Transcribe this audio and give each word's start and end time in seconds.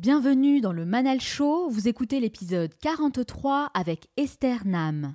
Bienvenue 0.00 0.62
dans 0.62 0.72
le 0.72 0.86
Manal 0.86 1.20
Show, 1.20 1.68
vous 1.68 1.86
écoutez 1.86 2.20
l'épisode 2.20 2.72
43 2.80 3.70
avec 3.74 4.08
Esther 4.16 4.60
Nam. 4.64 5.14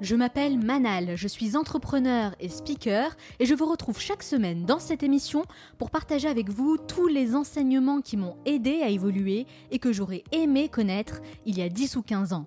Je 0.00 0.16
m'appelle 0.16 0.58
Manal, 0.58 1.14
je 1.14 1.28
suis 1.28 1.56
entrepreneur 1.56 2.34
et 2.40 2.48
speaker 2.48 3.16
et 3.38 3.46
je 3.46 3.54
vous 3.54 3.66
retrouve 3.66 4.00
chaque 4.00 4.24
semaine 4.24 4.64
dans 4.64 4.80
cette 4.80 5.04
émission 5.04 5.44
pour 5.78 5.92
partager 5.92 6.26
avec 6.26 6.48
vous 6.48 6.76
tous 6.76 7.06
les 7.06 7.36
enseignements 7.36 8.00
qui 8.00 8.16
m'ont 8.16 8.36
aidé 8.46 8.82
à 8.82 8.88
évoluer 8.88 9.46
et 9.70 9.78
que 9.78 9.92
j'aurais 9.92 10.24
aimé 10.32 10.68
connaître 10.68 11.20
il 11.46 11.56
y 11.56 11.62
a 11.62 11.68
10 11.68 11.94
ou 11.94 12.02
15 12.02 12.32
ans. 12.32 12.46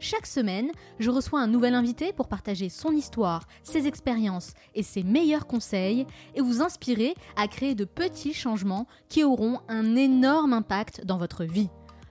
chaque 0.00 0.26
semaine, 0.26 0.70
je 1.00 1.10
reçois 1.10 1.40
un 1.40 1.48
nouvel 1.48 1.74
invité 1.74 2.12
pour 2.12 2.28
partager 2.28 2.68
son 2.68 2.92
histoire, 2.92 3.42
ses 3.64 3.88
expériences 3.88 4.52
et 4.76 4.84
ses 4.84 5.02
meilleurs 5.02 5.46
conseils 5.46 6.06
et 6.36 6.40
vous 6.40 6.62
inspirer 6.62 7.14
à 7.36 7.48
créer 7.48 7.74
de 7.74 7.84
petits 7.84 8.32
changements 8.32 8.86
qui 9.08 9.24
auront 9.24 9.58
un 9.68 9.96
énorme 9.96 10.52
impact 10.52 11.04
dans 11.04 11.18
votre 11.18 11.44
vie. 11.44 11.68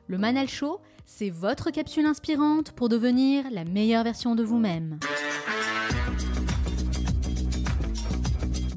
Le 0.07 0.17
Manal 0.17 0.49
Show, 0.49 0.81
c'est 1.05 1.29
votre 1.29 1.71
capsule 1.71 2.05
inspirante 2.05 2.71
pour 2.71 2.89
devenir 2.89 3.45
la 3.51 3.63
meilleure 3.63 4.03
version 4.03 4.35
de 4.35 4.43
vous-même. 4.43 4.99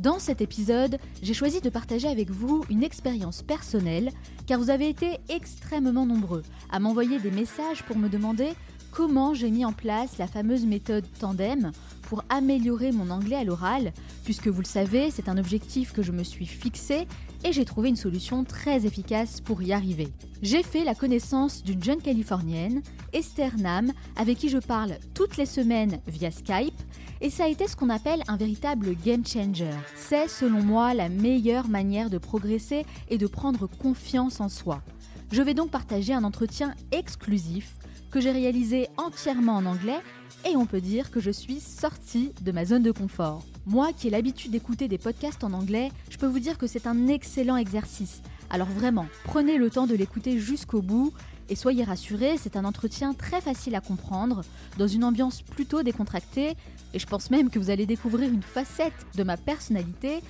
Dans 0.01 0.19
cet 0.19 0.41
épisode, 0.41 0.99
j'ai 1.21 1.35
choisi 1.35 1.61
de 1.61 1.69
partager 1.69 2.09
avec 2.09 2.31
vous 2.31 2.65
une 2.71 2.83
expérience 2.83 3.43
personnelle 3.43 4.13
car 4.47 4.59
vous 4.59 4.71
avez 4.71 4.89
été 4.89 5.19
extrêmement 5.29 6.07
nombreux 6.07 6.43
à 6.71 6.79
m'envoyer 6.79 7.19
des 7.19 7.31
messages 7.31 7.83
pour 7.83 7.99
me 7.99 8.09
demander 8.09 8.55
comment 8.91 9.35
j'ai 9.35 9.51
mis 9.51 9.65
en 9.65 9.73
place 9.73 10.19
la 10.19 10.27
fameuse 10.27 10.65
méthode 10.65 11.05
tandem 11.19 11.73
pour 12.03 12.25
améliorer 12.29 12.93
mon 12.93 13.11
anglais 13.11 13.37
à 13.37 13.45
l'oral, 13.45 13.93
puisque 14.25 14.49
vous 14.49 14.61
le 14.61 14.67
savez, 14.67 15.11
c'est 15.11 15.29
un 15.29 15.39
objectif 15.39 15.93
que 15.93 16.03
je 16.03 16.13
me 16.13 16.25
suis 16.25 16.47
fixé 16.47 17.07
et 17.45 17.53
j'ai 17.53 17.65
trouvé 17.65 17.89
une 17.89 17.97
solution 17.97 18.45
très 18.45 18.85
efficace 18.85 19.41
pour 19.41 19.63
y 19.63 19.73
arriver. 19.73 20.09
J'ai 20.43 20.63
fait 20.63 20.85
la 20.85 20.95
connaissance 20.95 21.63
d'une 21.63 21.83
jeune 21.83 22.03
Californienne, 22.03 22.83
Esther 23.13 23.57
Nam, 23.57 23.93
avec 24.17 24.39
qui 24.39 24.49
je 24.49 24.59
parle 24.59 24.97
toutes 25.15 25.37
les 25.37 25.47
semaines 25.47 26.01
via 26.07 26.31
Skype, 26.31 26.75
et 27.21 27.31
ça 27.31 27.45
a 27.45 27.49
été 27.49 27.69
ce 27.69 27.77
qu'on 27.77 27.91
appelle 27.91 28.23
un 28.29 28.37
véritable 28.37 28.95
game 29.05 29.27
changer. 29.27 29.71
C'est 29.95 30.29
selon 30.29 30.63
moi 30.63 30.95
la 30.95 31.09
meilleure 31.09 31.69
manière 31.69 32.11
de 32.11 32.19
progresser 32.19 32.85
et 33.09 33.19
de 33.19 33.27
prendre 33.27 33.67
confiance 33.67 34.41
en 34.41 34.49
soi. 34.49 34.83
Je 35.31 35.43
vais 35.43 35.55
donc 35.55 35.71
partager 35.71 36.13
un 36.13 36.25
entretien 36.25 36.75
exclusif 36.91 37.77
que 38.11 38.21
j'ai 38.21 38.31
réalisé 38.31 38.89
entièrement 38.97 39.57
en 39.57 39.67
anglais 39.67 40.01
et 40.49 40.57
on 40.57 40.67
peut 40.67 40.81
dire 40.81 41.11
que 41.11 41.21
je 41.21 41.31
suis 41.31 41.61
sortie 41.61 42.33
de 42.43 42.53
ma 42.53 42.65
zone 42.65 42.83
de 42.83 42.93
confort. 42.93 43.45
Moi 43.67 43.93
qui 43.93 44.09
ai 44.09 44.11
l'habitude 44.11 44.51
d'écouter 44.51 44.89
des 44.89 44.99
podcasts 44.99 45.45
en 45.45 45.53
anglais, 45.53 45.91
je 46.09 46.19
peux 46.19 46.27
vous 46.27 46.41
dire 46.41 46.59
que 46.59 46.67
c'est 46.67 46.87
un 46.87 47.09
excellent 47.09 47.57
exercice. 47.57 48.23
Alors 48.49 48.69
vraiment, 48.69 49.07
prenez 49.25 49.59
le 49.59 49.71
temps 49.71 49.87
de 49.87 49.95
l'écouter 49.95 50.39
jusqu'au 50.39 50.83
bout 50.83 51.13
et 51.49 51.57
soyez 51.57 51.85
rassurés, 51.85 52.37
c'est 52.39 52.57
un 52.57 52.65
entretien 52.65 53.13
très 53.13 53.41
facile 53.41 53.75
à 53.75 53.81
comprendre, 53.81 54.43
dans 54.79 54.87
une 54.87 55.03
ambiance 55.03 55.43
plutôt 55.43 55.83
décontractée, 55.83 56.55
et 56.95 56.99
je 56.99 57.07
pense 57.07 57.31
même 57.31 57.51
que 57.51 57.59
vous 57.59 57.71
allez 57.71 57.87
découvrir 57.87 58.33
une 58.33 58.43
facette 58.43 58.93
de 59.17 59.25
ma 59.25 59.37
personnalité 59.37 60.21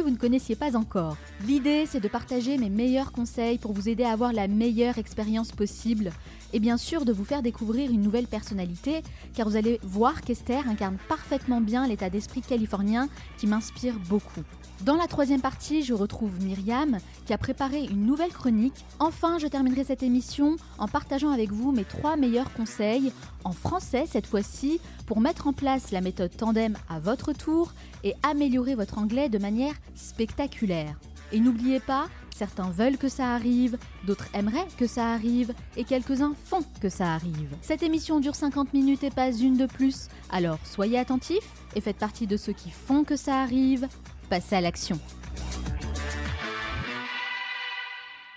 vous 0.00 0.10
ne 0.10 0.16
connaissiez 0.16 0.56
pas 0.56 0.76
encore. 0.76 1.16
L'idée, 1.46 1.86
c'est 1.86 2.00
de 2.00 2.08
partager 2.08 2.58
mes 2.58 2.70
meilleurs 2.70 3.12
conseils 3.12 3.58
pour 3.58 3.72
vous 3.72 3.88
aider 3.88 4.04
à 4.04 4.12
avoir 4.12 4.32
la 4.32 4.48
meilleure 4.48 4.98
expérience 4.98 5.52
possible 5.52 6.12
et 6.52 6.60
bien 6.60 6.76
sûr 6.76 7.04
de 7.04 7.12
vous 7.12 7.24
faire 7.24 7.42
découvrir 7.42 7.90
une 7.90 8.02
nouvelle 8.02 8.26
personnalité, 8.26 9.02
car 9.34 9.48
vous 9.48 9.56
allez 9.56 9.80
voir 9.82 10.20
qu'Esther 10.22 10.68
incarne 10.68 10.96
parfaitement 11.08 11.60
bien 11.60 11.86
l'état 11.86 12.10
d'esprit 12.10 12.40
californien 12.40 13.08
qui 13.38 13.46
m'inspire 13.46 13.94
beaucoup. 14.08 14.44
Dans 14.82 14.96
la 14.96 15.06
troisième 15.06 15.40
partie, 15.40 15.82
je 15.82 15.94
retrouve 15.94 16.42
Myriam 16.42 16.98
qui 17.24 17.32
a 17.32 17.38
préparé 17.38 17.84
une 17.84 18.04
nouvelle 18.04 18.32
chronique. 18.32 18.84
Enfin, 18.98 19.38
je 19.38 19.46
terminerai 19.46 19.84
cette 19.84 20.02
émission 20.02 20.56
en 20.78 20.86
partageant 20.86 21.30
avec 21.30 21.50
vous 21.50 21.72
mes 21.72 21.84
trois 21.84 22.16
meilleurs 22.16 22.52
conseils, 22.52 23.10
en 23.44 23.52
français 23.52 24.04
cette 24.06 24.26
fois-ci, 24.26 24.78
pour 25.06 25.20
mettre 25.20 25.46
en 25.46 25.54
place 25.54 25.92
la 25.92 26.02
méthode 26.02 26.36
tandem 26.36 26.76
à 26.90 26.98
votre 26.98 27.32
tour 27.32 27.72
et 28.04 28.14
améliorer 28.22 28.74
votre 28.74 28.98
anglais 28.98 29.30
de 29.30 29.38
manière 29.38 29.74
spectaculaire. 29.94 30.94
Et 31.32 31.40
n'oubliez 31.40 31.80
pas, 31.80 32.06
certains 32.36 32.70
veulent 32.70 32.98
que 32.98 33.08
ça 33.08 33.34
arrive, 33.34 33.78
d'autres 34.06 34.28
aimeraient 34.34 34.68
que 34.76 34.86
ça 34.86 35.12
arrive, 35.12 35.54
et 35.76 35.84
quelques-uns 35.84 36.34
font 36.44 36.62
que 36.80 36.88
ça 36.88 37.14
arrive. 37.14 37.56
Cette 37.62 37.82
émission 37.82 38.20
dure 38.20 38.34
50 38.34 38.74
minutes 38.74 39.02
et 39.04 39.10
pas 39.10 39.32
une 39.32 39.56
de 39.56 39.66
plus, 39.66 40.08
alors 40.30 40.58
soyez 40.64 40.98
attentifs 40.98 41.50
et 41.74 41.80
faites 41.80 41.96
partie 41.96 42.26
de 42.26 42.36
ceux 42.36 42.52
qui 42.52 42.70
font 42.70 43.04
que 43.04 43.16
ça 43.16 43.40
arrive. 43.40 43.88
Passez 44.28 44.56
à 44.56 44.60
l'action. 44.60 44.98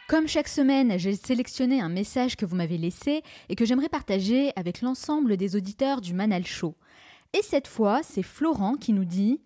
Comme 0.07 0.27
chaque 0.27 0.47
semaine, 0.47 0.97
j'ai 0.97 1.15
sélectionné 1.15 1.81
un 1.81 1.89
message 1.89 2.35
que 2.35 2.45
vous 2.45 2.55
m'avez 2.55 2.77
laissé 2.77 3.23
et 3.47 3.55
que 3.55 3.65
j'aimerais 3.65 3.89
partager 3.89 4.51
avec 4.55 4.81
l'ensemble 4.81 5.37
des 5.37 5.55
auditeurs 5.55 6.01
du 6.01 6.13
Manal 6.13 6.45
Show. 6.45 6.75
Et 7.33 7.41
cette 7.41 7.67
fois, 7.67 8.01
c'est 8.03 8.23
Florent 8.23 8.75
qui 8.75 8.93
nous 8.93 9.05
dit 9.05 9.41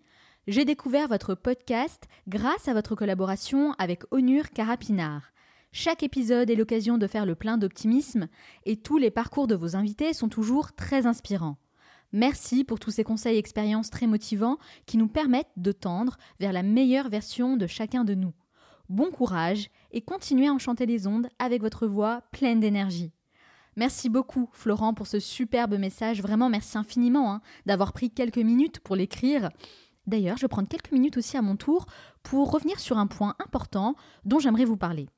j'ai 0.46 0.66
découvert 0.66 1.08
votre 1.08 1.34
podcast 1.34 2.04
grâce 2.28 2.68
à 2.68 2.74
votre 2.74 2.94
collaboration 2.94 3.72
avec 3.78 4.02
Onur 4.10 4.50
Carapinard. 4.50 5.32
Chaque 5.72 6.02
épisode 6.02 6.50
est 6.50 6.54
l'occasion 6.54 6.98
de 6.98 7.06
faire 7.06 7.24
le 7.24 7.34
plein 7.34 7.56
d'optimisme 7.56 8.28
et 8.66 8.76
tous 8.76 8.98
les 8.98 9.10
parcours 9.10 9.46
de 9.46 9.54
vos 9.54 9.76
invités 9.76 10.12
sont 10.12 10.28
toujours 10.28 10.74
très 10.74 11.06
inspirants. 11.06 11.56
Merci 12.14 12.62
pour 12.62 12.78
tous 12.78 12.92
ces 12.92 13.02
conseils 13.02 13.34
et 13.34 13.40
expériences 13.40 13.90
très 13.90 14.06
motivants 14.06 14.58
qui 14.86 14.98
nous 14.98 15.08
permettent 15.08 15.50
de 15.56 15.72
tendre 15.72 16.16
vers 16.38 16.52
la 16.52 16.62
meilleure 16.62 17.08
version 17.08 17.56
de 17.56 17.66
chacun 17.66 18.04
de 18.04 18.14
nous. 18.14 18.32
Bon 18.88 19.10
courage 19.10 19.68
et 19.90 20.00
continuez 20.00 20.46
à 20.46 20.52
enchanter 20.52 20.86
les 20.86 21.08
ondes 21.08 21.26
avec 21.40 21.60
votre 21.60 21.88
voix 21.88 22.22
pleine 22.30 22.60
d'énergie. 22.60 23.10
Merci 23.74 24.10
beaucoup 24.10 24.48
Florent 24.52 24.94
pour 24.94 25.08
ce 25.08 25.18
superbe 25.18 25.76
message, 25.76 26.22
vraiment 26.22 26.48
merci 26.48 26.78
infiniment 26.78 27.32
hein, 27.32 27.40
d'avoir 27.66 27.92
pris 27.92 28.12
quelques 28.12 28.38
minutes 28.38 28.78
pour 28.78 28.94
l'écrire. 28.94 29.50
D'ailleurs, 30.06 30.36
je 30.36 30.42
vais 30.42 30.48
prendre 30.48 30.68
quelques 30.68 30.92
minutes 30.92 31.16
aussi 31.16 31.36
à 31.36 31.42
mon 31.42 31.56
tour 31.56 31.84
pour 32.22 32.52
revenir 32.52 32.78
sur 32.78 32.96
un 32.96 33.08
point 33.08 33.34
important 33.44 33.96
dont 34.24 34.38
j'aimerais 34.38 34.66
vous 34.66 34.76
parler. 34.76 35.08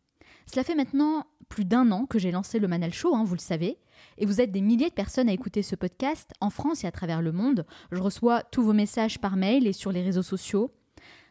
Cela 0.46 0.64
fait 0.64 0.74
maintenant 0.74 1.26
plus 1.50 1.66
d'un 1.66 1.92
an 1.92 2.06
que 2.06 2.18
j'ai 2.18 2.30
lancé 2.30 2.58
le 2.58 2.68
Manal 2.68 2.94
Show, 2.94 3.14
hein, 3.14 3.22
vous 3.22 3.34
le 3.34 3.40
savez, 3.40 3.76
et 4.18 4.26
vous 4.26 4.40
êtes 4.40 4.52
des 4.52 4.60
milliers 4.60 4.88
de 4.88 4.94
personnes 4.94 5.28
à 5.28 5.32
écouter 5.32 5.62
ce 5.62 5.76
podcast 5.76 6.32
en 6.40 6.50
France 6.50 6.84
et 6.84 6.86
à 6.86 6.92
travers 6.92 7.22
le 7.22 7.32
monde. 7.32 7.66
Je 7.92 8.00
reçois 8.00 8.42
tous 8.42 8.62
vos 8.62 8.72
messages 8.72 9.18
par 9.18 9.36
mail 9.36 9.66
et 9.66 9.72
sur 9.72 9.92
les 9.92 10.02
réseaux 10.02 10.22
sociaux. 10.22 10.72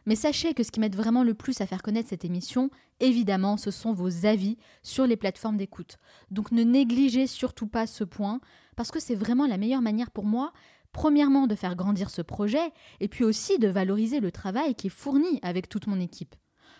Mais 0.06 0.14
sachez 0.14 0.54
que 0.54 0.62
ce 0.62 0.70
qui 0.70 0.78
m'aide 0.78 0.94
vraiment 0.94 1.24
le 1.24 1.34
plus 1.34 1.60
à 1.60 1.66
faire 1.66 1.82
connaître 1.82 2.08
cette 2.08 2.24
émission, 2.24 2.70
évidemment, 3.00 3.56
ce 3.56 3.72
sont 3.72 3.92
vos 3.92 4.24
avis 4.24 4.56
sur 4.84 5.06
les 5.06 5.16
plateformes 5.16 5.56
d'écoute. 5.56 5.98
Donc 6.30 6.52
ne 6.52 6.62
négligez 6.62 7.26
surtout 7.26 7.66
pas 7.66 7.88
ce 7.88 8.04
point, 8.04 8.40
parce 8.76 8.92
que 8.92 9.00
c'est 9.00 9.16
vraiment 9.16 9.46
la 9.46 9.58
meilleure 9.58 9.82
manière 9.82 10.12
pour 10.12 10.24
moi 10.24 10.52
Premièrement, 10.96 11.46
de 11.46 11.54
faire 11.54 11.76
grandir 11.76 12.08
ce 12.08 12.22
projet, 12.22 12.72
et 13.00 13.08
puis 13.08 13.22
aussi 13.22 13.58
de 13.58 13.68
valoriser 13.68 14.18
le 14.18 14.32
travail 14.32 14.74
qui 14.74 14.86
est 14.86 14.90
fourni 14.90 15.38
avec 15.42 15.68
toute 15.68 15.88
mon 15.88 16.00
équipe. 16.00 16.34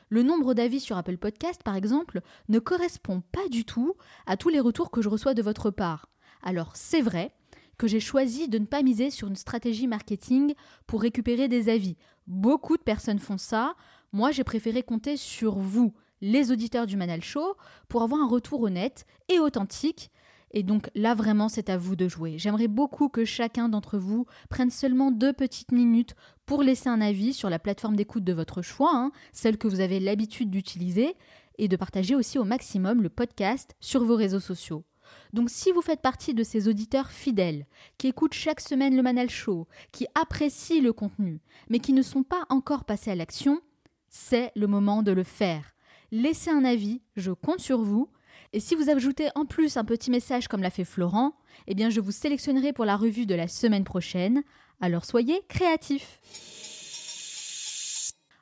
Le 0.09 0.23
nombre 0.23 0.55
d'avis 0.55 0.81
sur 0.81 0.97
Apple 0.97 1.17
Podcast, 1.17 1.63
par 1.65 1.75
exemple, 1.75 2.21
ne 2.49 2.59
correspond 2.59 3.23
pas 3.33 3.49
du 3.49 3.65
tout 3.65 3.95
à 4.27 4.37
tous 4.37 4.49
les 4.49 4.61
retours 4.61 4.91
que 4.91 5.03
je 5.03 5.09
reçois 5.09 5.35
de 5.35 5.43
votre 5.43 5.71
part. 5.71 6.09
Alors 6.43 6.77
c'est 6.77 7.01
vrai 7.01 7.33
que 7.77 7.87
j'ai 7.87 8.01
choisi 8.01 8.49
de 8.49 8.59
ne 8.59 8.67
pas 8.67 8.83
miser 8.83 9.11
sur 9.11 9.29
une 9.29 9.37
stratégie 9.37 9.87
marketing 9.87 10.55
pour 10.87 11.03
récupérer 11.03 11.49
des 11.49 11.69
avis. 11.69 11.97
Beaucoup 12.27 12.77
de 12.77 12.83
personnes 12.83 13.19
font 13.19 13.39
ça. 13.39 13.75
Moi, 14.13 14.31
j'ai 14.31 14.45
préféré 14.45 14.83
compter 14.83 15.17
sur 15.17 15.59
vous, 15.59 15.93
les 16.21 16.53
auditeurs 16.53 16.87
du 16.87 16.97
Manal 16.97 17.23
Show, 17.23 17.57
pour 17.89 18.03
avoir 18.03 18.21
un 18.21 18.29
retour 18.29 18.63
honnête 18.63 19.05
et 19.29 19.39
authentique 19.39 20.11
et 20.53 20.63
donc 20.63 20.89
là, 20.95 21.15
vraiment, 21.15 21.51
c'est 21.51 21.69
à 21.69 21.77
vous 21.77 21.97
de 21.97 22.09
jouer. 22.09 22.39
J'aimerais 22.39 22.69
beaucoup 22.69 23.09
que 23.09 23.25
chacun 23.25 23.69
d'entre 23.69 23.99
vous 23.99 24.27
prenne 24.49 24.71
seulement 24.71 25.11
deux 25.11 25.33
petites 25.33 25.73
minutes 25.73 26.15
pour 26.47 26.63
laisser 26.63 26.89
un 26.89 27.01
avis 27.01 27.35
sur 27.35 27.51
la 27.51 27.59
plateforme 27.59 27.97
d'écoute 27.97 28.25
de 28.25 28.33
votre 28.33 28.63
choix, 28.63 28.93
hein, 28.95 29.13
celle 29.33 29.59
que 29.59 29.69
vous 29.69 29.81
avez 29.81 30.01
l'habitude 30.01 30.51
d'utiliser, 30.51 31.17
et 31.59 31.69
de 31.69 31.77
partager 31.77 32.15
aussi 32.15 32.39
au 32.39 32.45
maximum 32.45 33.03
le 33.03 33.09
podcast 33.09 33.75
sur 33.81 34.05
vos 34.05 34.17
réseaux 34.17 34.41
sociaux. 34.41 34.85
Donc 35.33 35.51
si 35.51 35.73
vous 35.73 35.83
faites 35.83 36.03
partie 36.03 36.35
de 36.35 36.43
ces 36.43 36.69
auditeurs 36.69 37.11
fidèles, 37.11 37.67
qui 37.99 38.09
écoutent 38.09 38.35
chaque 38.35 38.61
semaine 38.61 38.97
le 38.97 39.03
Manal 39.03 39.31
Show, 39.31 39.67
qui 39.93 40.07
apprécient 40.15 40.83
le 40.83 40.93
contenu, 40.93 41.41
mais 41.69 41.79
qui 41.79 41.93
ne 41.93 42.03
sont 42.03 42.23
pas 42.23 42.45
encore 42.49 42.85
passés 42.85 43.11
à 43.11 43.15
l'action, 43.15 43.61
c'est 44.09 44.53
le 44.55 44.67
moment 44.67 45.03
de 45.03 45.13
le 45.13 45.23
faire. 45.23 45.75
Laissez 46.13 46.51
un 46.51 46.65
avis, 46.65 47.03
je 47.17 47.33
compte 47.33 47.61
sur 47.61 47.83
vous, 47.83 48.09
Et 48.53 48.61
si 48.61 48.75
vous 48.75 48.91
ajoutez 48.91 49.29
en 49.35 49.45
plus 49.45 49.77
un 49.77 49.85
petit 49.85 50.11
message 50.11 50.49
comme 50.49 50.63
l'a 50.63 50.71
fait 50.71 50.85
Florent, 50.85 51.35
eh 51.67 51.75
bien 51.75 51.91
je 51.91 52.01
vous 52.01 52.13
sélectionnerai 52.13 52.73
pour 52.73 52.85
la 52.85 52.97
revue 52.97 53.27
de 53.27 53.35
la 53.35 53.49
semaine 53.49 53.85
prochaine. 53.85 54.43
Alors 54.81 55.05
soyez 55.05 55.43
créatifs. 55.49 56.19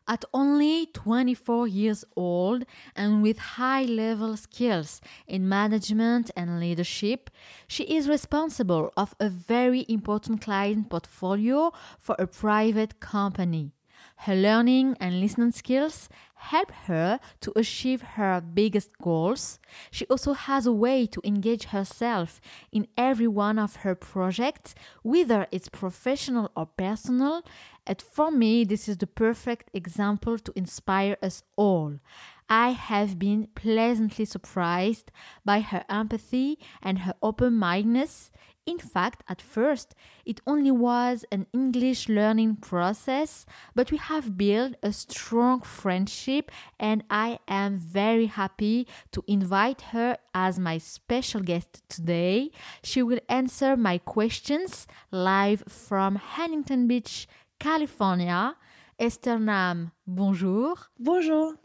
At 0.07 0.27
only 0.35 0.87
24 0.93 1.67
years 1.67 2.05
old 2.15 2.65
and 2.95 3.23
with 3.23 3.39
high 3.39 3.85
level 3.85 4.37
skills 4.37 5.01
in 5.27 5.49
management 5.49 6.31
and 6.37 6.61
leadership, 6.61 7.31
she 7.67 7.85
is 7.85 8.07
responsible 8.07 8.93
of 8.99 9.15
a 9.19 9.31
very 9.31 9.87
important 9.89 10.43
client 10.43 10.91
portfolio 10.91 11.73
for 11.99 12.17
a 12.19 12.27
private 12.27 13.01
company. 13.01 13.73
Her 14.17 14.35
learning 14.35 14.97
and 15.01 15.21
listening 15.21 15.53
skills 15.53 16.11
help 16.51 16.71
her 16.87 17.19
to 17.41 17.53
achieve 17.57 18.03
her 18.17 18.41
biggest 18.41 18.91
goals. 19.03 19.59
She 19.91 20.07
also 20.07 20.33
has 20.35 20.67
a 20.67 20.73
way 20.73 21.07
to 21.07 21.21
engage 21.25 21.65
herself 21.65 22.41
in 22.71 22.87
every 22.97 23.29
one 23.29 23.59
of 23.59 23.77
her 23.77 23.95
projects, 23.95 24.75
whether 25.03 25.47
it's 25.51 25.69
professional 25.69 26.51
or 26.57 26.67
personal. 26.67 27.43
And 27.87 28.01
for 28.01 28.31
me, 28.31 28.65
this 28.65 28.89
is 28.89 28.99
the 28.99 29.07
perfect 29.07 29.71
example 29.73 30.39
to 30.39 30.53
inspire 30.55 31.17
us 31.23 31.43
all. 31.57 31.99
I 32.49 32.71
have 32.71 33.19
been 33.19 33.49
pleasantly 33.55 34.27
surprised 34.27 35.11
by 35.45 35.61
her 35.61 35.85
empathy 35.89 36.59
and 36.83 37.01
her 37.01 37.15
open 37.23 37.55
mindedness. 37.55 38.31
In 38.67 38.79
fact, 38.79 39.23
at 39.29 39.43
first, 39.43 39.95
it 40.25 40.41
only 40.47 40.71
was 40.71 41.27
an 41.31 41.47
English 41.53 42.09
learning 42.09 42.57
process, 42.57 43.45
but 43.75 43.91
we 43.91 43.99
have 43.99 44.39
built 44.39 44.75
a 44.83 44.91
strong 44.91 45.61
friendship, 45.61 46.51
and 46.81 47.05
I 47.11 47.41
am 47.47 47.77
very 47.77 48.25
happy 48.25 48.87
to 49.13 49.23
invite 49.27 49.83
her 49.93 50.17
as 50.33 50.59
my 50.59 50.79
special 50.79 51.43
guest 51.43 51.83
today. 51.91 52.53
She 52.83 53.03
will 53.03 53.21
answer 53.29 53.77
my 53.77 53.99
questions 53.99 54.87
live 55.11 55.63
from 55.69 56.17
Huntington 56.17 56.87
Beach, 56.87 57.29
California. 57.61 58.57
Esther 58.99 59.39
Nam, 59.39 59.93
bonjour. 60.07 60.77
Bonjour. 60.99 61.57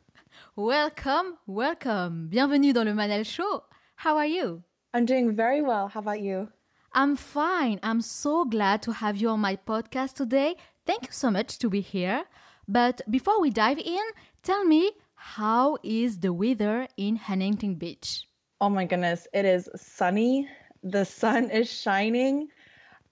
Welcome, 0.57 1.37
welcome. 1.47 2.27
Bienvenue 2.27 2.73
dans 2.73 2.85
le 2.85 2.93
Manal 2.93 3.23
Show. 3.23 3.63
How 3.95 4.17
are 4.17 4.25
you? 4.25 4.63
I'm 4.93 5.05
doing 5.05 5.33
very 5.33 5.61
well. 5.61 5.87
How 5.87 6.01
about 6.01 6.19
you? 6.19 6.49
I'm 6.91 7.15
fine. 7.15 7.79
I'm 7.83 8.01
so 8.01 8.45
glad 8.45 8.81
to 8.83 8.93
have 8.93 9.17
you 9.17 9.29
on 9.29 9.39
my 9.39 9.55
podcast 9.55 10.13
today. 10.13 10.55
Thank 10.85 11.03
you 11.03 11.11
so 11.11 11.29
much 11.29 11.59
to 11.59 11.69
be 11.69 11.81
here. 11.81 12.25
But 12.67 13.01
before 13.09 13.39
we 13.39 13.51
dive 13.51 13.77
in, 13.77 14.01
tell 14.41 14.65
me 14.65 14.91
how 15.13 15.77
is 15.83 16.19
the 16.19 16.33
weather 16.33 16.87
in 16.97 17.15
Huntington 17.15 17.75
Beach? 17.75 18.27
Oh 18.59 18.69
my 18.69 18.85
goodness, 18.85 19.27
it 19.33 19.45
is 19.45 19.69
sunny. 19.75 20.47
The 20.83 21.05
sun 21.05 21.49
is 21.51 21.71
shining. 21.71 22.47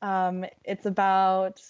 Um, 0.01 0.45
it's 0.63 0.85
about 0.85 1.62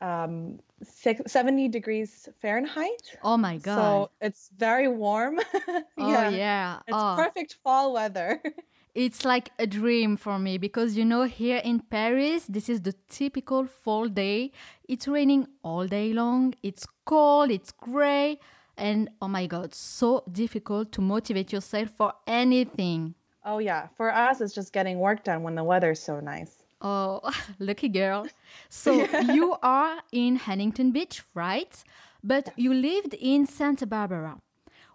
um, 0.00 0.60
six, 0.82 1.30
70 1.30 1.68
degrees 1.68 2.28
Fahrenheit. 2.40 3.18
Oh 3.22 3.36
my 3.36 3.58
god. 3.58 3.76
So 3.76 4.10
it's 4.20 4.50
very 4.56 4.88
warm. 4.88 5.40
Oh 5.98 6.28
yeah. 6.28 6.80
It's 6.86 6.96
oh. 6.96 7.14
perfect 7.16 7.56
fall 7.62 7.92
weather. 7.92 8.42
It's 8.94 9.24
like 9.24 9.50
a 9.58 9.66
dream 9.66 10.16
for 10.16 10.38
me 10.38 10.56
because 10.56 10.96
you 10.96 11.04
know, 11.04 11.24
here 11.24 11.60
in 11.64 11.80
Paris, 11.80 12.44
this 12.48 12.68
is 12.68 12.82
the 12.82 12.94
typical 13.08 13.66
fall 13.66 14.06
day. 14.08 14.52
It's 14.88 15.08
raining 15.08 15.48
all 15.64 15.86
day 15.88 16.12
long, 16.12 16.54
it's 16.62 16.86
cold, 17.04 17.50
it's 17.50 17.72
gray, 17.72 18.38
and 18.76 19.10
oh 19.20 19.26
my 19.28 19.46
god, 19.46 19.74
so 19.74 20.22
difficult 20.30 20.92
to 20.92 21.00
motivate 21.00 21.52
yourself 21.52 21.88
for 21.90 22.12
anything. 22.26 23.14
oh 23.44 23.58
yeah, 23.58 23.88
for 23.96 24.12
us 24.14 24.40
it's 24.40 24.54
just 24.54 24.72
getting 24.72 24.98
work 25.00 25.24
done 25.24 25.42
when 25.42 25.54
the 25.56 25.64
weather's 25.64 26.00
so 26.00 26.20
nice. 26.20 26.62
Oh, 26.80 27.20
lucky 27.58 27.88
girl. 27.88 28.26
So 28.68 28.92
you 29.32 29.56
are 29.62 29.98
in 30.12 30.36
Huntington 30.36 30.92
Beach, 30.92 31.22
right? 31.34 31.74
But 32.22 32.50
you 32.56 32.72
lived 32.74 33.14
in 33.14 33.46
Santa 33.46 33.86
Barbara. 33.86 34.38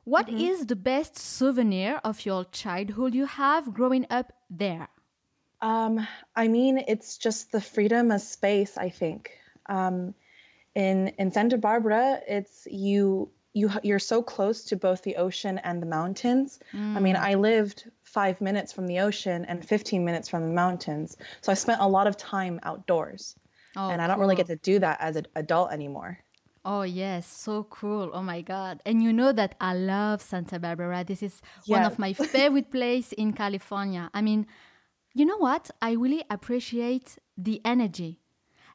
What 0.10 0.28
is 0.28 0.66
the 0.66 0.76
best 0.76 1.20
souvenir 1.20 2.02
of 2.04 2.26
your 2.26 2.44
childhood 2.46 3.14
you 3.14 3.28
have 3.28 3.76
growing 3.76 4.08
up 4.10 4.34
there? 4.50 4.88
Um, 5.62 6.08
I 6.36 6.48
mean, 6.48 6.84
it's 6.88 7.16
just 7.20 7.52
the 7.52 7.62
freedom 7.62 8.10
of 8.10 8.22
space. 8.22 8.76
I 8.76 8.90
think 8.90 9.30
um, 9.68 10.16
in 10.74 11.10
in 11.20 11.32
Santa 11.32 11.60
Barbara, 11.60 12.22
it's 12.28 12.68
you 12.72 13.30
you 13.54 13.70
you're 13.84 14.00
so 14.00 14.24
close 14.24 14.64
to 14.66 14.76
both 14.76 15.04
the 15.04 15.16
ocean 15.18 15.60
and 15.60 15.80
the 15.80 15.86
mountains. 15.86 16.60
I 16.74 17.00
mean, 17.00 17.16
I 17.16 17.36
lived 17.36 17.92
five 18.02 18.42
minutes 18.42 18.74
from 18.74 18.88
the 18.88 19.02
ocean 19.02 19.46
and 19.46 19.64
15 19.64 20.04
minutes 20.04 20.28
from 20.28 20.42
the 20.48 20.56
mountains, 20.56 21.18
so 21.42 21.52
I 21.52 21.56
spent 21.56 21.82
a 21.82 21.88
lot 21.88 22.08
of 22.08 22.18
time 22.18 22.60
outdoors, 22.64 23.36
Oh, 23.76 23.90
and 23.92 24.02
I 24.02 24.08
don't 24.08 24.20
really 24.20 24.36
get 24.36 24.48
to 24.48 24.56
do 24.56 24.80
that 24.80 24.98
as 25.02 25.16
an 25.18 25.28
adult 25.36 25.72
anymore. 25.72 26.18
Oh, 26.66 26.82
yes, 26.84 27.26
so 27.28 27.64
cool. 27.64 28.12
Oh 28.14 28.22
my 28.22 28.42
God. 28.42 28.82
And 28.86 29.02
you 29.02 29.14
know 29.14 29.32
that 29.32 29.56
I 29.62 29.74
love 29.74 30.22
Santa 30.22 30.60
Barbara. 30.60 31.04
This 31.06 31.24
is 31.24 31.42
one 31.68 31.84
of 31.84 31.98
my 31.98 32.14
favorite 32.36 32.72
places 32.72 33.14
in 33.14 33.34
California. 33.34 34.10
I 34.14 34.22
mean, 34.22 34.46
you 35.14 35.26
know 35.26 35.38
what? 35.38 35.72
I 35.82 35.94
really 35.94 36.24
appreciate 36.30 37.18
the 37.38 37.62
energy 37.64 38.20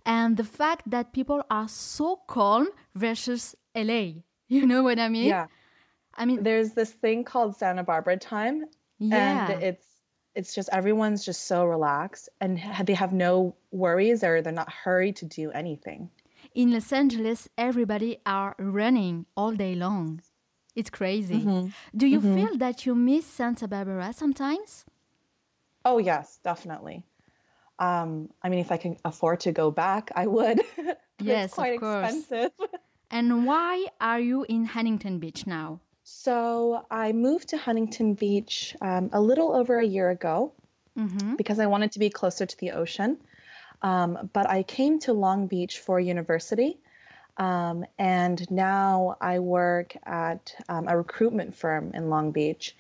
and 0.07 0.37
the 0.37 0.45
fact 0.45 0.91
that 0.91 1.13
people 1.13 1.43
are 1.51 1.69
so 1.69 2.21
calm 2.27 2.69
versus 2.95 3.55
LA. 3.75 4.25
You 4.49 4.67
know 4.67 4.83
what 4.83 4.99
I 4.99 5.09
mean? 5.09 5.27
Yeah, 5.27 5.47
I 6.15 6.27
mean, 6.27 6.43
there's 6.43 6.73
this 6.73 6.91
thing 6.91 7.25
called 7.25 7.57
Santa 7.57 7.83
Barbara 7.83 8.19
time, 8.19 8.67
yeah. 8.99 9.51
and 9.51 9.63
it's 9.63 9.87
it's 10.35 10.55
just 10.55 10.69
everyone's 10.73 11.25
just 11.25 11.47
so 11.47 11.65
relaxed 11.65 12.29
and 12.41 12.61
they 12.85 12.95
have 12.95 13.13
no 13.13 13.55
worries 13.71 14.25
or 14.25 14.43
they're 14.43 14.53
not 14.53 14.71
hurried 14.71 15.17
to 15.17 15.27
do 15.27 15.51
anything. 15.51 16.11
In 16.55 16.73
Los 16.73 16.93
Angeles, 16.93 17.49
everybody 17.59 18.19
are 18.25 18.55
running 18.59 19.27
all 19.37 19.53
day 19.53 19.75
long. 19.75 20.21
It's 20.75 20.91
crazy. 20.91 21.41
Mm-hmm. 21.41 21.69
Do 21.97 22.07
you 22.07 22.21
feel 22.21 22.57
that 22.59 22.85
you 22.87 22.95
miss 22.95 23.27
Santa 23.27 23.69
Barbara 23.69 24.13
sometimes? 24.13 24.85
Oh 25.85 25.99
yes, 25.99 26.39
definitely. 26.43 27.05
Um, 27.79 28.31
I 28.43 28.49
mean, 28.49 28.61
if 28.61 28.71
I 28.73 28.77
can 28.77 28.97
afford 29.05 29.41
to 29.41 29.53
go 29.53 29.71
back, 29.71 30.11
I 30.15 30.27
would. 30.27 30.61
Yes, 31.21 31.45
of 31.45 31.45
it's 31.45 31.55
quite 31.55 31.81
course. 31.81 32.15
expensive. 32.19 32.51
And 33.11 33.47
why 33.47 33.87
are 34.01 34.19
you 34.19 34.45
in 34.49 34.65
Huntington 34.65 35.21
Beach 35.21 35.47
now? 35.47 35.79
So 36.03 36.85
I 36.91 37.13
moved 37.13 37.49
to 37.51 37.57
Huntington 37.57 38.15
Beach 38.15 38.75
um, 38.81 39.11
a 39.13 39.21
little 39.21 39.55
over 39.55 39.79
a 39.79 39.85
year 39.87 40.11
ago 40.11 40.53
Mm-hmm. 40.99 41.35
because 41.37 41.59
I 41.61 41.67
wanted 41.67 41.91
to 41.93 41.99
be 41.99 42.09
closer 42.11 42.47
to 42.47 42.57
the 42.59 42.71
ocean. 42.73 43.19
Um, 43.85 44.31
but 44.33 44.49
I 44.49 44.63
came 44.63 44.99
to 45.01 45.13
Long 45.13 45.47
Beach 45.47 45.79
for 45.79 46.01
university. 46.01 46.79
Um, 47.37 47.85
and 47.99 48.51
now 48.51 49.17
I 49.21 49.41
work 49.41 49.95
at 50.05 50.55
um, 50.69 50.89
a 50.89 50.97
recruitment 50.97 51.55
firm 51.55 51.93
in 51.93 52.09
Long 52.09 52.33
Beach. 52.33 52.75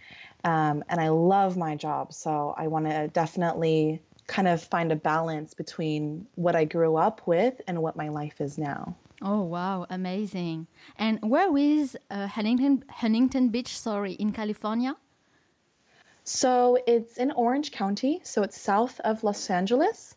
Um, 0.45 0.83
and 0.89 1.01
I 1.01 1.09
love 1.09 1.57
my 1.57 1.77
job. 1.77 2.15
So 2.15 2.55
I 2.57 2.69
want 2.69 2.87
to 2.87 3.09
definitely 3.09 4.01
kind 4.27 4.49
of 4.49 4.63
find 4.63 4.93
a 4.93 4.97
balance 4.97 5.53
between 5.53 6.27
what 6.37 6.57
I 6.57 6.65
grew 6.65 6.97
up 6.97 7.21
with 7.27 7.61
and 7.67 7.83
what 7.83 7.97
my 7.97 8.09
life 8.09 8.41
is 8.41 8.57
now. 8.57 8.97
Oh 9.23 9.43
wow, 9.43 9.87
amazing! 9.89 10.67
And 10.99 11.19
where 11.23 11.57
is 11.57 11.97
uh, 12.11 12.27
Huntington 12.27 12.85
Huntington 12.91 13.49
Beach? 13.49 13.79
Sorry, 13.79 14.13
in 14.13 14.33
California. 14.33 14.97
So 16.25 16.79
it's 16.87 17.19
in 17.19 17.33
Orange 17.33 17.71
County, 17.71 18.21
so 18.25 18.43
it's 18.43 18.59
south 18.59 18.99
of 19.01 19.23
Los 19.25 19.51
Angeles, 19.51 20.15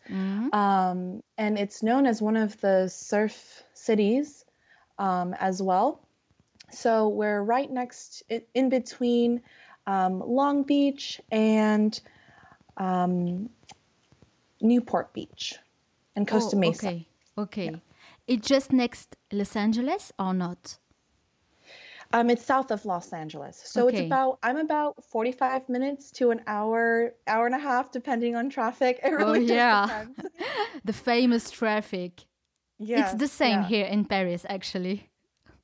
um, 0.54 1.22
and 1.36 1.58
it's 1.58 1.82
known 1.82 2.06
as 2.06 2.22
one 2.22 2.36
of 2.36 2.58
the 2.62 2.88
surf 2.88 3.62
cities 3.74 4.46
um, 4.98 5.34
as 5.38 5.62
well. 5.62 6.00
So 6.70 7.08
we're 7.08 7.42
right 7.42 7.70
next, 7.70 8.22
in, 8.54 8.70
between 8.70 9.42
um, 9.86 10.22
Long 10.26 10.62
Beach 10.62 11.20
and 11.30 11.98
um, 12.78 13.50
Newport 14.62 15.12
Beach 15.12 15.56
and 16.16 16.26
Costa 16.26 16.56
oh, 16.56 16.60
Mesa. 16.60 16.88
Okay, 16.88 17.06
okay. 17.36 17.82
It's 18.26 18.48
just 18.48 18.72
next 18.72 19.16
Los 19.30 19.56
Angeles 19.56 20.10
or 20.18 20.32
not? 20.32 20.78
Um, 22.12 22.30
it's 22.30 22.44
south 22.44 22.70
of 22.70 22.86
Los 22.86 23.12
Angeles, 23.12 23.60
so 23.62 23.88
it's 23.88 24.00
about 24.00 24.38
I'm 24.42 24.56
about 24.56 25.04
45 25.04 25.68
minutes 25.68 26.10
to 26.12 26.30
an 26.30 26.40
hour, 26.46 27.14
hour 27.26 27.44
and 27.44 27.54
a 27.54 27.58
half, 27.58 27.92
depending 27.92 28.34
on 28.34 28.48
traffic. 28.48 28.98
It 29.04 29.10
really 29.12 29.40
Oh, 29.40 29.54
yeah. 29.54 30.06
The 30.84 30.94
famous 30.94 31.50
traffic. 31.50 32.24
Yes, 32.78 33.12
it's 33.12 33.20
the 33.20 33.28
same 33.28 33.60
yeah. 33.60 33.68
here 33.68 33.86
in 33.86 34.04
Paris, 34.06 34.46
actually. 34.48 35.10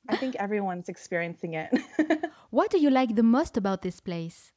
I 0.07 0.17
think 0.17 0.35
everyone's 0.35 0.87
experiencing 0.87 1.55
it. 1.55 1.71
What 2.51 2.69
do 2.69 2.77
you 2.77 2.89
like 2.89 3.15
the 3.15 3.23
most 3.23 3.57
about 3.57 3.81
this 3.81 3.99
place? 3.99 4.53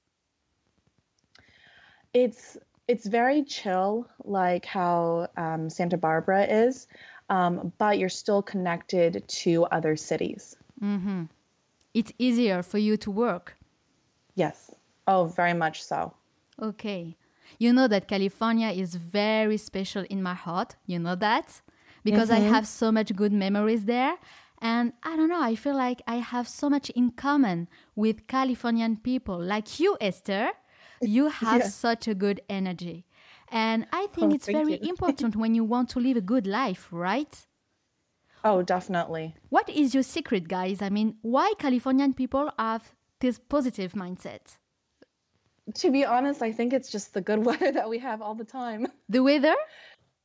it's 2.14 2.56
it's 2.86 3.06
very 3.06 3.44
chill, 3.44 4.08
like 4.24 4.64
how 4.64 5.28
um, 5.36 5.68
Santa 5.68 5.98
Barbara 5.98 6.44
is, 6.44 6.86
um, 7.28 7.72
but 7.76 7.98
you're 7.98 8.08
still 8.08 8.42
connected 8.42 9.28
to 9.28 9.64
other 9.66 9.94
cities. 9.94 10.56
It's 11.98 12.12
easier 12.16 12.62
for 12.62 12.78
you 12.78 12.96
to 13.04 13.10
work. 13.10 13.56
Yes. 14.36 14.70
Oh, 15.08 15.24
very 15.24 15.54
much 15.64 15.82
so. 15.82 16.14
Okay. 16.62 17.16
You 17.58 17.72
know 17.72 17.88
that 17.88 18.06
California 18.06 18.68
is 18.68 18.94
very 18.94 19.56
special 19.56 20.04
in 20.08 20.22
my 20.22 20.34
heart. 20.34 20.76
You 20.86 21.00
know 21.00 21.16
that? 21.16 21.60
Because 22.04 22.30
I 22.30 22.38
mm-hmm. 22.38 22.54
have 22.54 22.66
so 22.68 22.92
much 22.92 23.16
good 23.16 23.32
memories 23.32 23.84
there. 23.86 24.14
And 24.60 24.92
I 25.02 25.16
don't 25.16 25.28
know, 25.28 25.42
I 25.42 25.56
feel 25.56 25.76
like 25.76 26.00
I 26.06 26.16
have 26.16 26.46
so 26.46 26.70
much 26.70 26.88
in 26.90 27.10
common 27.10 27.68
with 27.96 28.26
Californian 28.28 28.98
people. 28.98 29.38
Like 29.54 29.80
you, 29.80 29.96
Esther, 30.00 30.50
you 31.00 31.28
have 31.42 31.62
Yeah. 31.62 31.68
such 31.68 32.06
a 32.06 32.14
good 32.14 32.40
energy. 32.48 33.06
And 33.50 33.86
I 33.92 34.06
think 34.14 34.32
Oh, 34.32 34.34
it's 34.36 34.46
very 34.46 34.78
important 34.92 35.34
when 35.34 35.56
you 35.56 35.64
want 35.64 35.88
to 35.90 35.98
live 35.98 36.16
a 36.16 36.26
good 36.34 36.46
life, 36.46 36.88
right? 36.92 37.34
Oh, 38.44 38.62
definitely. 38.62 39.34
What 39.48 39.68
is 39.68 39.94
your 39.94 40.02
secret, 40.02 40.48
guys? 40.48 40.80
I 40.80 40.90
mean, 40.90 41.16
why 41.22 41.52
Californian 41.58 42.14
people 42.14 42.50
have 42.58 42.94
this 43.20 43.38
positive 43.38 43.92
mindset? 43.92 44.58
To 45.74 45.90
be 45.90 46.04
honest, 46.04 46.40
I 46.42 46.52
think 46.52 46.72
it's 46.72 46.90
just 46.90 47.14
the 47.14 47.20
good 47.20 47.44
weather 47.44 47.72
that 47.72 47.88
we 47.88 47.98
have 47.98 48.22
all 48.22 48.34
the 48.34 48.44
time. 48.44 48.86
The 49.08 49.22
weather? 49.22 49.54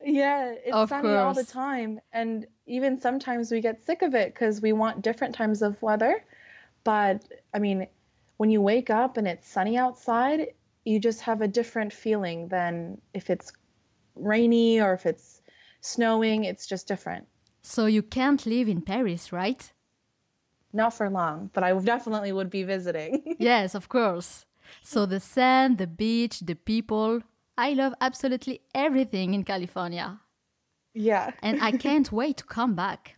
Yeah, 0.03 0.51
it's 0.51 0.75
Of 0.75 0.89
sunny 0.89 1.15
all 1.15 1.33
the 1.33 1.43
time. 1.45 1.99
And 2.11 2.45
even 2.65 2.99
sometimes 2.99 3.51
we 3.51 3.61
get 3.61 3.83
sick 3.85 4.01
of 4.01 4.13
it 4.15 4.33
because 4.33 4.61
we 4.61 4.73
want 4.73 5.01
different 5.01 5.35
times 5.35 5.61
of 5.61 5.81
weather. 5.81 6.23
But 6.83 7.23
I 7.53 7.59
mean, 7.59 7.87
when 8.37 8.49
you 8.49 8.61
wake 8.61 8.89
up 8.89 9.17
and 9.17 9.27
it's 9.27 9.47
sunny 9.47 9.77
outside, 9.77 10.53
you 10.85 10.99
just 10.99 11.21
have 11.21 11.41
a 11.41 11.47
different 11.47 11.93
feeling 11.93 12.49
than 12.49 12.99
if 13.13 13.29
it's 13.29 13.53
rainy 14.15 14.81
or 14.81 14.93
if 14.93 15.05
it's 15.05 15.41
snowing. 15.81 16.43
It's 16.43 16.67
just 16.67 16.87
different. 16.87 17.27
So 17.63 17.85
you 17.85 18.03
can't 18.03 18.45
live 18.45 18.67
in 18.67 18.81
Paris, 18.81 19.31
right? 19.31 19.71
Not 20.73 20.93
for 20.93 21.09
long, 21.09 21.49
but 21.53 21.63
I 21.63 21.71
definitely 21.79 22.31
would 22.31 22.49
be 22.49 22.63
visiting. 22.63 23.35
yes, 23.39 23.73
of 23.73 23.87
course. 23.89 24.45
So 24.81 25.05
the 25.05 25.19
sand, 25.19 25.77
the 25.77 25.87
beach, 25.87 26.41
the 26.41 26.55
people. 26.55 27.21
I 27.57 27.73
love 27.73 27.93
absolutely 28.01 28.61
everything 28.73 29.33
in 29.33 29.43
California. 29.43 30.19
yeah. 30.93 31.31
And 31.41 31.61
I 31.61 31.71
can't 31.85 32.11
wait 32.11 32.37
to 32.37 32.43
come 32.43 32.75
back. 32.75 33.15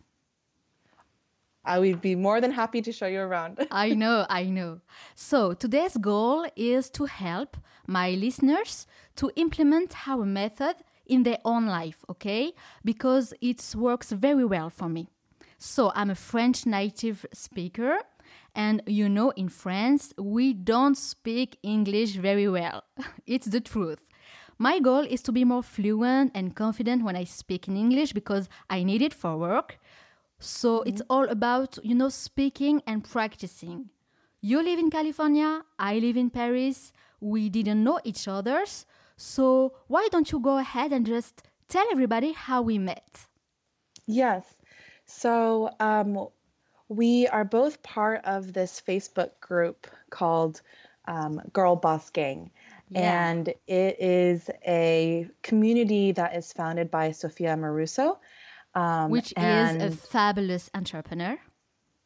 I 1.64 1.80
would 1.80 2.00
be 2.00 2.14
more 2.14 2.40
than 2.40 2.52
happy 2.52 2.80
to 2.82 2.92
show 2.92 3.06
you 3.08 3.20
around. 3.20 3.66
I 3.72 3.90
know, 3.90 4.24
I 4.28 4.44
know. 4.44 4.80
So 5.16 5.52
today's 5.54 5.96
goal 5.96 6.46
is 6.54 6.88
to 6.90 7.06
help 7.06 7.56
my 7.88 8.10
listeners 8.10 8.86
to 9.16 9.32
implement 9.34 10.08
our 10.08 10.24
method 10.24 10.76
in 11.08 11.22
their 11.22 11.38
own 11.44 11.66
life, 11.66 12.04
okay? 12.10 12.52
Because 12.84 13.34
it 13.40 13.74
works 13.76 14.12
very 14.12 14.44
well 14.44 14.70
for 14.70 14.88
me. 14.88 15.08
So 15.58 15.92
I'm 15.94 16.10
a 16.10 16.14
French 16.14 16.66
native 16.66 17.24
speaker, 17.32 17.98
and 18.54 18.82
you 18.86 19.08
know, 19.08 19.30
in 19.30 19.48
France, 19.48 20.12
we 20.18 20.52
don't 20.52 20.96
speak 20.96 21.58
English 21.62 22.12
very 22.16 22.48
well. 22.48 22.84
it's 23.26 23.46
the 23.46 23.60
truth. 23.60 24.00
My 24.58 24.80
goal 24.80 25.04
is 25.08 25.22
to 25.22 25.32
be 25.32 25.44
more 25.44 25.62
fluent 25.62 26.32
and 26.34 26.54
confident 26.54 27.04
when 27.04 27.14
I 27.14 27.24
speak 27.24 27.68
in 27.68 27.76
English 27.76 28.12
because 28.12 28.48
I 28.70 28.84
need 28.84 29.02
it 29.02 29.12
for 29.12 29.36
work. 29.36 29.78
So 30.38 30.78
mm-hmm. 30.78 30.88
it's 30.88 31.02
all 31.10 31.28
about, 31.28 31.78
you 31.82 31.94
know, 31.94 32.08
speaking 32.08 32.82
and 32.86 33.04
practicing. 33.04 33.90
You 34.40 34.62
live 34.62 34.78
in 34.78 34.90
California, 34.90 35.62
I 35.78 35.98
live 35.98 36.16
in 36.16 36.30
Paris. 36.30 36.92
We 37.20 37.50
didn't 37.50 37.82
know 37.82 38.00
each 38.04 38.28
other's. 38.28 38.86
So 39.16 39.72
why 39.86 40.08
don't 40.10 40.30
you 40.30 40.40
go 40.40 40.58
ahead 40.58 40.92
and 40.92 41.06
just 41.06 41.42
tell 41.68 41.86
everybody 41.90 42.32
how 42.32 42.62
we 42.62 42.78
met? 42.78 43.26
Yes. 44.06 44.44
So 45.06 45.70
um, 45.80 46.28
we 46.88 47.26
are 47.28 47.44
both 47.44 47.82
part 47.82 48.24
of 48.24 48.52
this 48.52 48.82
Facebook 48.86 49.40
group 49.40 49.86
called 50.10 50.60
um, 51.06 51.40
Girl 51.52 51.76
Boss 51.76 52.10
Gang. 52.10 52.50
Yeah. 52.90 53.30
And 53.30 53.48
it 53.66 54.00
is 54.00 54.48
a 54.66 55.28
community 55.42 56.12
that 56.12 56.36
is 56.36 56.52
founded 56.52 56.90
by 56.90 57.12
Sophia 57.12 57.56
Amoruso. 57.56 58.18
Um, 58.74 59.10
Which 59.10 59.32
and, 59.36 59.82
is 59.82 59.94
a 59.94 59.96
fabulous 59.96 60.70
entrepreneur. 60.74 61.38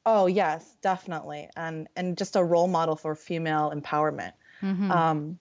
oh 0.07 0.27
yes, 0.27 0.77
definitely, 0.81 1.51
and 1.57 1.89
and 1.97 2.17
just 2.17 2.37
a 2.37 2.45
role 2.45 2.69
model 2.69 2.95
for 2.95 3.17
female 3.17 3.73
empowerment. 3.75 4.33
Um, 4.63 5.39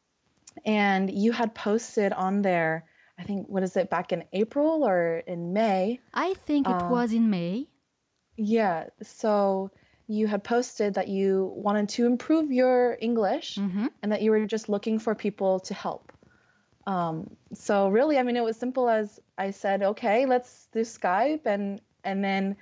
and 0.66 1.12
you 1.12 1.32
had 1.32 1.54
posted 1.56 2.14
on 2.14 2.42
there, 2.42 2.86
I 3.18 3.24
think, 3.24 3.48
what 3.48 3.64
is 3.64 3.76
it, 3.78 3.90
back 3.90 4.12
in 4.12 4.24
April 4.34 4.84
or 4.84 5.18
in 5.26 5.54
May? 5.54 6.00
I 6.14 6.34
think 6.46 6.68
it 6.68 6.84
was 6.90 7.14
in 7.14 7.30
May. 7.30 7.68
Yeah. 8.38 8.86
So 9.04 9.72
you 10.08 10.28
had 10.28 10.44
posted 10.44 10.96
that 10.96 11.08
you 11.08 11.52
wanted 11.56 11.90
to 11.90 12.06
improve 12.06 12.52
your 12.52 12.98
English 13.00 13.58
and 14.02 14.12
that 14.12 14.22
you 14.22 14.32
were 14.32 14.46
just 14.46 14.70
looking 14.70 15.00
for 15.00 15.14
people 15.14 15.60
to 15.62 15.74
help. 15.74 16.12
Um, 16.88 17.30
so 17.54 17.90
really, 17.90 18.18
I 18.18 18.24
mean, 18.24 18.36
it 18.36 18.44
was 18.44 18.58
simple 18.58 18.90
as 18.90 19.20
I 19.38 19.52
said, 19.52 19.84
okay, 19.84 20.26
let's 20.26 20.68
do 20.74 20.80
Skype, 20.80 21.46
and 21.46 21.82
and 22.04 22.24
then 22.24 22.56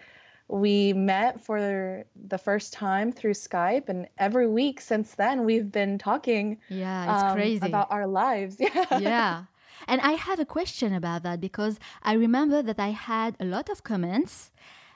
we 0.50 0.94
met 0.94 1.44
for 1.44 2.06
the 2.16 2.38
first 2.38 2.74
time 2.74 3.12
through 3.12 3.34
Skype, 3.34 3.90
and 3.90 4.08
every 4.18 4.48
week 4.48 4.80
since 4.80 5.16
then 5.16 5.46
we've 5.46 5.72
been 5.72 5.98
talking 5.98 6.60
Yeah, 6.70 7.14
it's 7.14 7.24
um, 7.24 7.36
crazy. 7.36 7.66
about 7.66 7.92
our 7.92 8.08
lives. 8.08 8.58
Yeah. 8.62 9.00
yeah. 9.00 9.44
And 9.88 10.02
I 10.02 10.14
have 10.14 10.40
a 10.40 10.46
question 10.46 10.94
about 10.94 11.24
that 11.24 11.40
because 11.40 11.80
I 12.02 12.14
remember 12.14 12.62
that 12.64 12.80
I 12.80 12.90
had 12.90 13.36
a 13.40 13.46
lot 13.46 13.70
of 13.70 13.84
comments 13.84 14.52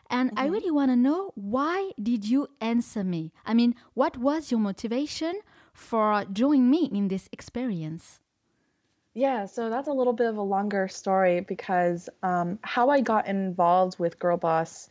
and 0.09 0.31
I 0.35 0.47
really 0.47 0.71
want 0.71 0.91
to 0.91 0.95
know 0.97 1.31
why 1.35 1.91
did 2.01 2.27
you 2.27 2.47
answer 2.59 3.03
me? 3.03 3.31
I 3.45 3.53
mean, 3.53 3.75
what 3.93 4.17
was 4.17 4.51
your 4.51 4.59
motivation 4.59 5.39
for 5.73 6.25
joining 6.33 6.69
me 6.69 6.89
in 6.91 7.07
this 7.07 7.29
experience? 7.31 8.19
Yeah, 9.13 9.45
so 9.45 9.69
that's 9.69 9.87
a 9.87 9.93
little 9.93 10.13
bit 10.13 10.27
of 10.27 10.37
a 10.37 10.41
longer 10.41 10.87
story 10.87 11.41
because 11.41 12.09
um, 12.23 12.59
how 12.63 12.89
I 12.89 13.01
got 13.01 13.27
involved 13.27 13.99
with 13.99 14.19
Girl 14.19 14.37
Boss 14.37 14.89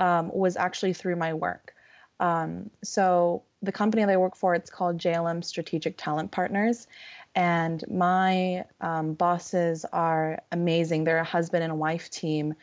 um, 0.00 0.30
was 0.32 0.56
actually 0.56 0.94
through 0.94 1.14
my 1.14 1.34
work. 1.34 1.74
Um, 2.18 2.70
so 2.82 3.44
the 3.62 3.70
company 3.70 4.04
that 4.04 4.12
I 4.12 4.16
work 4.16 4.34
for, 4.34 4.54
it's 4.54 4.70
called 4.70 4.98
JLM 4.98 5.44
Strategic 5.44 5.96
Talent 5.96 6.32
Partners, 6.32 6.88
and 7.34 7.84
my 7.88 8.64
um, 8.80 9.14
bosses 9.14 9.84
are 9.92 10.42
amazing. 10.50 11.04
They're 11.04 11.18
a 11.18 11.24
husband 11.24 11.62
and 11.62 11.78
wife 11.78 12.10
team, 12.10 12.54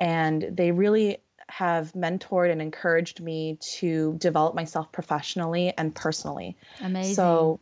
and 0.00 0.46
they 0.50 0.70
really 0.70 1.18
have 1.48 1.92
mentored 1.92 2.50
and 2.50 2.62
encouraged 2.62 3.20
me 3.20 3.58
to 3.60 4.14
develop 4.18 4.54
myself 4.54 4.90
professionally 4.92 5.74
and 5.76 5.94
personally. 5.94 6.56
Amazing. 6.80 7.14
So 7.14 7.60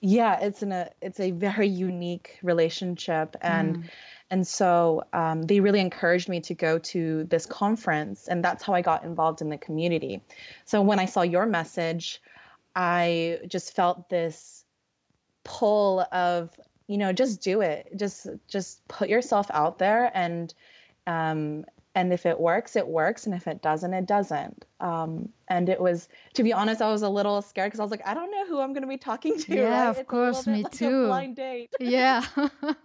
yeah, 0.00 0.40
it's 0.40 0.62
in 0.62 0.72
a 0.72 0.90
it's 1.02 1.20
a 1.20 1.30
very 1.30 1.68
unique 1.68 2.38
relationship 2.42 3.36
and 3.42 3.90
and 4.30 4.46
so 4.46 5.02
um, 5.12 5.42
they 5.42 5.60
really 5.60 5.80
encouraged 5.80 6.28
me 6.28 6.40
to 6.40 6.54
go 6.54 6.78
to 6.78 7.24
this 7.24 7.46
conference 7.46 8.28
and 8.28 8.44
that's 8.44 8.62
how 8.62 8.74
I 8.74 8.80
got 8.80 9.04
involved 9.04 9.40
in 9.40 9.48
the 9.48 9.58
community. 9.58 10.22
So 10.64 10.80
when 10.82 11.00
I 11.00 11.06
saw 11.06 11.22
your 11.22 11.46
message, 11.46 12.22
I 12.76 13.40
just 13.48 13.74
felt 13.74 14.08
this 14.08 14.64
pull 15.42 16.06
of 16.12 16.50
you 16.86 16.98
know 16.98 17.12
just 17.12 17.40
do 17.40 17.62
it 17.62 17.88
just 17.96 18.26
just 18.46 18.86
put 18.88 19.08
yourself 19.08 19.46
out 19.52 19.78
there 19.78 20.10
and 20.14 20.52
um 21.06 21.64
and 21.94 22.12
if 22.12 22.24
it 22.26 22.38
works 22.38 22.76
it 22.76 22.86
works 22.86 23.26
and 23.26 23.34
if 23.34 23.46
it 23.46 23.60
doesn't 23.62 23.92
it 23.94 24.06
doesn't 24.06 24.64
um 24.80 25.28
and 25.48 25.68
it 25.68 25.80
was 25.80 26.08
to 26.34 26.42
be 26.42 26.52
honest 26.52 26.80
i 26.80 26.90
was 26.90 27.02
a 27.02 27.08
little 27.08 27.42
scared 27.42 27.66
because 27.68 27.80
i 27.80 27.82
was 27.82 27.90
like 27.90 28.06
i 28.06 28.14
don't 28.14 28.30
know 28.30 28.46
who 28.46 28.60
i'm 28.60 28.72
going 28.72 28.82
to 28.82 28.88
be 28.88 28.96
talking 28.96 29.36
to 29.38 29.54
Yeah, 29.54 29.64
right? 29.64 29.88
of 29.88 29.98
It's 29.98 30.08
course, 30.08 30.46
me 30.46 30.62
like 30.62 30.72
too. 30.72 31.06
blind 31.06 31.36
date 31.36 31.70
yeah. 31.80 32.24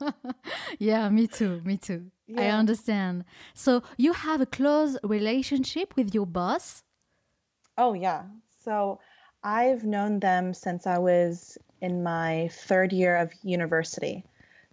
yeah, 0.79 1.09
me 1.09 1.27
too. 1.27 1.61
Me 1.63 1.77
too. 1.77 2.11
I 2.37 2.47
understand. 2.47 3.25
So 3.53 3.83
you 3.97 4.13
have 4.13 4.41
a 4.41 4.45
close 4.45 4.97
relationship 5.03 5.93
with 5.95 6.13
your 6.13 6.25
boss? 6.25 6.83
oh 7.77 7.93
yeah 7.93 8.23
so 8.63 8.99
i've 9.43 9.83
known 9.83 10.19
them 10.19 10.53
since 10.53 10.87
i 10.87 10.97
was 10.97 11.57
in 11.81 12.01
my 12.03 12.49
third 12.51 12.93
year 12.93 13.15
of 13.17 13.31
university 13.43 14.23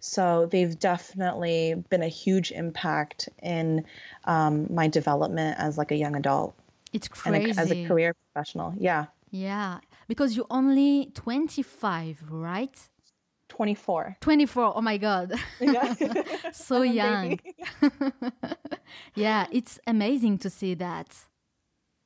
so 0.05 0.47
they've 0.47 0.77
definitely 0.77 1.75
been 1.89 2.03
a 2.03 2.09
huge 2.09 2.51
impact 2.51 3.29
in 3.41 3.85
um, 4.25 4.67
my 4.69 4.89
development 4.89 5.57
as 5.57 5.77
like 5.77 5.91
a 5.91 5.95
young 5.95 6.17
adult 6.17 6.53
It's 6.91 7.07
crazy. 7.07 7.51
and 7.51 7.57
a, 7.57 7.61
as 7.61 7.71
a 7.71 7.87
career 7.87 8.13
professional. 8.13 8.73
Yeah, 8.77 9.05
Yeah, 9.31 9.79
because 10.09 10.35
you're 10.35 10.51
only 10.51 11.09
25, 11.13 12.25
right? 12.29 12.77
24. 13.47 14.17
24. 14.19 14.73
Oh 14.75 14.81
my 14.81 14.97
God. 14.97 15.35
Yeah. 15.61 15.93
so 16.51 16.81
young. 16.81 17.39
yeah, 19.15 19.47
it's 19.53 19.79
amazing 19.87 20.37
to 20.39 20.49
see 20.49 20.73
that. 20.73 21.15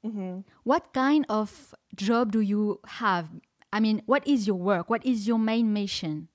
Mm-hmm. 0.06 0.42
What 0.64 0.94
kind 0.94 1.26
of 1.30 1.74
job 1.96 2.32
do 2.32 2.42
you 2.42 2.80
have? 2.86 3.30
I 3.74 3.80
mean, 3.80 4.04
what 4.06 4.28
is 4.28 4.46
your 4.46 4.58
work? 4.58 4.88
What 4.88 5.04
is 5.04 5.28
your 5.28 5.40
main 5.40 5.74
mission? 5.74 6.28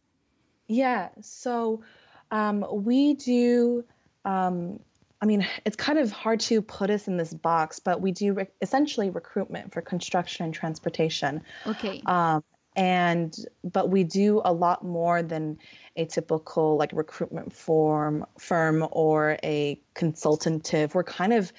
Yeah. 0.73 1.11
So 1.21 1.83
um, 2.31 2.65
we 2.71 3.15
do. 3.15 3.85
Um, 4.25 4.81
I 5.21 5.27
mean, 5.27 5.47
it's 5.65 5.77
kind 5.77 6.01
of 6.01 6.11
hard 6.11 6.41
to 6.41 6.61
put 6.61 6.91
us 6.91 7.07
in 7.07 7.17
this 7.17 7.33
box, 7.33 7.79
but 7.79 8.01
we 8.01 8.11
do 8.11 8.33
re- 8.33 8.49
essentially 8.61 9.09
recruitment 9.11 9.73
for 9.73 9.81
construction 9.81 10.47
and 10.47 10.55
transportation. 10.55 11.43
Okay. 11.65 12.03
Um, 12.07 12.43
and 12.75 13.37
but 13.63 13.91
we 13.91 14.03
do 14.03 14.41
a 14.45 14.53
lot 14.53 14.85
more 14.85 15.23
than 15.23 15.59
a 15.97 16.07
typical 16.07 16.77
like 16.77 16.91
recruitment 16.93 17.53
firm 17.53 18.25
firm 18.39 18.87
or 18.91 19.37
a 19.45 19.79
consultative 19.95 20.95
we're 20.95 21.05
kind 21.05 21.35
of 21.35 21.53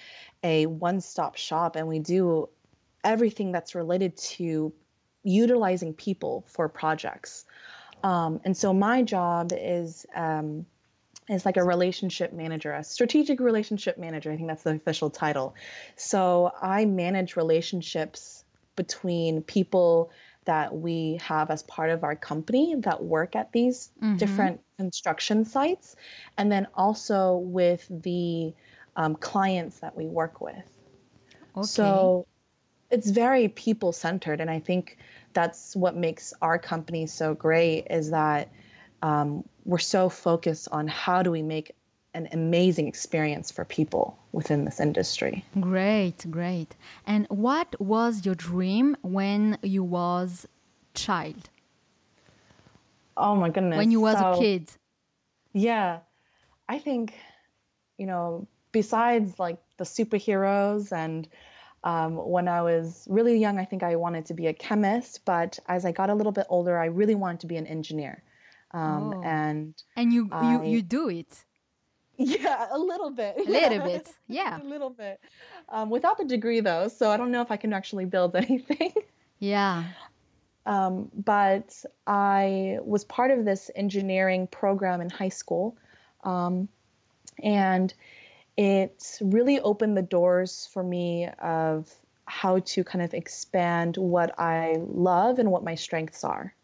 a 0.43 0.65
one-stop 0.65 1.35
shop 1.35 1.75
and 1.75 1.87
we 1.87 1.99
do 1.99 2.49
everything 3.03 3.51
that's 3.51 3.75
related 3.75 4.17
to 4.17 4.73
utilizing 5.23 5.93
people 5.93 6.43
for 6.47 6.67
projects 6.67 7.45
um, 8.03 8.41
and 8.43 8.55
so 8.55 8.73
my 8.73 9.01
job 9.01 9.51
is 9.55 10.05
um, 10.15 10.65
is 11.29 11.45
like 11.45 11.57
a 11.57 11.63
relationship 11.63 12.33
manager, 12.33 12.73
a 12.73 12.83
strategic 12.83 13.39
relationship 13.39 13.97
manager. 13.97 14.31
I 14.31 14.35
think 14.35 14.47
that's 14.47 14.63
the 14.63 14.75
official 14.75 15.09
title. 15.09 15.55
So 15.95 16.51
I 16.61 16.85
manage 16.85 17.35
relationships 17.35 18.43
between 18.75 19.41
people 19.41 20.11
that 20.45 20.75
we 20.75 21.19
have 21.23 21.49
as 21.49 21.63
part 21.63 21.89
of 21.89 22.03
our 22.03 22.15
company 22.15 22.75
that 22.79 23.01
work 23.01 23.35
at 23.35 23.53
these 23.53 23.91
mm-hmm. 24.01 24.17
different 24.17 24.59
construction 24.77 25.45
sites, 25.45 25.95
and 26.37 26.51
then 26.51 26.67
also 26.75 27.37
with 27.37 27.87
the 27.89 28.53
um, 28.97 29.15
clients 29.15 29.79
that 29.79 29.95
we 29.95 30.05
work 30.05 30.41
with. 30.41 30.55
Okay. 31.55 31.65
So 31.65 32.27
it's 32.91 33.09
very 33.09 33.47
people 33.47 33.93
centered, 33.93 34.41
and 34.41 34.49
I 34.49 34.59
think 34.59 34.97
that's 35.33 35.75
what 35.75 35.95
makes 35.95 36.33
our 36.41 36.57
company 36.57 37.05
so 37.07 37.33
great 37.33 37.87
is 37.89 38.11
that 38.11 38.49
um, 39.01 39.43
we're 39.65 39.77
so 39.77 40.09
focused 40.09 40.67
on 40.71 40.87
how 40.87 41.23
do 41.23 41.31
we 41.31 41.41
make 41.41 41.75
an 42.13 42.29
amazing 42.31 42.87
experience 42.87 43.51
for 43.51 43.65
people 43.65 44.17
within 44.31 44.65
this 44.65 44.79
industry. 44.79 45.43
Great, 45.59 46.29
great. 46.29 46.75
And 47.07 47.25
what 47.29 47.79
was 47.81 48.25
your 48.25 48.35
dream 48.35 48.95
when 49.01 49.57
you 49.63 49.83
was 49.83 50.47
child? 50.93 51.49
Oh 53.17 53.35
my 53.35 53.49
goodness. 53.49 53.77
When 53.77 53.91
you 53.91 53.99
was 53.99 54.17
so, 54.17 54.31
a 54.33 54.37
kid. 54.37 54.69
Yeah. 55.53 55.99
I 56.69 56.79
think, 56.79 57.13
you 57.97 58.05
know, 58.05 58.47
besides 58.71 59.39
like 59.39 59.57
the 59.77 59.83
superheroes 59.83 60.91
and 60.91 61.27
um, 61.83 62.15
when 62.15 62.47
I 62.47 62.61
was 62.61 63.05
really 63.09 63.37
young, 63.37 63.59
I 63.59 63.65
think 63.65 63.83
I 63.83 63.95
wanted 63.95 64.25
to 64.27 64.33
be 64.33 64.47
a 64.47 64.53
chemist, 64.53 65.21
but 65.25 65.59
as 65.67 65.85
I 65.85 65.91
got 65.91 66.09
a 66.09 66.13
little 66.13 66.31
bit 66.31 66.47
older, 66.49 66.77
I 66.77 66.85
really 66.85 67.15
wanted 67.15 67.41
to 67.41 67.47
be 67.47 67.57
an 67.57 67.67
engineer. 67.67 68.23
Um, 68.71 69.13
oh. 69.13 69.21
And 69.23 69.75
and 69.95 70.11
you 70.11 70.29
I, 70.31 70.53
you 70.53 70.63
you 70.75 70.81
do 70.81 71.09
it. 71.09 71.27
Yeah, 72.15 72.67
a 72.71 72.77
little 72.77 73.09
bit. 73.09 73.35
A 73.39 73.49
little 73.49 73.79
bit, 73.79 74.07
yeah. 74.27 74.61
a 74.61 74.63
little 74.63 74.91
bit. 74.91 75.19
Um, 75.67 75.89
without 75.89 76.19
the 76.19 76.25
degree, 76.25 76.59
though, 76.59 76.87
so 76.87 77.09
I 77.09 77.17
don't 77.17 77.31
know 77.31 77.41
if 77.41 77.49
I 77.49 77.57
can 77.57 77.73
actually 77.73 78.05
build 78.05 78.35
anything. 78.43 78.93
Yeah. 79.39 79.85
Um, 80.67 81.09
but 81.15 81.83
I 82.05 82.77
was 82.83 83.03
part 83.03 83.31
of 83.31 83.45
this 83.45 83.71
engineering 83.75 84.45
program 84.45 85.01
in 85.01 85.09
high 85.09 85.29
school. 85.29 85.75
Um, 86.23 86.69
and 87.41 87.91
it 88.57 89.19
really 89.21 89.59
opened 89.59 89.97
the 89.97 90.03
doors 90.03 90.69
for 90.71 90.83
me 90.83 91.27
of 91.39 91.91
how 92.25 92.59
to 92.59 92.83
kind 92.83 93.03
of 93.03 93.13
expand 93.13 93.97
what 93.97 94.39
I 94.39 94.77
love 94.79 95.39
and 95.39 95.51
what 95.51 95.63
my 95.63 95.75
strengths 95.75 96.23
are 96.23 96.55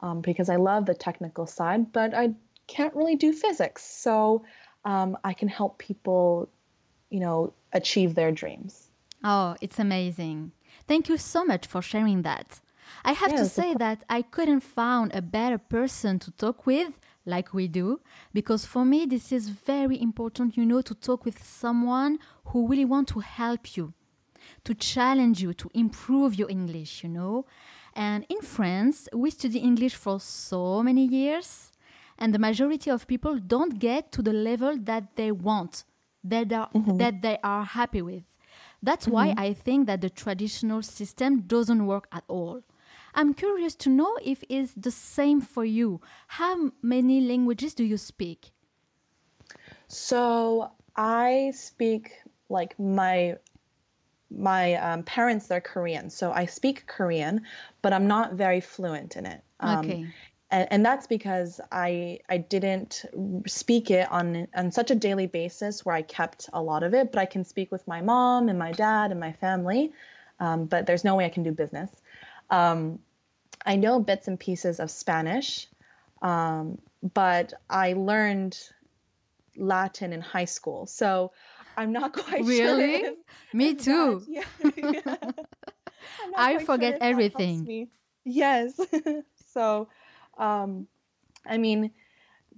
um, 0.00 0.20
because 0.20 0.48
I 0.48 0.56
love 0.56 0.86
the 0.86 0.94
technical 0.94 1.46
side, 1.46 1.92
but 1.92 2.14
I 2.14 2.34
can't 2.66 2.94
really 2.94 3.16
do 3.16 3.32
physics. 3.32 3.84
So 3.84 4.44
um, 4.84 5.16
I 5.24 5.32
can 5.32 5.48
help 5.48 5.78
people, 5.78 6.48
you 7.10 7.20
know, 7.20 7.52
achieve 7.72 8.14
their 8.14 8.30
dreams. 8.30 8.88
Oh, 9.24 9.56
it's 9.60 9.78
amazing. 9.78 10.52
Thank 10.86 11.08
you 11.08 11.16
so 11.16 11.44
much 11.44 11.66
for 11.66 11.82
sharing 11.82 12.22
that. 12.22 12.60
I 13.04 13.12
have 13.12 13.32
yes, 13.32 13.40
to 13.40 13.46
say 13.46 13.74
that 13.74 14.04
I 14.08 14.22
couldn't 14.22 14.60
find 14.60 15.14
a 15.14 15.20
better 15.20 15.58
person 15.58 16.18
to 16.20 16.30
talk 16.30 16.66
with 16.66 16.92
like 17.28 17.52
we 17.52 17.68
do 17.68 18.00
because 18.32 18.64
for 18.64 18.84
me 18.84 19.06
this 19.06 19.30
is 19.32 19.48
very 19.48 20.00
important 20.00 20.56
you 20.56 20.64
know 20.64 20.80
to 20.80 20.94
talk 20.94 21.24
with 21.24 21.42
someone 21.42 22.18
who 22.46 22.66
really 22.66 22.84
want 22.84 23.06
to 23.06 23.20
help 23.20 23.76
you 23.76 23.92
to 24.64 24.74
challenge 24.74 25.42
you 25.42 25.52
to 25.52 25.70
improve 25.74 26.34
your 26.34 26.50
english 26.50 27.02
you 27.04 27.08
know 27.08 27.44
and 27.98 28.24
in 28.28 28.40
France, 28.42 29.08
we 29.12 29.30
study 29.30 29.58
English 29.58 29.96
for 29.96 30.20
so 30.20 30.84
many 30.84 31.04
years, 31.04 31.72
and 32.16 32.32
the 32.32 32.38
majority 32.38 32.92
of 32.92 33.08
people 33.08 33.40
don't 33.40 33.80
get 33.80 34.12
to 34.12 34.22
the 34.22 34.32
level 34.32 34.76
that 34.78 35.16
they 35.16 35.32
want, 35.32 35.82
that, 36.22 36.52
are, 36.52 36.70
mm-hmm. 36.70 36.96
that 36.98 37.22
they 37.22 37.38
are 37.42 37.64
happy 37.64 38.00
with. 38.00 38.22
That's 38.80 39.06
mm-hmm. 39.06 39.14
why 39.14 39.34
I 39.36 39.52
think 39.52 39.88
that 39.88 40.00
the 40.00 40.10
traditional 40.10 40.82
system 40.82 41.40
doesn't 41.40 41.86
work 41.86 42.06
at 42.12 42.22
all. 42.28 42.62
I'm 43.14 43.34
curious 43.34 43.74
to 43.76 43.90
know 43.90 44.16
if 44.22 44.44
it's 44.48 44.72
the 44.74 44.90
same 44.90 45.40
for 45.40 45.64
you. 45.64 46.00
How 46.28 46.72
many 46.82 47.20
languages 47.20 47.74
do 47.74 47.84
you 47.84 47.96
speak? 47.96 48.50
So 49.88 50.70
I 50.96 51.52
speak 51.54 52.12
like 52.48 52.78
my 52.78 53.36
my 54.30 54.74
um, 54.74 55.02
parents 55.04 55.46
they're 55.46 55.60
Korean, 55.60 56.10
so 56.10 56.32
I 56.32 56.44
speak 56.44 56.86
Korean, 56.86 57.42
but 57.80 57.94
I'm 57.94 58.06
not 58.06 58.34
very 58.34 58.60
fluent 58.60 59.16
in 59.16 59.24
it. 59.24 59.42
Um, 59.60 59.78
okay. 59.78 60.06
And, 60.50 60.68
and, 60.70 60.84
that's 60.84 61.06
because 61.06 61.60
I 61.72 62.20
I 62.28 62.38
didn't 62.38 63.04
speak 63.46 63.90
it 63.90 64.10
on 64.10 64.46
on 64.54 64.70
such 64.70 64.90
a 64.90 64.94
daily 64.94 65.26
basis 65.26 65.84
where 65.84 65.94
I 65.94 66.02
kept 66.02 66.48
a 66.52 66.62
lot 66.62 66.82
of 66.82 66.94
it, 66.94 67.10
but 67.12 67.18
I 67.18 67.26
can 67.26 67.44
speak 67.44 67.70
with 67.72 67.86
my 67.86 68.00
mom 68.00 68.48
and 68.48 68.58
my 68.58 68.72
dad 68.72 69.10
and 69.10 69.20
my 69.20 69.32
family. 69.32 69.92
Um, 70.40 70.66
but 70.66 70.86
there's 70.86 71.04
no 71.04 71.16
way 71.16 71.24
I 71.24 71.30
can 71.30 71.42
do 71.42 71.52
business. 71.52 71.90
Um, 72.50 73.00
I 73.64 73.76
know 73.76 74.00
bits 74.00 74.28
and 74.28 74.38
pieces 74.38 74.80
of 74.80 74.90
Spanish, 74.90 75.66
um, 76.22 76.78
but 77.14 77.52
I 77.68 77.92
learned 77.94 78.58
Latin 79.56 80.12
in 80.12 80.20
high 80.20 80.46
school, 80.46 80.86
so 80.86 81.32
I'm 81.76 81.92
not 81.92 82.12
quite 82.24 82.44
really? 82.44 83.00
sure. 83.02 83.14
Me 83.52 83.74
too. 83.74 84.22
Yeah. 84.28 84.44
yeah. 84.76 85.16
I 86.36 86.64
forget 86.64 86.94
sure 86.94 86.98
everything. 87.00 87.88
Yes. 88.24 88.80
so, 89.52 89.88
um, 90.36 90.86
I 91.46 91.58
mean, 91.58 91.92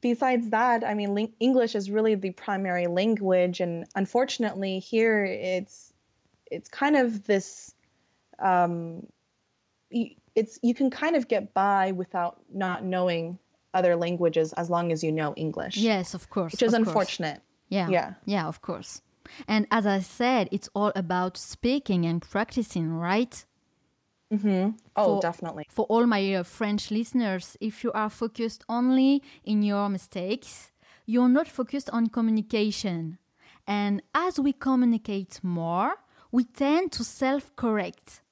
besides 0.01 0.51
that, 0.51 0.85
I 0.85 0.95
mean, 0.95 1.15
ling- 1.15 1.35
English 1.41 1.75
is 1.75 1.91
really 1.91 2.15
the 2.15 2.31
primary 2.31 2.87
language, 2.87 3.61
and 3.61 3.87
unfortunately, 3.95 4.79
here 4.79 5.25
it's 5.25 5.93
it's 6.51 6.69
kind 6.69 6.97
of 6.97 7.25
this. 7.25 7.75
Um, 8.39 9.07
it's 9.91 10.59
you 10.63 10.75
can 10.75 10.91
kind 10.91 11.17
of 11.17 11.29
get 11.29 11.55
by 11.55 11.93
without 11.93 12.41
not 12.53 12.85
knowing 12.85 13.39
other 13.75 13.97
languages 13.97 14.53
as 14.55 14.71
long 14.71 14.93
as 14.93 15.03
you 15.05 15.13
know 15.13 15.35
English. 15.37 15.77
Yes, 15.77 16.15
of 16.15 16.29
course. 16.31 16.53
Which 16.53 16.63
is 16.63 16.75
unfortunate. 16.75 17.37
Course. 17.37 17.69
Yeah. 17.69 17.89
Yeah. 17.89 18.15
Yeah, 18.25 18.47
of 18.47 18.61
course. 18.61 19.03
And 19.47 19.67
as 19.71 19.87
I 19.87 20.01
said, 20.01 20.49
it's 20.51 20.69
all 20.75 20.93
about 20.97 21.37
speaking 21.37 22.05
and 22.05 22.21
practicing, 22.21 22.93
right? 22.93 23.45
Mm-hmm. 24.33 24.71
Oh, 24.97 25.17
for, 25.17 25.23
definitely. 25.23 25.67
For 25.69 25.85
all 25.87 26.07
my 26.07 26.35
uh, 26.35 26.43
French 26.43 26.91
listeners, 26.91 27.57
if 27.61 27.85
you 27.85 27.93
are 27.93 28.11
focused 28.11 28.65
only 28.69 29.23
in 29.45 29.63
your 29.63 29.89
mistakes, 29.89 30.71
you're 31.07 31.29
not 31.29 31.49
focused 31.49 31.91
on 31.91 32.09
communication. 32.09 33.19
And 33.67 34.03
as 34.15 34.39
we 34.39 34.53
communicate 34.53 35.41
more, 35.43 35.97
we 36.33 36.45
tend 36.45 36.93
to 36.93 37.05
self 37.05 37.55
correct. 37.57 38.23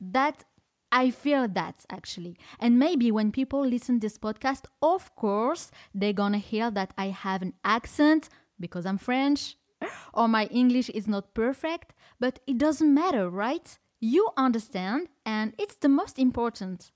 That 0.00 0.44
I 0.92 1.10
feel 1.10 1.48
that 1.48 1.84
actually. 1.90 2.36
And 2.58 2.78
maybe 2.78 3.10
when 3.10 3.32
people 3.32 3.64
listen 3.64 4.00
this 4.00 4.18
podcast, 4.18 4.64
of 4.82 5.14
course, 5.14 5.70
they're 5.94 6.12
gonna 6.12 6.38
hear 6.38 6.70
that 6.70 6.92
I 6.98 7.06
have 7.06 7.42
an 7.42 7.54
accent 7.64 8.28
because 8.58 8.86
I'm 8.86 8.98
French 8.98 9.56
or 10.14 10.28
my 10.28 10.46
English 10.46 10.90
is 10.90 11.06
not 11.06 11.34
perfect, 11.34 11.94
but 12.18 12.40
it 12.46 12.58
doesn't 12.58 12.92
matter, 12.92 13.28
right? 13.30 13.78
You 14.00 14.30
understand, 14.36 15.08
and 15.26 15.54
it's 15.58 15.76
the 15.76 15.88
most 15.88 16.18
important. 16.18 16.90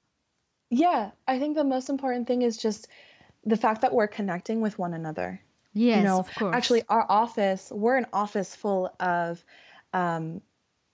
Yeah, 0.71 1.11
I 1.29 1.39
think 1.39 1.55
the 1.55 1.65
most 1.65 1.89
important 1.91 2.27
thing 2.27 2.43
is 2.43 2.57
just 2.57 2.89
the 3.45 3.57
fact 3.57 3.83
that 3.83 3.93
we're 3.93 4.09
connecting 4.09 4.61
with 4.61 4.79
one 4.79 4.95
another. 4.95 5.41
Yes, 5.75 5.99
you 5.99 6.05
know, 6.05 6.19
of 6.19 6.35
course. 6.35 6.55
Actually, 6.55 6.85
our 6.89 7.05
office, 7.09 7.71
we're 7.71 7.97
an 7.97 8.07
office 8.13 8.57
full 8.57 8.95
of 9.01 9.45
um, 9.93 10.41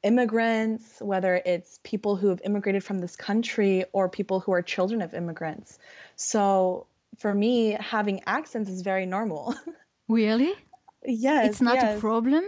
immigrants, 0.02 1.00
whether 1.00 1.42
it's 1.44 1.78
people 1.82 2.16
who 2.16 2.28
have 2.28 2.40
immigrated 2.44 2.82
from 2.82 3.00
this 3.00 3.16
country 3.16 3.84
or 3.92 4.08
people 4.08 4.40
who 4.40 4.52
are 4.52 4.62
children 4.62 5.02
of 5.02 5.14
immigrants. 5.14 5.78
So 6.16 6.86
for 7.18 7.34
me, 7.34 7.76
having 7.78 8.22
accents 8.26 8.70
is 8.70 8.82
very 8.82 9.06
normal. 9.06 9.54
Really? 10.10 10.52
Yes. 11.04 11.50
It's 11.50 11.60
not 11.60 11.76
yes. 11.76 11.96
a 11.96 12.00
problem? 12.00 12.42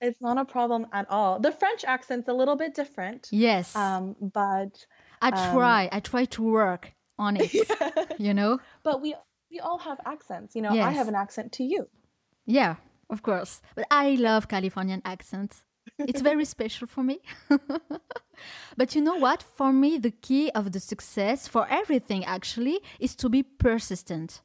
It's 0.00 0.18
not 0.22 0.38
a 0.38 0.46
problem 0.46 0.86
at 0.94 1.10
all. 1.10 1.38
The 1.38 1.52
French 1.52 1.84
accent's 1.84 2.26
a 2.26 2.32
little 2.32 2.56
bit 2.56 2.74
different. 2.74 3.28
Yes. 3.30 3.76
Um, 3.76 4.16
but 4.18 4.86
I 5.20 5.30
try. 5.30 5.84
Um, 5.84 5.90
I 5.92 6.00
try 6.00 6.24
to 6.24 6.42
work 6.42 6.94
on 7.18 7.36
it. 7.36 7.52
Yeah. 7.68 7.90
You 8.16 8.32
know? 8.32 8.60
But 8.82 9.02
we 9.02 9.14
we 9.50 9.60
all 9.60 9.76
have 9.76 10.00
accents. 10.06 10.56
You 10.56 10.62
know, 10.62 10.72
yes. 10.72 10.86
I 10.86 10.90
have 10.92 11.08
an 11.08 11.14
accent 11.14 11.52
to 11.52 11.64
you. 11.64 11.86
Yeah, 12.46 12.76
of 13.10 13.20
course. 13.22 13.60
But 13.74 13.86
I 13.90 14.14
love 14.14 14.48
Californian 14.48 15.02
accents. 15.04 15.65
It's 15.98 16.20
very 16.20 16.44
special 16.44 16.86
for 16.86 17.02
me. 17.02 17.20
but 18.76 18.94
you 18.94 19.00
know 19.00 19.16
what? 19.16 19.42
For 19.42 19.72
me, 19.72 19.98
the 19.98 20.10
key 20.10 20.50
of 20.50 20.72
the 20.72 20.80
success 20.80 21.48
for 21.48 21.66
everything 21.68 22.24
actually 22.24 22.80
is 23.00 23.14
to 23.16 23.28
be 23.28 23.42
persistent. 23.42 24.42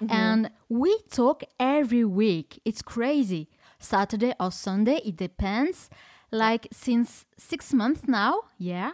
Mm-hmm. 0.00 0.12
And 0.12 0.50
we 0.68 0.98
talk 1.10 1.42
every 1.58 2.04
week. 2.04 2.60
It's 2.64 2.82
crazy. 2.82 3.48
Saturday 3.78 4.34
or 4.38 4.52
Sunday, 4.52 5.00
it 5.04 5.16
depends. 5.16 5.90
Like 6.30 6.68
since 6.72 7.26
six 7.36 7.72
months 7.72 8.06
now, 8.06 8.42
yeah. 8.58 8.92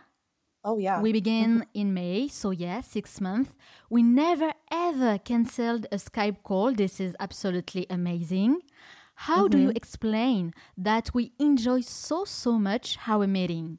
Oh, 0.66 0.78
yeah. 0.78 1.02
We 1.02 1.12
begin 1.12 1.66
in 1.74 1.92
May, 1.92 2.28
so 2.28 2.50
yeah, 2.50 2.80
six 2.80 3.20
months. 3.20 3.54
We 3.90 4.02
never 4.02 4.52
ever 4.70 5.18
canceled 5.18 5.86
a 5.92 5.96
Skype 5.96 6.42
call. 6.42 6.72
This 6.72 7.00
is 7.00 7.14
absolutely 7.20 7.86
amazing. 7.90 8.60
How 9.14 9.42
mm-hmm. 9.42 9.48
do 9.48 9.58
you 9.58 9.68
mm-hmm. 9.68 9.76
explain 9.76 10.54
that 10.76 11.10
we 11.14 11.32
enjoy 11.38 11.80
so, 11.80 12.24
so 12.24 12.58
much 12.58 12.98
our 13.06 13.26
meeting? 13.26 13.78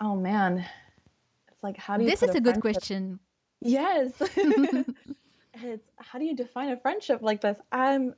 Oh, 0.00 0.16
man. 0.16 0.64
It's 1.48 1.62
like, 1.62 1.76
how 1.76 1.96
do 1.96 2.04
you. 2.04 2.10
This 2.10 2.22
is 2.22 2.34
a, 2.34 2.38
a 2.38 2.40
good 2.40 2.60
question. 2.60 3.20
Yes. 3.60 4.12
it's 5.62 5.88
how 5.98 6.18
do 6.18 6.24
you 6.24 6.36
define 6.36 6.70
a 6.70 6.76
friendship 6.76 7.20
like 7.22 7.40
this? 7.40 7.58
I'm 7.72 8.14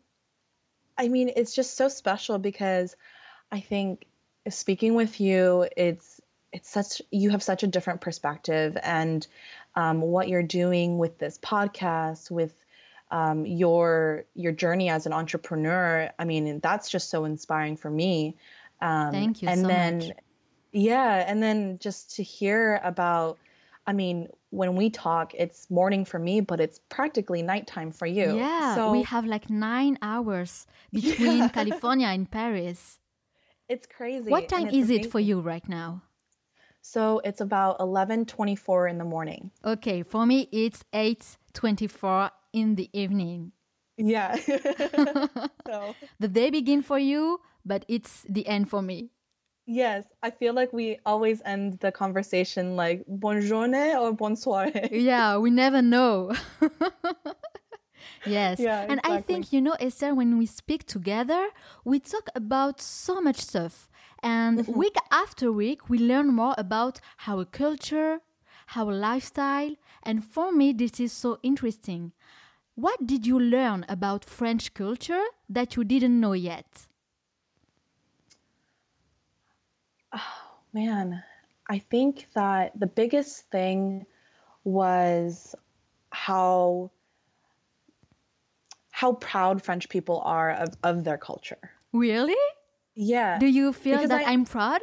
I 0.98 1.08
mean, 1.08 1.30
it's 1.36 1.54
just 1.54 1.76
so 1.76 1.88
special 1.88 2.38
because 2.38 2.96
I 3.52 3.60
think 3.60 4.06
speaking 4.48 4.94
with 4.94 5.20
you, 5.20 5.68
it's 5.76 6.20
it's 6.52 6.68
such 6.68 7.00
you 7.10 7.30
have 7.30 7.42
such 7.42 7.62
a 7.62 7.66
different 7.66 8.00
perspective 8.00 8.76
and 8.82 9.26
um, 9.76 10.00
what 10.00 10.28
you're 10.28 10.42
doing 10.42 10.98
with 10.98 11.18
this 11.18 11.38
podcast 11.38 12.30
with 12.30 12.54
um, 13.10 13.46
your 13.46 14.24
your 14.34 14.52
journey 14.52 14.88
as 14.88 15.06
an 15.06 15.12
entrepreneur 15.12 16.10
i 16.18 16.24
mean 16.24 16.60
that's 16.60 16.90
just 16.90 17.10
so 17.10 17.24
inspiring 17.24 17.76
for 17.76 17.90
me 17.90 18.36
um, 18.80 19.12
thank 19.12 19.42
you 19.42 19.48
and 19.48 19.62
so 19.62 19.66
then 19.66 19.98
much. 19.98 20.10
yeah 20.72 21.24
and 21.26 21.42
then 21.42 21.78
just 21.78 22.16
to 22.16 22.22
hear 22.22 22.80
about 22.84 23.38
i 23.86 23.92
mean 23.92 24.28
when 24.50 24.76
we 24.76 24.90
talk 24.90 25.32
it's 25.34 25.70
morning 25.70 26.04
for 26.04 26.18
me 26.18 26.40
but 26.40 26.60
it's 26.60 26.80
practically 26.88 27.42
nighttime 27.42 27.90
for 27.90 28.06
you 28.06 28.36
yeah 28.36 28.74
so, 28.74 28.92
we 28.92 29.02
have 29.02 29.24
like 29.24 29.48
nine 29.50 29.98
hours 30.02 30.66
between 30.92 31.38
yeah. 31.38 31.48
california 31.48 32.06
and 32.06 32.30
paris 32.30 32.98
it's 33.68 33.86
crazy 33.86 34.30
what 34.30 34.48
time 34.48 34.68
is 34.68 34.90
amazing. 34.90 35.04
it 35.04 35.10
for 35.10 35.20
you 35.20 35.40
right 35.40 35.68
now 35.68 36.02
so 36.80 37.20
it's 37.22 37.42
about 37.42 37.78
11:24 37.80 38.88
in 38.88 38.96
the 38.96 39.04
morning. 39.04 39.50
Okay, 39.62 40.02
for 40.02 40.24
me 40.24 40.48
it's 40.50 40.84
8:24 40.94 42.30
in 42.52 42.74
the 42.74 42.88
evening. 42.92 43.52
Yeah. 43.96 44.36
so. 45.66 45.94
The 46.20 46.28
day 46.28 46.50
begin 46.50 46.82
for 46.82 46.98
you, 46.98 47.40
but 47.64 47.84
it's 47.88 48.24
the 48.28 48.46
end 48.46 48.70
for 48.70 48.82
me. 48.82 49.10
Yes, 49.66 50.06
I 50.22 50.30
feel 50.30 50.54
like 50.54 50.72
we 50.72 50.98
always 51.04 51.42
end 51.44 51.80
the 51.80 51.92
conversation 51.92 52.74
like 52.74 53.04
bonjour 53.06 53.68
or 53.98 54.12
bonsoir. 54.14 54.70
yeah, 54.90 55.36
we 55.36 55.50
never 55.50 55.82
know. 55.82 56.32
yes. 58.24 58.58
Yeah, 58.58 58.80
and 58.88 58.98
exactly. 59.00 59.12
I 59.12 59.20
think, 59.20 59.52
you 59.52 59.60
know, 59.60 59.76
Esther, 59.78 60.14
when 60.14 60.38
we 60.38 60.46
speak 60.46 60.86
together, 60.86 61.48
we 61.84 62.00
talk 62.00 62.30
about 62.34 62.80
so 62.80 63.20
much 63.20 63.36
stuff. 63.36 63.90
And 64.22 64.60
mm-hmm. 64.60 64.72
week 64.72 64.96
after 65.10 65.52
week, 65.52 65.90
we 65.90 65.98
learn 65.98 66.28
more 66.28 66.54
about 66.56 67.00
our 67.26 67.44
culture, 67.44 68.20
our 68.74 68.92
lifestyle. 68.92 69.74
And 70.02 70.24
for 70.24 70.50
me, 70.50 70.72
this 70.72 70.98
is 70.98 71.12
so 71.12 71.38
interesting. 71.42 72.12
What 72.78 73.08
did 73.08 73.26
you 73.26 73.40
learn 73.40 73.84
about 73.88 74.24
French 74.24 74.72
culture 74.72 75.24
that 75.48 75.74
you 75.74 75.82
didn't 75.82 76.20
know 76.20 76.32
yet? 76.32 76.86
Oh, 80.12 80.60
man. 80.72 81.24
I 81.68 81.80
think 81.80 82.28
that 82.34 82.78
the 82.78 82.86
biggest 82.86 83.50
thing 83.50 84.06
was 84.62 85.56
how 86.10 86.92
how 88.92 89.14
proud 89.14 89.60
French 89.60 89.88
people 89.88 90.22
are 90.24 90.52
of, 90.52 90.68
of 90.84 91.02
their 91.02 91.18
culture. 91.18 91.72
Really? 91.92 92.42
Yeah. 92.94 93.40
Do 93.40 93.46
you 93.46 93.72
feel 93.72 93.96
because 93.96 94.10
that 94.10 94.24
I, 94.24 94.32
am 94.32 94.44
proud? 94.44 94.82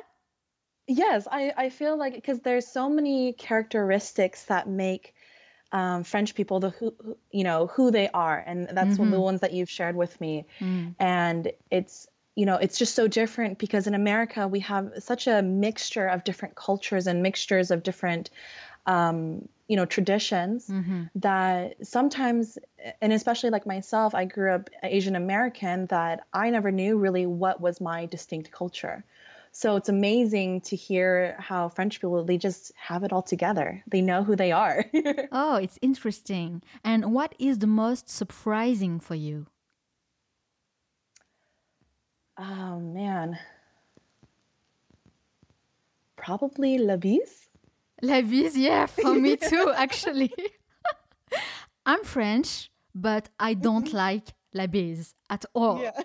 Yes, 0.86 1.30
I, 1.32 1.54
I 1.56 1.70
feel 1.70 1.98
like 1.98 2.16
because 2.16 2.42
there's 2.42 2.68
so 2.68 2.90
many 2.90 3.32
characteristics 3.32 4.44
that 4.52 4.68
make 4.68 5.14
um, 5.72 6.04
French 6.04 6.36
people 6.36 6.60
the 6.60 6.70
who, 6.72 6.94
you 7.32 7.44
know 7.44 7.68
who 7.68 7.92
they 7.92 8.10
are, 8.10 8.44
and 8.46 8.68
that's 8.72 8.92
mm-hmm. 8.92 9.00
one 9.00 9.08
of 9.10 9.14
the 9.14 9.22
ones 9.22 9.42
that 9.42 9.54
you've 9.54 9.70
shared 9.70 9.96
with 9.96 10.20
me. 10.22 10.46
Mm. 10.60 10.96
And 11.00 11.52
it's 11.72 12.08
you 12.36 12.46
know 12.46 12.56
it's 12.56 12.78
just 12.78 12.96
so 12.96 13.08
different 13.08 13.58
because 13.58 13.88
in 13.88 13.96
America 13.96 14.48
we 14.48 14.60
have 14.62 14.92
such 15.00 15.28
a 15.28 15.42
mixture 15.42 16.08
of 16.08 16.24
different 16.24 16.56
cultures 16.56 17.08
and 17.08 17.24
mixtures 17.24 17.72
of 17.72 17.84
different 17.84 18.30
um, 18.86 19.48
you 19.68 19.76
know 19.76 19.86
traditions 19.86 20.68
mm-hmm. 20.68 21.04
that 21.16 21.76
sometimes 21.86 22.58
and 23.02 23.12
especially 23.12 23.50
like 23.50 23.66
myself 23.66 24.14
i 24.14 24.24
grew 24.26 24.52
up 24.52 24.70
asian 24.84 25.16
american 25.16 25.88
that 25.88 26.26
i 26.34 26.50
never 26.50 26.72
knew 26.72 26.98
really 26.98 27.26
what 27.26 27.60
was 27.60 27.82
my 27.82 28.06
distinct 28.06 28.52
culture 28.52 29.04
so 29.56 29.76
it's 29.76 29.90
amazing 29.90 30.60
to 30.62 30.76
hear 30.76 31.36
how 31.40 31.70
french 31.70 32.02
people 32.02 32.24
they 32.24 32.38
just 32.38 32.72
have 32.76 33.04
it 33.04 33.14
all 33.14 33.22
together 33.22 33.84
they 33.88 34.02
know 34.02 34.24
who 34.24 34.36
they 34.36 34.52
are 34.52 34.86
oh 35.32 35.56
it's 35.56 35.80
interesting 35.82 36.62
and 36.84 37.14
what 37.14 37.34
is 37.40 37.60
the 37.60 37.68
most 37.68 38.10
surprising 38.10 39.00
for 39.00 39.16
you 39.16 39.46
oh 42.38 42.80
man 42.80 43.38
probably 46.18 46.78
la 46.78 46.98
bise 46.98 47.46
La 48.02 48.22
bise, 48.22 48.58
yeah, 48.58 48.86
for 48.86 49.14
me 49.16 49.36
too, 49.50 49.72
actually. 49.76 50.34
I'm 51.86 52.04
French, 52.04 52.70
but 52.94 53.30
I 53.40 53.54
don't 53.54 53.88
mm-hmm. 53.88 53.98
like 53.98 54.34
la 54.54 54.68
bise 54.68 55.14
at 55.30 55.46
all. 55.54 55.82
Yeah. 55.82 56.02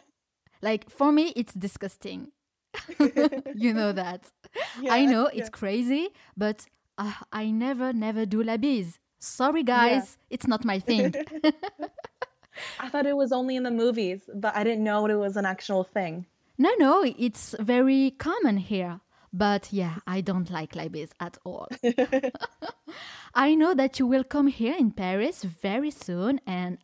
Like, 0.62 0.90
for 0.90 1.10
me, 1.10 1.32
it's 1.34 1.54
disgusting. 1.54 2.28
you 3.54 3.74
know 3.74 3.92
that. 4.02 4.24
Yeah, 4.80 4.94
I 4.94 5.06
know 5.06 5.26
it's 5.26 5.50
crazy, 5.50 6.08
but 6.36 6.66
uh, 6.98 7.12
I 7.32 7.50
never, 7.50 7.92
never 7.92 8.26
do 8.26 8.42
la 8.42 8.56
bise. 8.56 8.98
Sorry, 9.18 9.62
guys, 9.62 10.16
yeah. 10.18 10.34
it's 10.34 10.46
not 10.46 10.64
my 10.64 10.78
thing. 10.78 11.14
I 12.80 12.88
thought 12.88 13.06
it 13.06 13.16
was 13.16 13.32
only 13.32 13.56
in 13.56 13.62
the 13.62 13.70
movies, 13.70 14.28
but 14.34 14.56
I 14.56 14.64
didn't 14.64 14.84
know 14.84 15.06
it 15.06 15.14
was 15.14 15.36
an 15.36 15.46
actual 15.46 15.84
thing. 15.84 16.26
No, 16.58 16.70
no, 16.78 17.04
it's 17.18 17.54
very 17.58 18.12
common 18.18 18.56
here. 18.58 19.00
But 19.32 19.72
yeah, 19.72 19.96
I 20.06 20.22
don't 20.22 20.50
like 20.50 20.74
la 20.74 20.88
bise 20.88 21.12
at 21.20 21.38
all. 21.44 21.68
I 23.34 23.54
know 23.54 23.74
that 23.74 23.98
you 23.98 24.06
will 24.06 24.24
come 24.24 24.48
here 24.48 24.74
in 24.76 24.90
Paris 24.90 25.44
very 25.44 25.92
soon, 25.92 26.40
and 26.46 26.78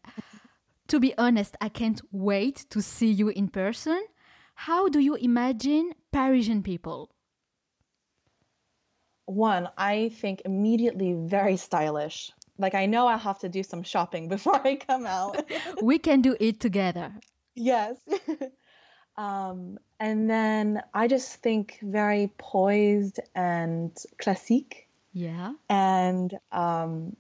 to 0.89 1.01
be 1.01 1.17
honest, 1.19 1.57
I 1.61 1.69
can't 1.69 2.01
wait 2.13 2.67
to 2.71 2.81
see 2.81 3.11
you 3.11 3.29
in 3.29 3.49
person. 3.49 4.01
How 4.57 4.89
do 4.89 4.99
you 4.99 5.15
imagine 5.17 5.93
Parisian 6.13 6.63
people? 6.63 7.11
One, 9.27 9.69
I 9.77 10.09
think 10.09 10.43
immediately 10.45 11.13
very 11.13 11.57
stylish. 11.57 12.33
Like, 12.59 12.75
I 12.75 12.87
know 12.87 13.07
I 13.07 13.17
have 13.17 13.39
to 13.41 13.49
do 13.49 13.63
some 13.63 13.83
shopping 13.83 14.29
before 14.35 14.61
I 14.67 14.77
come 14.77 15.07
out. 15.07 15.45
we 15.83 15.99
can 15.99 16.23
do 16.23 16.37
it 16.41 16.59
together. 16.59 17.13
Yes. 17.55 17.97
Um, 19.19 19.79
and 19.99 20.29
then 20.29 20.83
I 20.93 21.09
just 21.09 21.37
think 21.37 21.79
very 21.81 22.31
poised 22.37 23.19
and 23.35 23.97
classique. 24.19 24.89
Yeah. 25.15 25.55
And 25.71 26.39
um, 26.53 27.17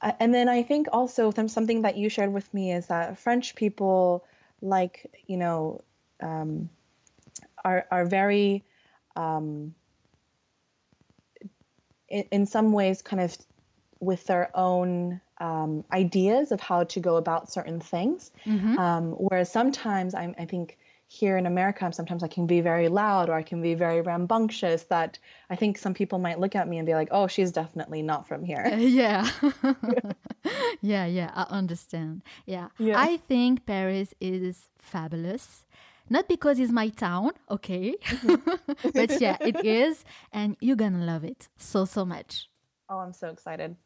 and 0.00 0.32
then 0.32 0.48
I 0.48 0.62
think 0.62 0.86
also 0.92 1.32
something 1.48 1.82
that 1.82 1.96
you 1.96 2.08
shared 2.08 2.32
with 2.32 2.52
me 2.54 2.72
is 2.72 2.86
that 2.86 3.18
French 3.18 3.56
people 3.56 4.24
like 4.62 5.10
you 5.26 5.36
know 5.36 5.80
um, 6.22 6.70
are 7.64 7.86
are 7.90 8.04
very 8.04 8.64
um, 9.16 9.74
in, 12.08 12.24
in 12.30 12.46
some 12.46 12.72
ways 12.72 13.02
kind 13.02 13.22
of 13.22 13.36
with 14.00 14.26
their 14.26 14.50
own 14.54 15.20
um, 15.38 15.84
ideas 15.92 16.52
of 16.52 16.60
how 16.60 16.84
to 16.84 17.00
go 17.00 17.16
about 17.16 17.50
certain 17.50 17.80
things. 17.80 18.30
Mm-hmm. 18.46 18.78
Um, 18.78 19.12
whereas 19.12 19.50
sometimes 19.50 20.14
I'm, 20.14 20.34
I 20.38 20.44
think 20.44 20.78
here 21.06 21.36
in 21.36 21.46
America, 21.46 21.90
sometimes 21.92 22.22
I 22.22 22.28
can 22.28 22.46
be 22.46 22.60
very 22.60 22.88
loud 22.88 23.28
or 23.28 23.34
I 23.34 23.42
can 23.42 23.60
be 23.60 23.74
very 23.74 24.00
rambunctious 24.00 24.84
that 24.84 25.18
I 25.50 25.56
think 25.56 25.76
some 25.76 25.92
people 25.92 26.18
might 26.18 26.38
look 26.38 26.54
at 26.54 26.68
me 26.68 26.78
and 26.78 26.86
be 26.86 26.94
like, 26.94 27.08
oh, 27.10 27.26
she's 27.26 27.50
definitely 27.50 28.02
not 28.02 28.28
from 28.28 28.44
here. 28.44 28.64
Uh, 28.64 28.76
yeah. 28.76 29.28
yeah, 30.80 31.06
yeah, 31.06 31.30
I 31.34 31.46
understand. 31.50 32.22
Yeah. 32.46 32.68
yeah. 32.78 32.98
I 32.98 33.16
think 33.16 33.66
Paris 33.66 34.14
is 34.20 34.68
fabulous. 34.78 35.64
Not 36.10 36.26
because 36.26 36.58
it's 36.58 36.72
my 36.72 36.88
town, 36.88 37.30
okay? 37.48 37.94
Mm-hmm. 38.04 38.90
but 38.94 39.20
yeah, 39.20 39.36
it 39.40 39.64
is. 39.64 40.04
And 40.32 40.56
you're 40.60 40.76
gonna 40.76 41.04
love 41.04 41.24
it 41.24 41.48
so, 41.56 41.84
so 41.84 42.04
much. 42.04 42.48
Oh, 42.88 42.98
I'm 42.98 43.12
so 43.12 43.28
excited. 43.28 43.76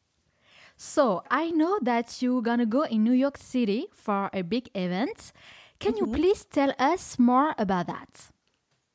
So 0.77 1.23
I 1.31 1.51
know 1.51 1.79
that 1.83 2.23
you're 2.23 2.43
gonna 2.43 2.67
go 2.67 2.83
in 2.83 3.05
New 3.05 3.13
York 3.13 3.37
City 3.37 3.87
for 3.93 4.31
a 4.33 4.43
big 4.43 4.71
event. 4.75 5.33
Can 5.79 5.97
you 5.97 6.07
please 6.07 6.47
tell 6.47 6.73
us 6.79 7.19
more 7.19 7.55
about 7.59 7.89
that? 7.89 8.31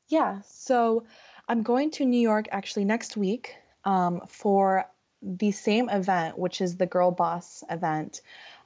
Yeah, 0.07 0.41
so 0.41 1.05
I'm 1.47 1.61
going 1.61 1.91
to 1.91 2.05
New 2.05 2.19
York 2.19 2.47
actually 2.51 2.85
next 2.85 3.15
week 3.15 3.55
um, 3.85 4.21
for 4.27 4.85
the 5.21 5.51
same 5.51 5.87
event, 5.89 6.39
which 6.39 6.61
is 6.61 6.77
the 6.77 6.87
Girl 6.87 7.11
Boss 7.11 7.63
event, 7.69 8.21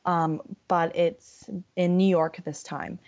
um, 0.05 0.41
but 0.67 0.95
it's 0.95 1.49
in 1.75 1.97
New 1.97 2.07
York 2.07 2.39
this 2.45 2.63
time. 2.63 2.99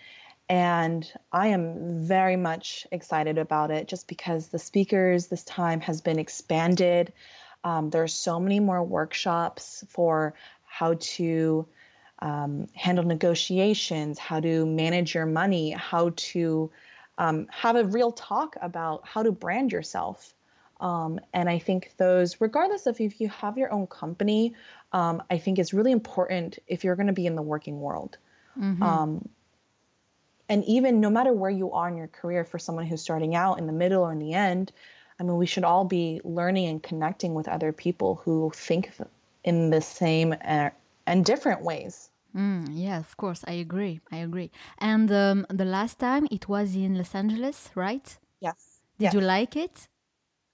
And 0.48 1.10
I 1.32 1.48
am 1.48 2.04
very 2.06 2.36
much 2.36 2.86
excited 2.92 3.36
about 3.38 3.70
it 3.70 3.88
just 3.88 4.06
because 4.06 4.48
the 4.48 4.58
speakers 4.58 5.26
this 5.26 5.42
time 5.42 5.80
has 5.80 6.00
been 6.00 6.18
expanded. 6.18 7.12
Um, 7.64 7.90
there 7.90 8.02
are 8.02 8.08
so 8.08 8.38
many 8.38 8.60
more 8.60 8.82
workshops 8.84 9.84
for 9.88 10.34
how 10.64 10.94
to 11.00 11.66
um, 12.20 12.68
handle 12.74 13.04
negotiations, 13.04 14.18
how 14.18 14.40
to 14.40 14.64
manage 14.66 15.14
your 15.14 15.26
money, 15.26 15.72
how 15.72 16.12
to 16.16 16.70
um, 17.18 17.46
have 17.50 17.76
a 17.76 17.84
real 17.84 18.12
talk 18.12 18.56
about 18.60 19.06
how 19.06 19.22
to 19.22 19.32
brand 19.32 19.72
yourself. 19.72 20.32
Um, 20.80 21.18
and 21.32 21.48
I 21.48 21.58
think 21.58 21.94
those, 21.96 22.40
regardless 22.40 22.86
of 22.86 23.00
if 23.00 23.20
you 23.20 23.28
have 23.30 23.58
your 23.58 23.72
own 23.72 23.86
company, 23.86 24.54
um, 24.92 25.22
I 25.30 25.38
think 25.38 25.58
it's 25.58 25.72
really 25.72 25.92
important 25.92 26.58
if 26.66 26.84
you're 26.84 26.96
going 26.96 27.06
to 27.06 27.12
be 27.12 27.26
in 27.26 27.34
the 27.34 27.42
working 27.42 27.80
world. 27.80 28.18
Mm-hmm. 28.58 28.82
Um, 28.82 29.28
and 30.48 30.64
even 30.64 31.00
no 31.00 31.10
matter 31.10 31.32
where 31.32 31.50
you 31.50 31.72
are 31.72 31.88
in 31.88 31.96
your 31.96 32.08
career, 32.08 32.44
for 32.44 32.58
someone 32.58 32.86
who's 32.86 33.02
starting 33.02 33.34
out 33.34 33.58
in 33.58 33.66
the 33.66 33.72
middle 33.72 34.02
or 34.02 34.12
in 34.12 34.18
the 34.18 34.32
end, 34.32 34.72
I 35.18 35.22
mean, 35.22 35.36
we 35.36 35.46
should 35.46 35.64
all 35.64 35.84
be 35.84 36.20
learning 36.24 36.66
and 36.66 36.82
connecting 36.82 37.34
with 37.34 37.48
other 37.48 37.72
people 37.72 38.16
who 38.16 38.52
think 38.54 38.92
in 39.44 39.70
the 39.70 39.80
same 39.80 40.34
uh, 40.44 40.70
and 41.06 41.24
different 41.24 41.62
ways. 41.62 42.10
Mm, 42.36 42.68
yeah, 42.72 42.98
of 42.98 43.16
course, 43.16 43.42
I 43.46 43.52
agree. 43.52 44.00
I 44.12 44.18
agree. 44.18 44.50
And 44.78 45.10
um, 45.10 45.46
the 45.48 45.64
last 45.64 45.98
time 45.98 46.28
it 46.30 46.48
was 46.48 46.76
in 46.76 46.96
Los 46.96 47.14
Angeles, 47.14 47.70
right? 47.74 48.18
Yes. 48.40 48.80
Did 48.98 49.04
yes. 49.04 49.14
you 49.14 49.20
like 49.20 49.56
it? 49.56 49.88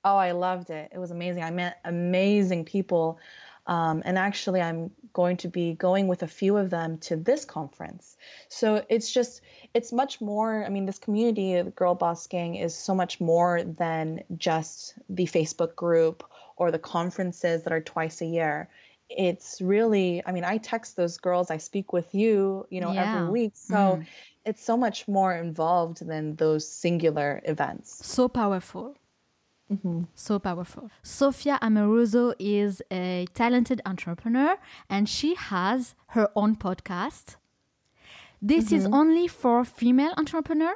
Oh, 0.05 0.17
I 0.17 0.33
loved 0.33 0.71
it. 0.71 0.91
It 0.93 0.99
was 0.99 1.11
amazing. 1.11 1.43
I 1.43 1.51
met 1.51 1.81
amazing 1.85 2.65
people. 2.65 3.19
Um, 3.67 4.03
and 4.05 4.19
actually, 4.19 4.61
I'm 4.61 4.91
going 5.13 5.37
to 5.39 5.49
be 5.49 5.75
going 5.75 6.09
with 6.09 6.23
a 6.23 6.27
few 6.27 6.57
of 6.57 6.71
them 6.71 6.99
to 6.99 7.17
this 7.17 7.45
conference. 7.45 8.17
So 8.49 8.85
it's 8.89 9.13
just, 9.13 9.43
it's 9.75 9.93
much 9.93 10.21
more. 10.21 10.65
I 10.65 10.69
mean, 10.69 10.87
this 10.87 10.99
community, 10.99 11.61
the 11.61 11.71
Girl 11.71 11.95
Boss 11.95 12.27
Gang, 12.27 12.57
is 12.57 12.75
so 12.75 12.95
much 12.95 13.21
more 13.21 13.63
than 13.63 14.25
just 14.37 14.95
the 15.09 15.27
Facebook 15.27 15.77
group 15.77 16.25
or 16.57 16.71
the 16.71 16.79
conferences 16.79 17.65
that 17.65 17.73
are 17.73 17.81
twice 17.81 18.21
a 18.21 18.27
year 18.27 18.69
it's 19.17 19.61
really 19.61 20.23
i 20.27 20.33
mean 20.33 20.45
i 20.45 20.59
text 20.59 20.97
those 20.97 21.19
girls 21.19 21.51
i 21.51 21.57
speak 21.57 21.93
with 21.93 22.15
you 22.15 22.67
you 22.71 22.81
know 22.81 22.93
yeah. 22.93 23.17
every 23.17 23.29
week 23.29 23.53
so 23.55 23.75
mm. 23.75 24.07
it's 24.45 24.65
so 24.65 24.77
much 24.77 25.07
more 25.07 25.35
involved 25.35 26.07
than 26.07 26.37
those 26.37 26.67
singular 26.69 27.41
events 27.45 28.05
so 28.07 28.29
powerful 28.29 28.97
mm-hmm. 29.73 30.03
So 30.15 30.39
powerful. 30.39 30.91
Sophia 31.03 31.59
Amoruso 31.63 32.35
is 32.39 32.83
a 32.91 33.27
talented 33.35 33.81
entrepreneur 33.87 34.57
and 34.89 35.09
she 35.09 35.35
has 35.35 35.95
her 36.09 36.31
own 36.37 36.57
podcast. 36.57 37.37
This 38.41 38.67
mm-hmm. 38.67 38.75
is 38.75 38.87
only 38.87 39.29
for 39.29 39.65
female 39.65 40.13
entrepreneur? 40.17 40.75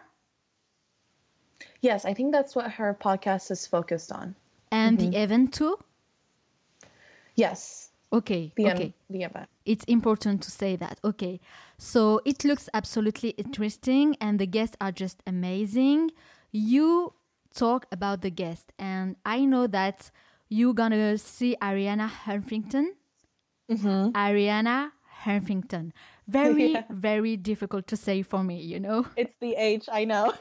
Yes, 1.81 2.05
I 2.05 2.15
think 2.15 2.33
that's 2.33 2.55
what 2.55 2.71
her 2.73 2.97
podcast 3.01 3.51
is 3.51 3.67
focused 3.67 4.13
on. 4.13 4.37
And 4.71 4.99
mm-hmm. 4.99 5.11
the 5.11 5.23
event 5.23 5.55
too? 5.55 5.79
Yes. 7.35 7.91
Okay. 8.13 8.53
The, 8.57 8.71
okay. 8.71 8.95
the 9.11 9.23
event. 9.25 9.49
It's 9.65 9.85
important 9.85 10.43
to 10.43 10.51
say 10.51 10.77
that. 10.77 10.99
Okay. 11.05 11.41
So 11.77 12.21
it 12.25 12.45
looks 12.45 12.69
absolutely 12.73 13.31
interesting 13.31 14.17
and 14.21 14.39
the 14.39 14.47
guests 14.47 14.77
are 14.81 14.93
just 14.93 15.23
amazing. 15.27 16.13
You 16.53 17.13
talk 17.57 17.87
about 17.91 18.21
the 18.21 18.31
guest 18.31 18.73
and 18.79 19.17
I 19.25 19.45
know 19.45 19.67
that 19.67 20.11
you're 20.49 20.75
gonna 20.75 21.19
see 21.19 21.57
Arianna 21.61 22.09
Huffington. 22.09 22.87
Mm-hmm. 23.71 24.11
Arianna 24.15 24.93
Huffington. 25.25 25.91
Very, 26.29 26.73
yeah. 26.73 26.85
very 26.91 27.37
difficult 27.37 27.89
to 27.89 27.97
say 27.97 28.23
for 28.23 28.45
me, 28.45 28.61
you 28.61 28.79
know? 28.79 29.07
It's 29.17 29.35
the 29.41 29.55
H, 29.57 29.89
I 29.91 30.05
know. 30.05 30.33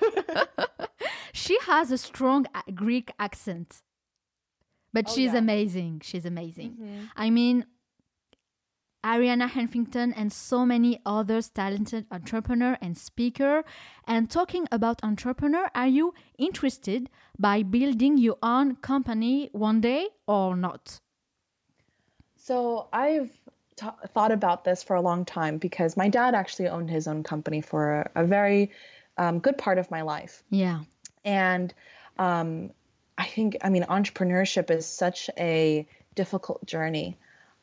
she 1.34 1.58
has 1.62 1.92
a 1.92 1.98
strong 1.98 2.46
Greek 2.74 3.12
accent 3.18 3.82
but 4.96 5.08
oh, 5.10 5.14
she's 5.14 5.34
yeah. 5.34 5.40
amazing. 5.40 6.02
She's 6.06 6.26
amazing. 6.26 6.70
Mm-hmm. 6.72 7.06
I 7.18 7.30
mean, 7.30 7.66
Arianna 9.06 9.48
Huffington 9.48 10.14
and 10.18 10.34
so 10.34 10.66
many 10.66 11.00
others 11.06 11.50
talented 11.50 12.08
entrepreneur 12.12 12.76
and 12.82 12.98
speaker. 12.98 13.64
And 14.08 14.32
talking 14.32 14.68
about 14.72 15.04
entrepreneur, 15.04 15.70
are 15.76 15.88
you 15.88 16.16
interested 16.40 17.10
by 17.38 17.62
building 17.62 18.18
your 18.18 18.38
own 18.42 18.78
company 18.78 19.50
one 19.52 19.80
day 19.80 20.08
or 20.28 20.56
not? 20.56 21.00
So 22.38 22.88
I've 22.92 23.32
t- 23.76 23.88
thought 24.14 24.32
about 24.32 24.64
this 24.64 24.82
for 24.82 24.96
a 24.96 25.02
long 25.02 25.24
time 25.24 25.60
because 25.60 25.96
my 25.96 26.10
dad 26.10 26.34
actually 26.34 26.70
owned 26.70 26.90
his 26.90 27.08
own 27.08 27.22
company 27.22 27.62
for 27.62 28.02
a, 28.16 28.24
a 28.24 28.26
very 28.26 28.72
um, 29.18 29.38
good 29.40 29.58
part 29.58 29.78
of 29.78 29.92
my 29.92 30.02
life. 30.02 30.44
Yeah. 30.50 30.82
And 31.24 31.74
um, 32.18 32.72
I 33.18 33.26
think, 33.26 33.58
I 33.62 33.70
mean, 33.70 33.84
entrepreneurship 33.84 34.72
is 34.72 34.86
such 34.86 35.30
a 35.38 35.88
difficult 36.16 36.66
journey. 36.66 37.18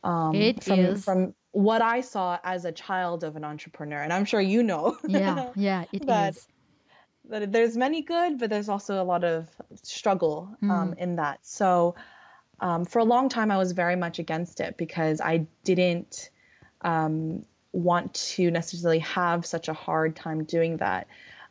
Um, 0.04 0.34
it 0.34 0.64
from, 0.64 0.78
is. 0.80 1.04
From 1.04 1.34
what 1.52 1.82
I 1.82 2.00
saw 2.00 2.38
as 2.42 2.64
a 2.64 2.72
child 2.72 3.24
of 3.24 3.36
an 3.36 3.44
entrepreneur, 3.44 3.98
and 3.98 4.12
I'm 4.12 4.24
sure 4.24 4.40
you 4.40 4.62
know. 4.62 4.96
Yeah, 5.08 5.50
yeah, 5.54 5.84
it 5.92 6.06
that, 6.06 6.36
is. 6.36 6.48
That 7.28 7.52
there's 7.52 7.76
many 7.76 8.02
good, 8.02 8.38
but 8.38 8.50
there's 8.50 8.68
also 8.68 9.00
a 9.00 9.04
lot 9.04 9.24
of 9.24 9.48
struggle 9.82 10.56
um, 10.62 10.92
mm. 10.92 10.98
in 10.98 11.16
that. 11.16 11.40
So, 11.42 11.94
um, 12.60 12.84
for 12.84 12.98
a 12.98 13.04
long 13.04 13.28
time, 13.28 13.50
I 13.50 13.58
was 13.58 13.72
very 13.72 13.96
much 13.96 14.18
against 14.18 14.60
it 14.60 14.76
because 14.76 15.20
I 15.20 15.46
didn't 15.64 16.30
um, 16.80 17.44
want 17.72 18.14
to 18.14 18.50
necessarily 18.50 19.00
have 19.00 19.46
such 19.46 19.68
a 19.68 19.72
hard 19.72 20.16
time 20.16 20.44
doing 20.44 20.78
that. 20.78 21.06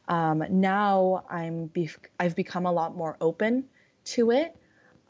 Um, 0.08 0.44
now 0.50 1.24
I'm 1.30 1.68
be- 1.68 1.90
I've 2.20 2.36
become 2.36 2.66
a 2.66 2.72
lot 2.72 2.96
more 2.96 3.18
open 3.22 3.66
to 4.06 4.32
it. 4.32 4.56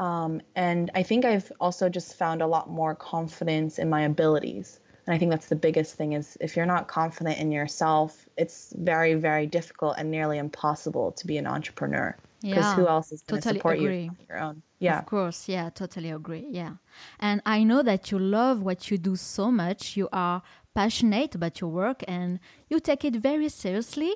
Um, 0.02 0.42
and 0.56 0.90
I 0.96 1.04
think 1.04 1.26
I've 1.26 1.52
also 1.60 1.88
just 1.88 2.18
found 2.18 2.42
a 2.42 2.48
lot 2.48 2.72
more 2.72 2.96
confidence 2.96 3.78
in 3.78 3.88
my 3.88 4.02
abilities. 4.02 4.80
And 5.06 5.14
I 5.14 5.20
think 5.20 5.30
that's 5.30 5.48
the 5.48 5.56
biggest 5.56 5.94
thing 5.94 6.14
is 6.14 6.38
if 6.42 6.56
you're 6.56 6.66
not 6.66 6.88
confident 6.88 7.38
in 7.38 7.52
yourself, 7.52 8.28
it's 8.36 8.74
very, 8.80 9.14
very 9.14 9.46
difficult 9.46 9.96
and 10.00 10.10
nearly 10.10 10.40
impossible 10.40 11.12
to 11.12 11.28
be 11.28 11.38
an 11.38 11.46
entrepreneur. 11.46 12.16
Because 12.42 12.58
yeah, 12.58 12.76
who 12.76 12.88
else 12.88 13.12
is 13.12 13.22
going 13.22 13.44
totally 13.44 13.60
support 13.60 13.78
agree. 13.78 14.04
you 14.06 14.10
on 14.10 14.18
your 14.28 14.40
own? 14.40 14.64
Yeah. 14.80 14.98
Of 14.98 15.06
course. 15.06 15.48
Yeah, 15.48 15.70
totally 15.70 16.10
agree. 16.10 16.48
Yeah. 16.50 16.74
And 17.20 17.44
I 17.46 17.64
know 17.64 17.84
that 17.84 18.10
you 18.10 18.18
love 18.18 18.64
what 18.64 18.90
you 18.90 18.98
do 18.98 19.16
so 19.16 19.52
much. 19.52 19.96
You 19.96 20.10
are 20.12 20.42
passionate 20.74 21.36
about 21.36 21.62
your 21.62 21.70
work 21.70 22.04
and 22.08 22.40
you 22.70 22.80
take 22.80 23.06
it 23.06 23.18
very 23.18 23.50
seriously. 23.50 24.16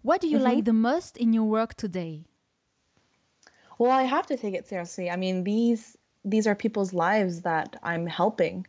What 0.00 0.22
do 0.22 0.28
you 0.28 0.38
mm-hmm. 0.38 0.44
like 0.46 0.64
the 0.64 0.72
most 0.72 1.18
in 1.18 1.34
your 1.34 1.44
work 1.44 1.74
today? 1.74 2.27
Well, 3.78 3.92
I 3.92 4.02
have 4.02 4.26
to 4.26 4.36
take 4.36 4.54
it 4.54 4.66
seriously. 4.66 5.10
I 5.10 5.16
mean, 5.16 5.44
these 5.44 5.96
these 6.24 6.46
are 6.46 6.54
people's 6.54 6.92
lives 6.92 7.42
that 7.42 7.76
I'm 7.82 8.06
helping, 8.06 8.66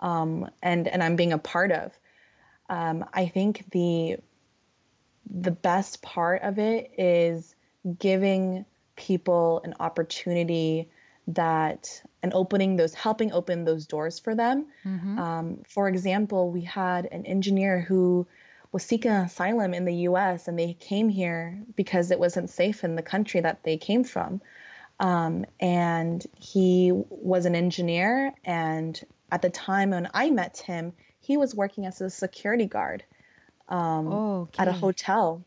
um, 0.00 0.48
and 0.62 0.88
and 0.88 1.02
I'm 1.02 1.16
being 1.16 1.32
a 1.32 1.38
part 1.38 1.72
of. 1.72 1.92
Um, 2.68 3.04
I 3.12 3.26
think 3.26 3.64
the 3.72 4.16
the 5.28 5.50
best 5.50 6.02
part 6.02 6.42
of 6.42 6.58
it 6.58 6.92
is 6.98 7.54
giving 7.98 8.64
people 8.96 9.60
an 9.64 9.74
opportunity 9.80 10.88
that 11.26 12.02
and 12.22 12.32
opening 12.34 12.76
those 12.76 12.94
helping 12.94 13.32
open 13.32 13.64
those 13.64 13.86
doors 13.86 14.18
for 14.18 14.34
them 14.34 14.66
mm-hmm. 14.84 15.18
um, 15.18 15.62
for 15.68 15.88
example 15.88 16.50
we 16.50 16.62
had 16.62 17.06
an 17.06 17.24
engineer 17.26 17.80
who 17.80 18.26
was 18.72 18.82
seeking 18.82 19.10
asylum 19.10 19.74
in 19.74 19.84
the 19.84 19.94
US 20.08 20.48
and 20.48 20.58
they 20.58 20.72
came 20.72 21.10
here 21.10 21.62
because 21.76 22.10
it 22.10 22.18
wasn't 22.18 22.50
safe 22.50 22.84
in 22.84 22.96
the 22.96 23.02
country 23.02 23.40
that 23.40 23.62
they 23.62 23.76
came 23.76 24.02
from. 24.02 24.40
Um, 24.98 25.44
and 25.60 26.24
he 26.38 26.90
was 26.92 27.44
an 27.44 27.54
engineer. 27.54 28.32
And 28.44 28.98
at 29.30 29.42
the 29.42 29.50
time 29.50 29.90
when 29.90 30.08
I 30.14 30.30
met 30.30 30.58
him, 30.58 30.94
he 31.20 31.36
was 31.36 31.54
working 31.54 31.86
as 31.86 32.00
a 32.00 32.08
security 32.08 32.66
guard 32.66 33.04
um, 33.68 34.12
oh, 34.12 34.40
okay. 34.42 34.62
at 34.62 34.68
a 34.68 34.72
hotel. 34.72 35.44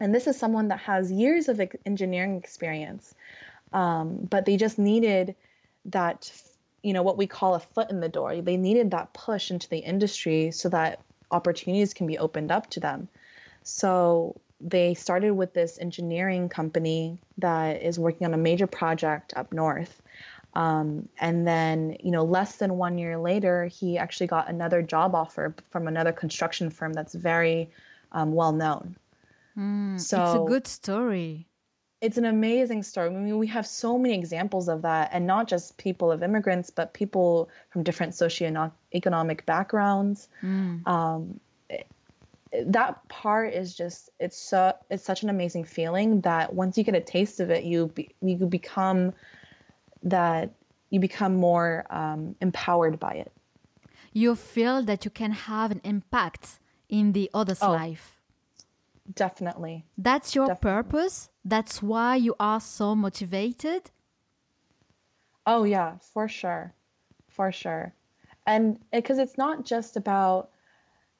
And 0.00 0.14
this 0.14 0.26
is 0.26 0.38
someone 0.38 0.68
that 0.68 0.80
has 0.80 1.10
years 1.10 1.48
of 1.48 1.60
engineering 1.84 2.36
experience. 2.36 3.14
Um, 3.72 4.26
but 4.30 4.44
they 4.44 4.56
just 4.56 4.78
needed 4.78 5.34
that, 5.86 6.30
you 6.82 6.92
know, 6.92 7.02
what 7.02 7.16
we 7.16 7.26
call 7.26 7.54
a 7.54 7.60
foot 7.60 7.90
in 7.90 8.00
the 8.00 8.08
door. 8.08 8.40
They 8.40 8.56
needed 8.56 8.92
that 8.92 9.12
push 9.12 9.50
into 9.50 9.68
the 9.68 9.78
industry 9.78 10.52
so 10.52 10.68
that 10.68 11.00
opportunities 11.30 11.94
can 11.94 12.06
be 12.06 12.18
opened 12.18 12.50
up 12.50 12.70
to 12.70 12.80
them. 12.80 13.08
So 13.62 14.40
they 14.60 14.94
started 14.94 15.32
with 15.32 15.52
this 15.52 15.78
engineering 15.78 16.48
company 16.48 17.18
that 17.38 17.82
is 17.82 17.98
working 17.98 18.26
on 18.26 18.34
a 18.34 18.38
major 18.38 18.66
project 18.66 19.34
up 19.36 19.52
north. 19.52 20.00
Um, 20.54 21.08
and 21.18 21.46
then, 21.46 21.96
you 22.00 22.12
know, 22.12 22.24
less 22.24 22.56
than 22.56 22.76
one 22.76 22.96
year 22.96 23.18
later, 23.18 23.66
he 23.66 23.98
actually 23.98 24.28
got 24.28 24.48
another 24.48 24.82
job 24.82 25.14
offer 25.14 25.54
from 25.70 25.88
another 25.88 26.12
construction 26.12 26.70
firm 26.70 26.92
that's 26.92 27.14
very 27.14 27.70
um, 28.12 28.32
well 28.32 28.52
known. 28.52 28.96
Mm, 29.58 30.00
So- 30.00 30.22
it's 30.22 30.34
a 30.34 30.48
good 30.48 30.66
story. 30.66 31.48
It's 32.00 32.18
an 32.18 32.24
amazing 32.26 32.82
story. 32.82 33.08
I 33.08 33.12
mean, 33.12 33.38
we 33.38 33.46
have 33.46 33.66
so 33.66 33.96
many 33.96 34.14
examples 34.14 34.68
of 34.68 34.82
that, 34.82 35.10
and 35.12 35.26
not 35.26 35.48
just 35.48 35.78
people 35.78 36.12
of 36.12 36.22
immigrants, 36.22 36.68
but 36.70 36.92
people 36.92 37.48
from 37.70 37.82
different 37.82 38.12
socioeconomic 38.12 39.46
backgrounds. 39.46 40.28
Mm. 40.42 40.86
Um, 40.86 41.40
it- 41.70 41.86
that 42.66 43.08
part 43.08 43.52
is 43.52 43.74
just 43.74 44.10
it's 44.20 44.36
so 44.38 44.74
it's 44.88 45.02
such 45.04 45.22
an 45.24 45.28
amazing 45.30 45.64
feeling 45.64 46.20
that 46.20 46.54
once 46.54 46.78
you 46.78 46.84
get 46.84 46.94
a 46.94 47.00
taste 47.00 47.40
of 47.40 47.50
it, 47.50 47.64
you 47.64 47.88
be, 47.88 48.14
you 48.22 48.36
become 48.46 49.12
that 50.04 50.50
you 50.90 51.00
become 51.00 51.34
more 51.34 51.84
um, 51.90 52.36
empowered 52.40 53.00
by 53.00 53.14
it. 53.14 53.32
You 54.12 54.36
feel 54.36 54.82
that 54.84 55.04
you 55.04 55.10
can 55.10 55.32
have 55.32 55.72
an 55.72 55.80
impact 55.82 56.60
in 56.88 57.12
the 57.12 57.28
other's 57.34 57.60
Oh. 57.62 57.72
life. 57.72 58.20
Definitely. 59.12 59.84
That's 59.98 60.34
your 60.34 60.48
Definitely. 60.48 60.82
purpose. 60.82 61.28
That's 61.44 61.82
why 61.82 62.16
you 62.16 62.34
are 62.40 62.60
so 62.60 62.94
motivated. 62.94 63.90
Oh 65.46 65.64
yeah, 65.64 65.96
for 66.12 66.26
sure. 66.28 66.72
For 67.28 67.52
sure. 67.52 67.94
And 68.46 68.78
because 68.92 69.18
it's 69.18 69.36
not 69.36 69.64
just 69.64 69.96
about, 69.96 70.50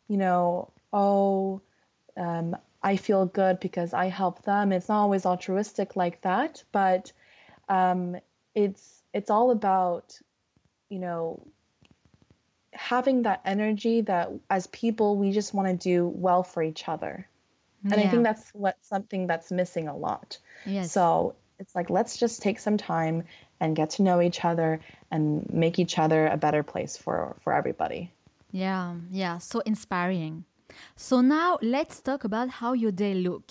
you 0.09 0.17
know, 0.17 0.73
oh, 0.93 1.61
um, 2.17 2.57
I 2.83 2.97
feel 2.97 3.27
good 3.27 3.61
because 3.61 3.93
I 3.93 4.07
help 4.07 4.43
them. 4.43 4.73
It's 4.73 4.89
not 4.89 5.03
always 5.03 5.27
altruistic 5.27 5.97
like 5.97 6.21
that, 6.23 6.63
but 6.73 7.13
um, 7.69 8.17
it's 8.55 9.03
it's 9.13 9.31
all 9.31 9.51
about, 9.51 10.19
you 10.89 10.99
know, 10.99 11.47
having 12.73 13.23
that 13.23 13.41
energy 13.45 14.03
that 14.03 14.31
as 14.51 14.67
people 14.69 15.17
we 15.17 15.33
just 15.33 15.55
want 15.55 15.69
to 15.69 15.89
do 15.89 16.07
well 16.09 16.43
for 16.43 16.63
each 16.63 16.89
other. 16.89 17.29
And 17.93 18.01
I 18.01 18.09
think 18.09 18.25
that's 18.25 18.51
what 18.51 18.77
something 18.81 19.27
that's 19.27 19.51
missing 19.51 19.89
a 19.89 19.97
lot. 19.97 20.39
Yes. 20.65 20.93
So 20.93 21.35
it's 21.59 21.75
like, 21.75 21.91
let's 21.91 22.17
just 22.17 22.43
take 22.43 22.59
some 22.59 22.77
time 22.77 23.25
and 23.61 23.77
get 23.77 23.91
to 23.91 24.03
know 24.03 24.21
each 24.21 24.45
other 24.45 24.81
and 25.11 25.49
make 25.53 25.79
each 25.79 25.99
other 25.99 26.27
a 26.27 26.37
better 26.37 26.63
place 26.63 26.97
for, 26.97 27.37
for 27.43 27.53
everybody. 27.53 28.11
Yeah, 28.51 28.95
yeah, 29.11 29.39
so 29.39 29.61
inspiring. 29.61 30.45
So 30.97 31.21
now 31.21 31.59
let's 31.63 32.01
talk 32.01 32.25
about 32.25 32.49
how 32.49 32.73
your 32.73 32.93
day 32.93 33.15
look. 33.15 33.51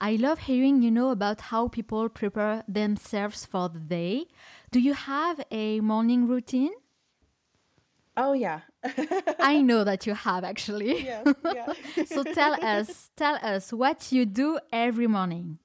I 0.00 0.16
love 0.16 0.40
hearing, 0.40 0.82
you 0.82 0.90
know, 0.90 1.10
about 1.10 1.40
how 1.40 1.68
people 1.68 2.08
prepare 2.08 2.62
themselves 2.68 3.46
for 3.46 3.68
the 3.68 3.78
day. 3.78 4.26
Do 4.70 4.80
you 4.80 4.92
have 4.92 5.40
a 5.50 5.80
morning 5.80 6.28
routine? 6.28 6.72
Oh, 8.16 8.32
yeah. 8.32 8.60
I 9.40 9.60
know 9.60 9.84
that 9.84 10.06
you 10.06 10.14
have 10.14 10.44
actually. 10.44 11.04
yes, 11.04 11.26
yeah. 11.54 11.72
So 12.06 12.22
tell 12.24 12.56
us, 12.62 13.10
tell 13.16 13.36
us 13.42 13.72
what 13.72 14.10
you 14.12 14.24
do 14.26 14.58
every 14.72 15.06
morning. 15.06 15.58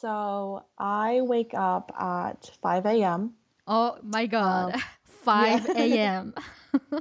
so 0.00 0.64
I 0.78 1.20
wake 1.22 1.54
up 1.54 1.92
at 1.98 2.50
5 2.60 2.86
a.m. 2.86 3.34
Oh 3.66 3.96
my 4.02 4.26
god. 4.26 4.74
Um, 4.74 4.80
5 5.04 5.70
a.m. 5.76 6.34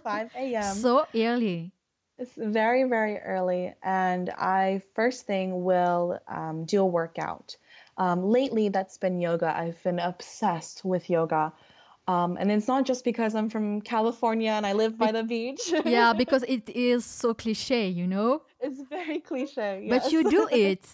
5 0.04 0.30
a.m. 0.36 0.76
So 0.76 1.06
early. 1.16 1.72
It's 2.20 2.36
very, 2.38 2.84
very 2.84 3.18
early, 3.18 3.74
and 3.82 4.30
I 4.30 4.84
first 4.94 5.26
thing 5.26 5.64
will 5.64 6.20
um, 6.28 6.66
do 6.66 6.82
a 6.82 6.86
workout. 6.86 7.58
Um, 7.98 8.22
lately, 8.24 8.70
that's 8.70 8.98
been 8.98 9.20
yoga. 9.20 9.50
I've 9.58 9.82
been 9.84 9.98
obsessed 10.00 10.86
with 10.86 11.10
yoga. 11.10 11.52
Um, 12.08 12.36
and 12.40 12.52
it's 12.52 12.68
not 12.68 12.86
just 12.86 13.04
because 13.06 13.36
I'm 13.36 13.50
from 13.50 13.82
California 13.82 14.52
and 14.52 14.66
I 14.66 14.74
live 14.74 14.98
by 14.98 15.12
the 15.12 15.24
beach. 15.24 15.62
Yeah, 15.86 16.14
because 16.18 16.44
it 16.48 16.68
is 16.70 17.06
so 17.06 17.34
cliche, 17.34 17.88
you 17.88 18.08
know? 18.08 18.42
it's 18.60 18.82
very 18.90 19.20
cliche. 19.20 19.88
But 19.90 20.12
you 20.12 20.30
do 20.30 20.48
it. 20.52 20.86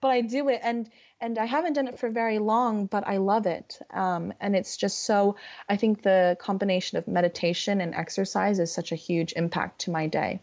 but 0.00 0.08
I 0.08 0.20
do 0.20 0.48
it, 0.48 0.60
and 0.62 0.90
and 1.20 1.38
I 1.38 1.46
haven't 1.46 1.72
done 1.74 1.88
it 1.88 1.98
for 1.98 2.10
very 2.10 2.38
long, 2.38 2.86
but 2.86 3.06
I 3.06 3.16
love 3.16 3.46
it. 3.46 3.78
Um, 3.94 4.34
and 4.40 4.54
it's 4.54 4.76
just 4.76 5.04
so. 5.04 5.36
I 5.68 5.76
think 5.76 6.02
the 6.02 6.36
combination 6.40 6.98
of 6.98 7.06
meditation 7.08 7.80
and 7.80 7.94
exercise 7.94 8.58
is 8.58 8.70
such 8.72 8.92
a 8.92 8.96
huge 8.96 9.32
impact 9.36 9.80
to 9.82 9.90
my 9.90 10.06
day. 10.08 10.40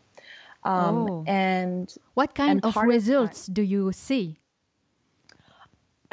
Um, 0.63 1.07
Oh. 1.09 1.23
And 1.27 1.93
What 2.13 2.33
kind 2.35 2.51
And 2.51 2.65
of 2.65 2.75
results 2.77 3.47
do 3.47 3.61
you 3.61 3.91
see? 3.91 4.39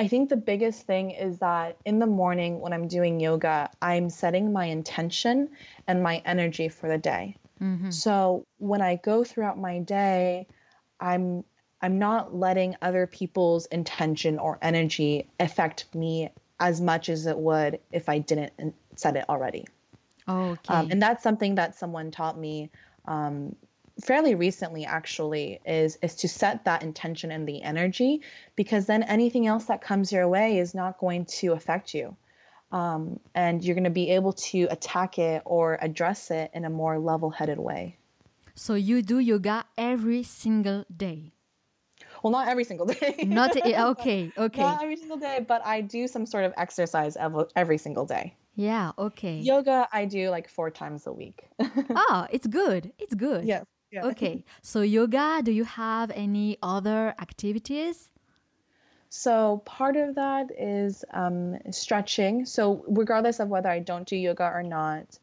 I 0.01 0.09
think 0.09 0.31
the 0.31 0.37
biggest 0.39 0.87
thing 0.87 1.11
is 1.11 1.41
that 1.41 1.77
in 1.85 1.99
the 1.99 2.07
morning 2.07 2.61
when 2.61 2.73
I'm 2.73 2.89
doing 2.89 3.21
yoga, 3.21 3.69
I'm 3.83 4.09
setting 4.09 4.51
my 4.51 4.65
intention 4.65 5.51
and 5.87 6.03
my 6.03 6.23
energy 6.25 6.71
for 6.71 6.89
the 6.89 6.97
day. 6.97 7.37
So 7.91 8.47
when 8.57 8.81
I 8.81 8.97
go 8.97 9.25
throughout 9.25 9.59
my 9.59 9.81
day, 9.81 10.47
I'm 11.01 11.45
I'm 11.83 11.99
not 11.99 12.35
letting 12.35 12.77
other 12.81 13.07
people's 13.07 13.67
intention 13.67 14.39
or 14.39 14.59
energy 14.63 15.29
affect 15.39 15.95
me 15.95 16.31
as 16.59 16.81
much 16.81 17.11
as 17.11 17.27
it 17.27 17.37
would 17.39 17.79
if 17.93 18.09
I 18.09 18.21
didn't 18.21 18.75
set 18.97 19.17
it 19.17 19.27
already. 19.29 19.67
Okay. 20.27 20.75
Um, 20.75 20.89
and 20.91 21.03
that's 21.03 21.23
something 21.23 21.57
that 21.57 21.75
someone 21.75 22.11
taught 22.11 22.39
me 22.39 22.71
um, 23.05 23.55
fairly 24.03 24.35
recently, 24.35 24.85
actually, 24.85 25.61
is 25.65 25.97
is 26.03 26.17
to 26.17 26.29
set 26.29 26.65
that 26.65 26.83
intention 26.83 27.31
and 27.31 27.47
the 27.47 27.63
energy, 27.63 28.23
because 28.57 28.87
then 28.87 29.03
anything 29.03 29.47
else 29.47 29.67
that 29.67 29.81
comes 29.83 30.13
your 30.13 30.29
way 30.29 30.59
is 30.59 30.75
not 30.75 30.99
going 30.99 31.27
to 31.41 31.53
affect 31.53 31.95
you, 31.95 32.17
um, 32.73 33.21
and 33.35 33.65
you're 33.65 33.75
going 33.75 33.85
to 33.85 33.91
be 33.91 34.11
able 34.11 34.33
to 34.35 34.65
attack 34.71 35.19
it 35.19 35.43
or 35.45 35.79
address 35.81 36.31
it 36.31 36.51
in 36.55 36.65
a 36.65 36.71
more 36.71 36.99
level-headed 36.99 37.59
way. 37.59 37.97
so 38.55 38.75
you 38.75 39.03
do 39.03 39.19
yoga 39.19 39.65
every 39.79 40.23
single 40.23 40.85
day. 40.95 41.33
Well, 42.23 42.33
not 42.33 42.49
every 42.49 42.65
single 42.65 42.87
day. 42.87 43.15
Not 43.25 43.57
okay, 43.57 44.31
okay. 44.37 44.63
Not 44.63 44.83
every 44.83 44.97
single 44.97 45.17
day, 45.17 45.45
but 45.47 45.65
I 45.65 45.81
do 45.81 46.07
some 46.07 46.27
sort 46.27 46.45
of 46.45 46.53
exercise 46.57 47.17
ev- 47.17 47.51
every 47.57 47.79
single 47.79 48.05
day. 48.05 48.35
Yeah, 48.57 48.93
okay. 48.99 49.39
Yoga, 49.39 49.89
I 49.93 50.05
do 50.05 50.29
like 50.29 50.49
four 50.49 50.71
times 50.71 51.07
a 51.07 51.13
week. 51.13 51.49
Ah, 51.95 52.29
it's 52.31 52.47
good. 52.47 52.93
It's 52.99 53.15
good. 53.15 53.45
yes. 53.45 53.65
Yeah. 53.91 54.07
Okay. 54.07 54.45
So 54.63 54.83
yoga, 54.83 55.41
do 55.43 55.53
you 55.53 55.65
have 55.65 56.11
any 56.13 56.59
other 56.63 57.15
activities? 57.21 58.11
So 59.09 59.63
part 59.65 59.97
of 59.97 60.15
that 60.15 60.51
is 60.57 61.05
um, 61.13 61.59
stretching. 61.73 62.47
So 62.47 62.85
regardless 62.87 63.41
of 63.41 63.49
whether 63.49 63.69
I 63.69 63.81
don't 63.81 64.07
do 64.07 64.17
yoga 64.17 64.45
or 64.45 64.63
not, 64.63 65.19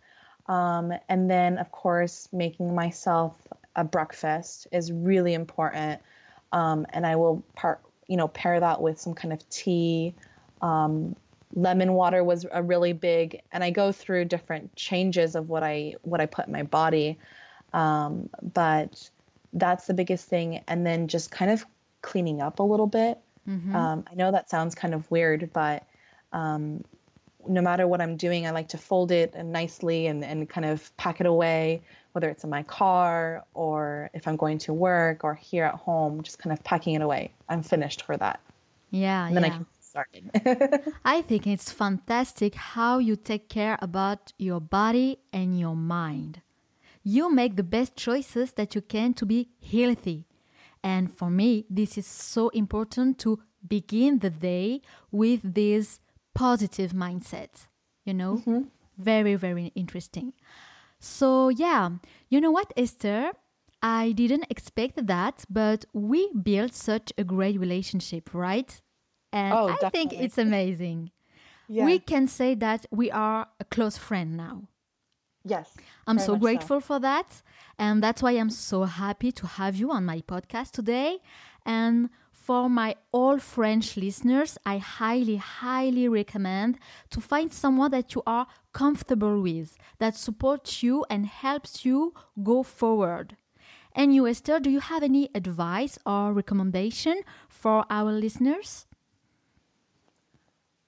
um, 0.48 0.92
and 1.08 1.30
then 1.30 1.58
of 1.58 1.72
course 1.72 2.28
making 2.34 2.76
myself 2.76 3.36
a 3.76 3.86
breakfast 3.86 4.68
is 4.72 4.92
really 4.92 5.34
important. 5.34 6.02
Um, 6.52 6.86
and 6.90 7.06
I 7.06 7.16
will 7.16 7.44
part, 7.56 7.82
you 8.08 8.18
know, 8.18 8.28
pair 8.28 8.60
that 8.60 8.82
with 8.82 9.00
some 9.00 9.14
kind 9.14 9.34
of 9.34 9.48
tea. 9.50 10.16
Um, 10.62 11.16
lemon 11.54 11.94
water 11.94 12.24
was 12.24 12.46
a 12.52 12.62
really 12.62 12.94
big, 12.94 13.42
and 13.52 13.64
I 13.64 13.70
go 13.70 13.92
through 13.92 14.26
different 14.26 14.76
changes 14.76 15.36
of 15.36 15.48
what 15.50 15.64
I 15.64 15.96
what 16.02 16.20
I 16.20 16.26
put 16.26 16.48
in 16.48 16.54
my 16.54 16.64
body. 16.64 17.18
Um, 17.74 18.30
but 18.54 19.10
that's 19.54 19.88
the 19.88 19.94
biggest 19.94 20.28
thing. 20.28 20.64
And 20.68 20.86
then 20.86 21.08
just 21.08 21.32
kind 21.32 21.52
of 21.52 21.66
cleaning 22.02 22.42
up 22.42 22.60
a 22.60 22.64
little 22.64 22.88
bit. 22.88 23.20
Um, 23.76 24.06
I 24.12 24.16
know 24.16 24.32
that 24.32 24.50
sounds 24.50 24.76
kind 24.76 24.94
of 24.94 25.10
weird, 25.10 25.52
but 25.54 25.84
um, 26.34 26.84
no 27.48 27.62
matter 27.62 27.88
what 27.88 28.02
I'm 28.02 28.18
doing, 28.18 28.46
I 28.46 28.52
like 28.52 28.68
to 28.70 28.78
fold 28.78 29.12
it 29.12 29.34
and 29.36 29.52
nicely 29.52 30.08
and, 30.08 30.24
and 30.24 30.50
kind 30.50 30.66
of 30.66 30.96
pack 30.98 31.22
it 31.22 31.26
away, 31.26 31.82
whether 32.12 32.30
it's 32.30 32.44
in 32.44 32.50
my 32.50 32.64
car 32.64 33.46
or 33.54 34.10
if 34.14 34.28
I'm 34.28 34.36
going 34.36 34.58
to 34.60 34.74
work 34.74 35.24
or 35.24 35.34
here 35.36 35.64
at 35.64 35.76
home, 35.76 36.24
just 36.24 36.40
kind 36.40 36.52
of 36.52 36.64
packing 36.64 36.96
it 36.96 37.02
away. 37.02 37.32
I'm 37.48 37.64
finished 37.64 38.02
for 38.04 38.18
that. 38.18 38.40
Yeah, 38.92 39.28
And 39.28 39.36
then 39.36 39.46
I 39.46 39.50
can 39.50 39.60
get 39.60 39.84
started. 39.84 40.94
I 41.06 41.22
think 41.22 41.48
it's 41.48 41.72
fantastic 41.72 42.56
how 42.56 43.00
you 43.00 43.16
take 43.16 43.50
care 43.50 43.78
about 43.82 44.34
your 44.38 44.62
body 44.62 45.20
and 45.32 45.60
your 45.60 45.76
mind. 45.76 46.42
You 47.10 47.34
make 47.34 47.56
the 47.56 47.63
best 47.63 47.96
choices 47.96 48.52
that 48.58 48.76
you 48.76 48.82
can 48.82 49.13
to 49.13 49.26
be 49.26 49.48
healthy. 49.72 50.26
And 50.84 51.10
for 51.10 51.30
me, 51.30 51.65
this 51.70 51.98
is 51.98 52.06
so 52.06 52.50
important 52.50 53.17
to 53.20 53.39
begin 53.65 54.20
the 54.20 54.30
day 54.30 54.82
with 55.10 55.39
this 55.43 56.02
positive 56.36 56.92
mindset. 56.92 57.67
You 58.04 58.13
know? 58.13 58.34
Mm-hmm. 58.36 58.62
Very, 58.98 59.36
very 59.36 59.71
interesting. 59.73 60.34
So, 61.00 61.48
yeah, 61.48 61.92
you 62.27 62.42
know 62.42 62.52
what, 62.52 62.73
Esther? 62.75 63.32
I 63.82 64.12
didn't 64.12 64.48
expect 64.50 65.08
that, 65.08 65.46
but 65.50 65.86
we 65.94 66.29
built 66.34 66.73
such 66.73 67.13
a 67.17 67.23
great 67.23 67.58
relationship, 67.58 68.34
right? 68.34 68.82
And 69.32 69.54
Oh, 69.54 69.69
I 69.82 69.90
think 69.92 70.12
it's 70.12 70.38
amazing. 70.38 71.12
Yeah. 71.69 71.86
We 71.86 72.00
can 72.00 72.27
say 72.27 72.54
that 72.56 72.86
we 72.92 73.12
are 73.12 73.48
a 73.62 73.65
close 73.65 73.98
friend 73.98 74.36
now. 74.36 74.67
Yes. 75.48 75.73
I'm 76.06 76.19
so 76.19 76.35
grateful 76.35 76.79
for 76.79 77.00
that. 77.00 77.41
And 77.79 78.02
that's 78.02 78.21
why 78.21 78.31
I'm 78.31 78.50
so 78.50 78.83
happy 78.83 79.31
to 79.33 79.48
have 79.48 79.75
you 79.75 79.91
on 79.91 80.06
my 80.06 80.21
podcast 80.21 80.71
today. 80.71 81.19
And 81.65 82.10
for 82.31 82.69
my 82.69 82.95
all 83.12 83.39
French 83.39 83.98
listeners, 83.98 84.58
I 84.65 84.77
highly, 84.77 85.35
highly 85.35 86.08
recommend 86.08 86.79
to 87.10 87.19
find 87.19 87.52
someone 87.52 87.91
that 87.91 88.15
you 88.15 88.23
are 88.25 88.48
comfortable 88.71 89.41
with, 89.41 89.77
that 90.00 90.15
supports 90.15 90.81
you 90.81 91.06
and 91.10 91.25
helps 91.25 91.83
you 91.83 92.13
go 92.41 92.63
forward. 92.63 93.35
And 93.93 94.13
you, 94.15 94.27
Esther, 94.27 94.60
do 94.60 94.69
you 94.69 94.79
have 94.79 95.04
any 95.04 95.29
advice 95.35 95.98
or 96.06 96.31
recommendation 96.31 97.21
for 97.50 97.83
our 97.89 98.12
listeners? 98.12 98.85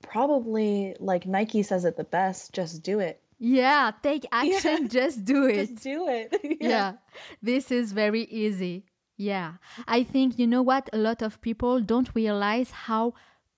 Probably 0.01 0.95
like 0.99 1.25
Nike 1.25 1.63
says 1.63 1.85
it 1.85 1.97
the 1.97 2.03
best, 2.03 2.53
just 2.53 2.83
do 2.83 2.99
it. 2.99 3.21
Yeah, 3.39 3.91
take 4.03 4.25
action, 4.31 4.83
yeah. 4.83 4.87
just 4.87 5.25
do 5.25 5.45
it. 5.45 5.69
Just 5.69 5.83
do 5.83 6.07
it. 6.07 6.39
yeah. 6.61 6.69
yeah. 6.69 6.93
This 7.41 7.71
is 7.71 7.93
very 7.93 8.23
easy. 8.23 8.85
Yeah. 9.17 9.53
I 9.87 10.03
think, 10.03 10.37
you 10.37 10.45
know 10.47 10.61
what? 10.61 10.89
A 10.93 10.97
lot 10.97 11.21
of 11.21 11.41
people 11.41 11.81
don't 11.81 12.13
realize 12.13 12.71
how 12.71 13.13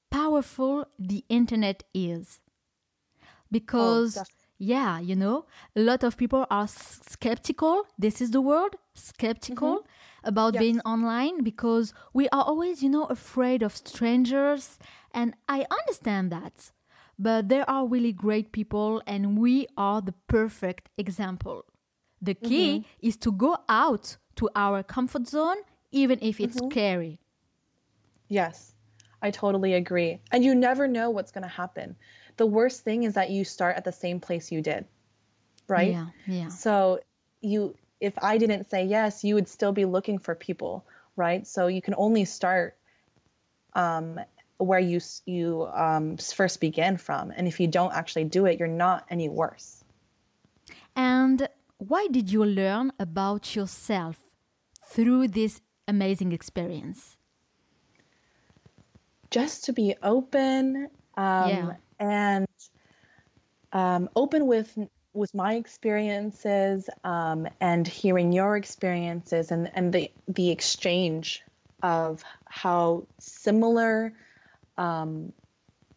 powerful 0.09 0.85
the 0.97 1.25
internet 1.29 1.83
is. 1.93 2.39
Because, 3.51 4.17
oh, 4.17 4.23
yeah, 4.57 4.99
you 4.99 5.15
know, 5.15 5.45
a 5.75 5.81
lot 5.81 6.03
of 6.03 6.15
people 6.15 6.45
are 6.49 6.67
skeptical. 6.67 7.83
This 7.97 8.21
is 8.21 8.31
the 8.31 8.41
word 8.41 8.75
skeptical 8.93 9.79
mm-hmm. 9.79 10.27
about 10.27 10.53
yes. 10.53 10.61
being 10.61 10.79
online 10.81 11.43
because 11.43 11.93
we 12.13 12.29
are 12.29 12.43
always, 12.43 12.81
you 12.81 12.89
know, 12.89 13.05
afraid 13.05 13.61
of 13.61 13.75
strangers. 13.75 14.79
And 15.13 15.35
I 15.49 15.65
understand 15.69 16.31
that. 16.31 16.71
But 17.17 17.49
there 17.49 17.69
are 17.69 17.85
really 17.85 18.13
great 18.13 18.51
people, 18.51 19.01
and 19.05 19.37
we 19.37 19.67
are 19.77 20.01
the 20.01 20.13
perfect 20.27 20.89
example. 20.97 21.65
The 22.21 22.33
key 22.33 22.79
mm-hmm. 22.79 23.07
is 23.07 23.17
to 23.17 23.31
go 23.31 23.57
out 23.67 24.17
to 24.35 24.49
our 24.55 24.83
comfort 24.83 25.27
zone, 25.27 25.57
even 25.91 26.19
if 26.21 26.39
it's 26.39 26.57
mm-hmm. 26.57 26.69
scary. 26.69 27.19
Yes, 28.27 28.73
I 29.21 29.31
totally 29.31 29.73
agree. 29.73 30.21
And 30.31 30.43
you 30.43 30.55
never 30.55 30.87
know 30.87 31.09
what's 31.09 31.31
going 31.31 31.43
to 31.43 31.49
happen. 31.49 31.95
The 32.37 32.45
worst 32.45 32.81
thing 32.81 33.03
is 33.03 33.13
that 33.15 33.29
you 33.29 33.43
start 33.43 33.75
at 33.75 33.83
the 33.83 33.91
same 33.91 34.19
place 34.19 34.51
you 34.51 34.61
did, 34.61 34.85
right? 35.67 35.91
Yeah, 35.91 36.07
yeah. 36.27 36.47
So 36.47 37.01
you, 37.41 37.75
if 37.99 38.13
I 38.21 38.37
didn't 38.37 38.69
say 38.69 38.85
yes, 38.85 39.23
you 39.23 39.35
would 39.35 39.47
still 39.47 39.73
be 39.73 39.85
looking 39.85 40.17
for 40.17 40.33
people, 40.33 40.85
right? 41.15 41.45
So 41.45 41.67
you 41.67 41.81
can 41.81 41.93
only 41.97 42.25
start 42.25 42.77
um, 43.73 44.19
where 44.61 44.79
you 44.79 44.99
you 45.25 45.67
um, 45.73 46.17
first 46.17 46.59
began 46.59 46.97
from, 46.97 47.31
and 47.35 47.47
if 47.47 47.59
you 47.59 47.67
don't 47.67 47.93
actually 47.93 48.25
do 48.25 48.45
it, 48.45 48.59
you're 48.59 48.67
not 48.67 49.05
any 49.09 49.29
worse. 49.29 49.83
And 50.95 51.47
why 51.77 52.07
did 52.11 52.31
you 52.31 52.45
learn 52.45 52.91
about 52.99 53.55
yourself 53.55 54.17
through 54.85 55.29
this 55.29 55.61
amazing 55.87 56.31
experience? 56.31 57.17
Just 59.29 59.65
to 59.65 59.73
be 59.73 59.95
open 60.03 60.89
um, 61.15 61.49
yeah. 61.49 61.73
and 61.99 62.47
um, 63.73 64.09
open 64.15 64.47
with 64.47 64.77
with 65.13 65.33
my 65.33 65.55
experiences 65.55 66.89
um, 67.03 67.47
and 67.59 67.85
hearing 67.85 68.31
your 68.31 68.55
experiences 68.55 69.51
and, 69.51 69.71
and 69.73 69.93
the 69.93 70.11
the 70.27 70.49
exchange 70.51 71.43
of 71.83 72.23
how 72.45 73.07
similar 73.19 74.13
um, 74.77 75.33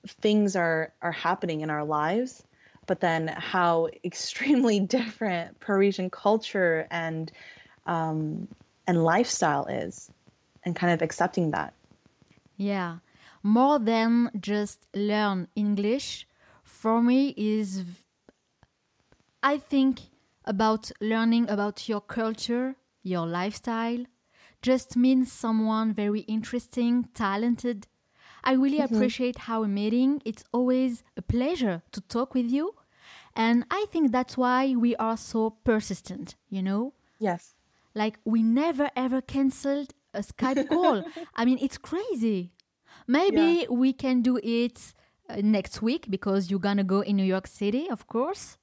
things 0.07 0.57
are 0.57 0.93
are 1.03 1.13
happening 1.13 1.61
in 1.61 1.71
our 1.71 1.85
lives, 1.85 2.43
but 2.87 3.01
then 3.01 3.29
how 3.29 3.89
extremely 4.05 4.81
different 4.81 5.61
Parisian 5.61 6.11
culture 6.11 6.87
and 6.91 7.31
um, 7.87 8.49
and 8.87 9.03
lifestyle 9.03 9.67
is, 9.67 10.11
and 10.65 10.77
kind 10.77 10.93
of 10.93 11.03
accepting 11.03 11.51
that. 11.53 11.75
Yeah, 12.57 12.99
more 13.43 13.79
than 13.79 14.31
just 14.41 14.87
learn 14.95 15.49
English, 15.55 16.27
for 16.63 17.03
me 17.03 17.35
is, 17.37 17.83
I 19.43 19.59
think 19.59 20.01
about 20.45 20.91
learning 21.01 21.49
about 21.51 21.89
your 21.89 22.01
culture, 22.01 22.77
your 23.03 23.27
lifestyle, 23.27 24.05
just 24.63 24.97
means 24.97 25.31
someone 25.31 25.93
very 25.93 26.21
interesting, 26.21 27.09
talented, 27.15 27.87
I 28.45 28.53
really 28.53 28.79
mm-hmm. 28.79 28.95
appreciate 28.95 29.39
how 29.39 29.65
a 29.65 29.69
meeting, 29.69 30.21
it's 30.25 30.45
always 30.53 31.03
a 31.17 31.23
pleasure 31.23 31.83
to 31.93 32.01
talk 32.03 32.35
with 32.35 32.47
you. 32.51 32.75
And 33.35 33.65
I 33.71 33.87
think 33.91 34.13
that's 34.13 34.37
why 34.37 34.77
we 34.77 34.95
are 34.97 35.17
so 35.17 35.57
persistent, 35.65 36.37
you 36.51 36.63
know? 36.63 36.93
Yes. 37.19 37.55
Like 37.95 38.19
we 38.25 38.43
never 38.43 38.91
ever 38.95 39.21
canceled 39.21 39.95
a 40.13 40.21
Skype 40.21 40.69
call. 40.69 41.05
I 41.35 41.45
mean, 41.45 41.59
it's 41.61 41.79
crazy. 41.79 42.53
Maybe 43.07 43.63
yeah. 43.63 43.65
we 43.71 43.93
can 43.93 44.23
do 44.23 44.39
it 44.43 44.95
uh, 45.29 45.37
next 45.43 45.83
week 45.83 46.11
because 46.11 46.51
you're 46.51 46.61
gonna 46.61 46.85
go 46.85 47.01
in 47.01 47.17
New 47.17 47.25
York 47.25 47.47
City, 47.47 47.89
of 47.89 48.07
course. 48.07 48.59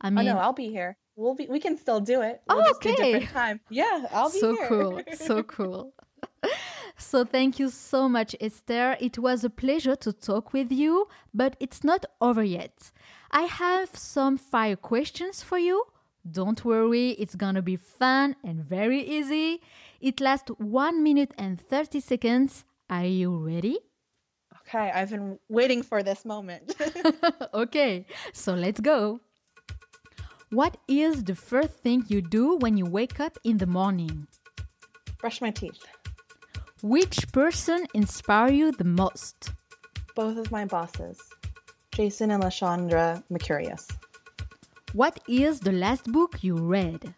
I 0.00 0.10
mean, 0.10 0.28
oh, 0.28 0.34
no, 0.34 0.38
I'll 0.38 0.52
be 0.52 0.68
here. 0.68 0.96
We'll 1.16 1.34
be. 1.34 1.46
We 1.48 1.60
can 1.60 1.76
still 1.76 2.00
do 2.00 2.22
it. 2.22 2.40
We'll 2.48 2.64
oh, 2.66 2.72
okay. 2.76 3.26
time. 3.26 3.60
Yeah, 3.68 4.06
I'll 4.12 4.32
be 4.32 4.40
so 4.40 4.54
here. 4.54 4.68
So 4.68 4.68
cool. 4.68 5.02
So 5.16 5.42
cool. 5.56 5.94
So 7.00 7.24
thank 7.24 7.58
you 7.58 7.70
so 7.70 8.08
much, 8.10 8.36
Esther. 8.40 8.96
It 9.00 9.18
was 9.18 9.42
a 9.42 9.50
pleasure 9.50 9.96
to 9.96 10.12
talk 10.12 10.52
with 10.52 10.70
you, 10.70 11.08
but 11.32 11.56
it's 11.58 11.82
not 11.82 12.04
over 12.20 12.44
yet. 12.44 12.92
I 13.30 13.42
have 13.42 13.96
some 13.96 14.36
fire 14.36 14.76
questions 14.76 15.42
for 15.42 15.58
you. 15.58 15.84
Don't 16.30 16.62
worry, 16.62 17.12
it's 17.12 17.34
gonna 17.34 17.62
be 17.62 17.76
fun 17.76 18.36
and 18.44 18.62
very 18.62 19.00
easy. 19.00 19.62
It 20.00 20.20
lasts 20.20 20.50
1 20.58 21.02
minute 21.02 21.32
and 21.38 21.58
30 21.58 22.00
seconds. 22.00 22.64
Are 22.90 23.06
you 23.06 23.34
ready? 23.34 23.78
Okay, 24.60 24.92
I've 24.94 25.10
been 25.10 25.38
waiting 25.48 25.82
for 25.82 26.02
this 26.02 26.26
moment. 26.26 26.74
okay, 27.54 28.04
so 28.34 28.52
let's 28.54 28.80
go. 28.80 29.20
What 30.50 30.76
is 30.86 31.24
the 31.24 31.34
first 31.34 31.78
thing 31.78 32.04
you 32.08 32.20
do 32.20 32.56
when 32.56 32.76
you 32.76 32.84
wake 32.84 33.20
up 33.20 33.38
in 33.42 33.56
the 33.56 33.66
morning? 33.66 34.26
Brush 35.18 35.40
my 35.40 35.50
teeth. 35.50 35.82
Which 36.82 37.30
person 37.32 37.86
inspire 37.92 38.50
you 38.50 38.72
the 38.72 38.84
most? 38.84 39.52
Both 40.14 40.38
of 40.38 40.50
my 40.50 40.64
bosses, 40.64 41.20
Jason 41.92 42.30
and 42.30 42.42
Lashandra 42.42 43.22
Mercurius. 43.28 43.86
What 44.94 45.20
is 45.28 45.60
the 45.60 45.72
last 45.72 46.04
book 46.10 46.42
you 46.42 46.56
read? 46.56 47.14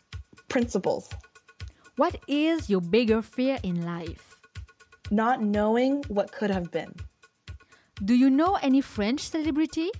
Principles. 0.49 1.09
What 1.97 2.17
is 2.27 2.69
your 2.69 2.81
bigger 2.81 3.23
fear 3.23 3.59
in 3.63 3.87
life? 3.87 4.41
Not 5.13 5.43
knowing 5.43 6.03
what 6.09 6.33
could 6.33 6.51
have 6.51 6.73
been. 6.73 6.95
Do 8.05 8.15
you 8.15 8.31
know 8.31 8.59
any 8.63 8.81
French 8.81 9.21
celebrity? 9.21 9.91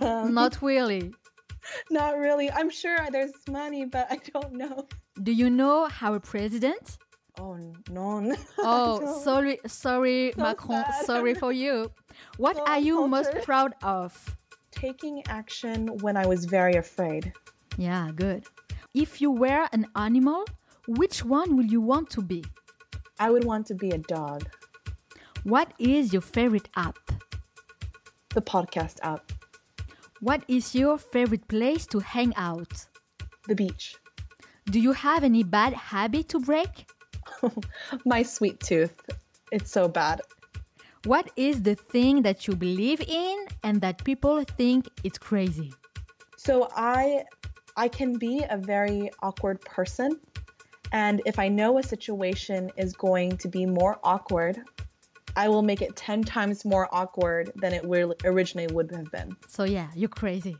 Um, 0.00 0.32
Not 0.32 0.62
really. 0.62 1.12
Not 1.90 2.16
really. 2.16 2.50
I'm 2.50 2.70
sure 2.70 2.96
there's 3.10 3.32
money, 3.50 3.84
but 3.84 4.06
I 4.10 4.16
don't 4.32 4.54
know. 4.54 4.86
Do 5.22 5.30
you 5.32 5.50
know 5.50 5.88
our 6.00 6.20
president? 6.20 6.96
Oh, 7.38 7.56
oh 7.90 8.20
no! 8.20 8.36
oh, 8.58 9.22
sorry, 9.22 9.58
sorry, 9.66 10.32
so 10.36 10.42
Macron. 10.42 10.84
Sad. 10.84 11.04
Sorry 11.06 11.34
for 11.34 11.52
you. 11.52 11.90
What 12.36 12.58
are 12.68 12.78
you 12.78 12.96
culture. 12.96 13.08
most 13.08 13.44
proud 13.44 13.74
of? 13.82 14.36
Taking 14.70 15.22
action 15.28 15.88
when 15.98 16.16
I 16.16 16.26
was 16.26 16.44
very 16.44 16.74
afraid. 16.74 17.32
Yeah, 17.76 18.10
good. 18.14 18.44
If 18.94 19.20
you 19.20 19.30
were 19.30 19.68
an 19.72 19.86
animal, 19.96 20.44
which 20.86 21.24
one 21.24 21.56
would 21.56 21.70
you 21.70 21.80
want 21.80 22.10
to 22.10 22.22
be? 22.22 22.44
I 23.18 23.30
would 23.30 23.44
want 23.44 23.66
to 23.68 23.74
be 23.74 23.90
a 23.90 23.98
dog. 23.98 24.48
What 25.44 25.72
is 25.78 26.12
your 26.12 26.22
favorite 26.22 26.68
app? 26.76 26.98
The 28.34 28.42
podcast 28.42 28.98
app. 29.02 29.32
What 30.20 30.44
is 30.48 30.74
your 30.74 30.98
favorite 30.98 31.48
place 31.48 31.86
to 31.86 31.98
hang 32.00 32.34
out? 32.36 32.86
The 33.48 33.54
beach. 33.54 33.96
Do 34.66 34.78
you 34.78 34.92
have 34.92 35.24
any 35.24 35.42
bad 35.42 35.72
habit 35.72 36.28
to 36.30 36.38
break? 36.38 36.86
My 38.04 38.22
sweet 38.22 38.60
tooth. 38.60 38.94
It's 39.50 39.70
so 39.70 39.88
bad. 39.88 40.22
What 41.04 41.30
is 41.36 41.62
the 41.62 41.74
thing 41.74 42.22
that 42.22 42.46
you 42.46 42.54
believe 42.54 43.00
in 43.00 43.46
and 43.62 43.80
that 43.80 44.04
people 44.04 44.44
think 44.56 44.88
it's 45.04 45.18
crazy? 45.18 45.72
So 46.36 46.68
I 46.76 47.24
I 47.76 47.88
can 47.88 48.18
be 48.18 48.44
a 48.48 48.56
very 48.56 49.10
awkward 49.22 49.60
person 49.62 50.20
and 50.92 51.22
if 51.24 51.38
I 51.38 51.48
know 51.48 51.78
a 51.78 51.82
situation 51.82 52.70
is 52.76 52.92
going 52.92 53.38
to 53.38 53.48
be 53.48 53.64
more 53.64 53.98
awkward, 54.04 54.60
I 55.34 55.48
will 55.48 55.62
make 55.62 55.80
it 55.80 55.96
10 55.96 56.22
times 56.22 56.66
more 56.66 56.86
awkward 56.92 57.50
than 57.56 57.72
it 57.72 57.84
originally 58.24 58.72
would 58.72 58.90
have 58.92 59.10
been. 59.10 59.34
So 59.48 59.64
yeah, 59.64 59.88
you're 59.94 60.10
crazy. 60.10 60.58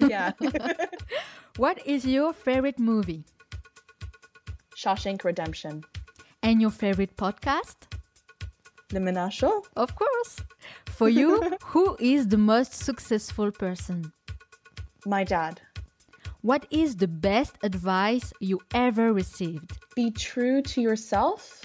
Yeah. 0.00 0.32
what 1.56 1.86
is 1.86 2.04
your 2.04 2.32
favorite 2.32 2.80
movie? 2.80 3.24
Shawshank 4.76 5.22
Redemption. 5.22 5.84
And 6.42 6.60
your 6.60 6.70
favorite 6.70 7.16
podcast? 7.16 7.76
Le 8.92 9.00
Manal 9.00 9.30
Show. 9.30 9.64
Of 9.76 9.94
course. 9.94 10.36
For 10.86 11.08
you, 11.08 11.56
who 11.64 11.96
is 12.00 12.28
the 12.28 12.38
most 12.38 12.72
successful 12.72 13.50
person? 13.50 14.12
My 15.04 15.24
dad. 15.24 15.60
What 16.40 16.66
is 16.70 16.96
the 16.96 17.08
best 17.08 17.58
advice 17.62 18.32
you 18.40 18.60
ever 18.72 19.12
received? 19.12 19.78
Be 19.96 20.10
true 20.10 20.62
to 20.62 20.80
yourself, 20.80 21.62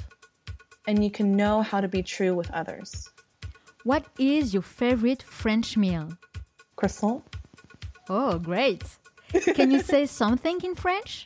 and 0.88 1.04
you 1.04 1.12
can 1.12 1.36
know 1.36 1.62
how 1.62 1.80
to 1.80 1.88
be 1.88 2.02
true 2.02 2.34
with 2.34 2.50
others. 2.52 3.10
What 3.84 4.06
is 4.18 4.54
your 4.54 4.64
favorite 4.64 5.22
French 5.22 5.78
meal? 5.78 6.10
Croissant. 6.76 7.22
Oh, 8.10 8.40
great. 8.40 8.84
Can 9.56 9.72
you 9.72 9.82
say 9.82 10.06
something 10.08 10.60
in 10.64 10.76
French? 10.76 11.26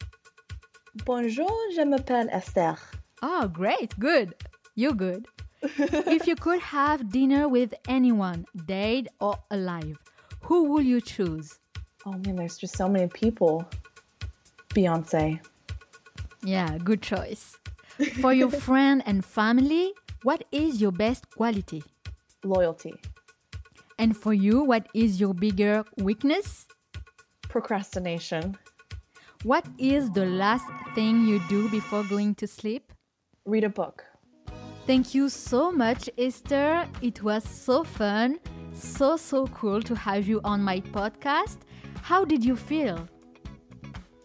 Bonjour, 1.06 1.52
je 1.76 1.84
m'appelle 1.86 2.30
Esther. 2.32 2.78
Oh, 3.22 3.48
great, 3.48 3.98
good. 4.00 4.36
You're 4.76 4.94
good. 4.94 5.28
if 5.62 6.28
you 6.28 6.36
could 6.36 6.60
have 6.60 7.12
dinner 7.12 7.48
with 7.48 7.74
anyone, 7.88 8.46
dead 8.66 9.10
or 9.20 9.40
alive, 9.50 9.98
who 10.42 10.66
will 10.66 10.82
you 10.82 11.02
choose? 11.02 11.60
Oh 12.06 12.12
man, 12.12 12.36
there's 12.36 12.58
just 12.58 12.78
so 12.78 12.88
many 12.88 13.08
people. 13.08 13.68
Beyonce. 14.70 15.40
Yeah, 16.44 16.78
good 16.78 17.02
choice. 17.02 17.58
For 18.22 18.32
your 18.34 18.52
friend 18.68 19.02
and 19.06 19.26
family, 19.26 19.94
what 20.24 20.44
is 20.52 20.80
your 20.80 20.92
best 20.92 21.30
quality? 21.32 21.84
Loyalty. 22.44 22.94
And 23.98 24.16
for 24.16 24.34
you, 24.34 24.64
what 24.64 24.88
is 24.94 25.20
your 25.20 25.34
bigger 25.34 25.84
weakness? 25.98 26.68
Procrastination. 27.50 28.58
What 29.44 29.66
is 29.80 30.12
the 30.12 30.26
last 30.26 30.68
thing 30.94 31.26
you 31.26 31.42
do 31.50 31.68
before 31.70 32.04
going 32.04 32.36
to 32.36 32.48
sleep? 32.48 32.94
Read 33.48 33.64
a 33.64 33.70
book. 33.70 34.04
Thank 34.86 35.14
you 35.16 35.30
so 35.30 35.72
much, 35.72 36.10
Esther. 36.18 36.86
It 37.02 37.24
was 37.24 37.44
so 37.44 37.84
fun, 37.84 38.40
so, 38.74 39.18
so 39.18 39.48
cool 39.48 39.82
to 39.82 39.96
have 39.96 40.28
you 40.28 40.40
on 40.44 40.62
my 40.62 40.80
podcast. 40.82 41.58
How 42.04 42.24
did 42.26 42.44
you 42.46 42.56
feel? 42.56 43.08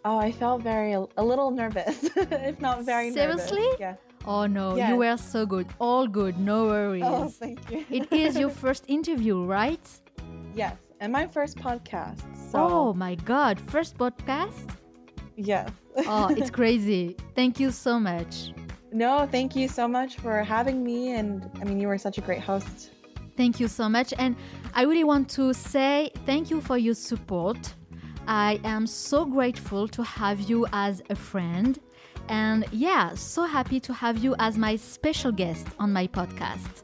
Oh, 0.04 0.18
I 0.18 0.32
felt 0.32 0.62
very, 0.62 0.92
a 0.94 1.22
little 1.22 1.50
nervous, 1.50 2.02
if 2.16 2.60
not 2.60 2.84
very 2.84 3.12
Seriously? 3.12 3.60
nervous. 3.62 3.80
Yeah. 3.80 3.94
Oh 4.24 4.46
no, 4.46 4.76
Yes. 4.76 4.88
you 4.90 4.96
were 4.96 5.16
so 5.16 5.46
good. 5.46 5.66
All 5.80 6.06
good, 6.06 6.38
no 6.38 6.66
worries. 6.66 7.02
Oh, 7.06 7.28
thank 7.28 7.58
you. 7.70 7.84
it 7.90 8.12
is 8.12 8.36
your 8.36 8.50
first 8.64 8.84
interview, 8.88 9.42
right? 9.44 9.86
yes, 10.54 10.76
and 11.00 11.12
my 11.12 11.26
first 11.26 11.56
podcast. 11.56 12.20
So, 12.50 12.58
Oh 12.60 12.92
my 12.94 13.14
god, 13.16 13.58
first 13.58 13.96
podcast? 13.98 14.76
yes. 15.36 15.70
Oh, 16.06 16.28
it's 16.36 16.50
crazy. 16.50 17.16
Thank 17.34 17.58
you 17.60 17.70
so 17.70 17.98
much. 18.00 18.52
No, 18.92 19.28
thank 19.30 19.56
you 19.56 19.68
so 19.68 19.88
much 19.88 20.16
for 20.16 20.42
having 20.42 20.84
me. 20.84 21.14
And 21.14 21.48
I 21.60 21.64
mean, 21.64 21.80
you 21.80 21.88
were 21.88 21.98
such 21.98 22.18
a 22.18 22.20
great 22.20 22.40
host. 22.40 22.90
Thank 23.36 23.60
you 23.60 23.68
so 23.68 23.88
much. 23.88 24.12
And 24.18 24.36
I 24.74 24.82
really 24.82 25.04
want 25.04 25.28
to 25.30 25.52
say 25.54 26.10
thank 26.26 26.50
you 26.50 26.60
for 26.60 26.76
your 26.76 26.94
support. 26.94 27.74
I 28.26 28.60
am 28.64 28.86
so 28.86 29.24
grateful 29.24 29.88
to 29.88 30.04
have 30.04 30.40
you 30.40 30.66
as 30.72 31.02
a 31.10 31.14
friend. 31.14 31.78
And 32.28 32.64
yeah, 32.70 33.14
so 33.14 33.44
happy 33.44 33.80
to 33.80 33.92
have 33.92 34.18
you 34.18 34.34
as 34.38 34.56
my 34.56 34.76
special 34.76 35.32
guest 35.32 35.66
on 35.78 35.92
my 35.92 36.06
podcast. 36.06 36.82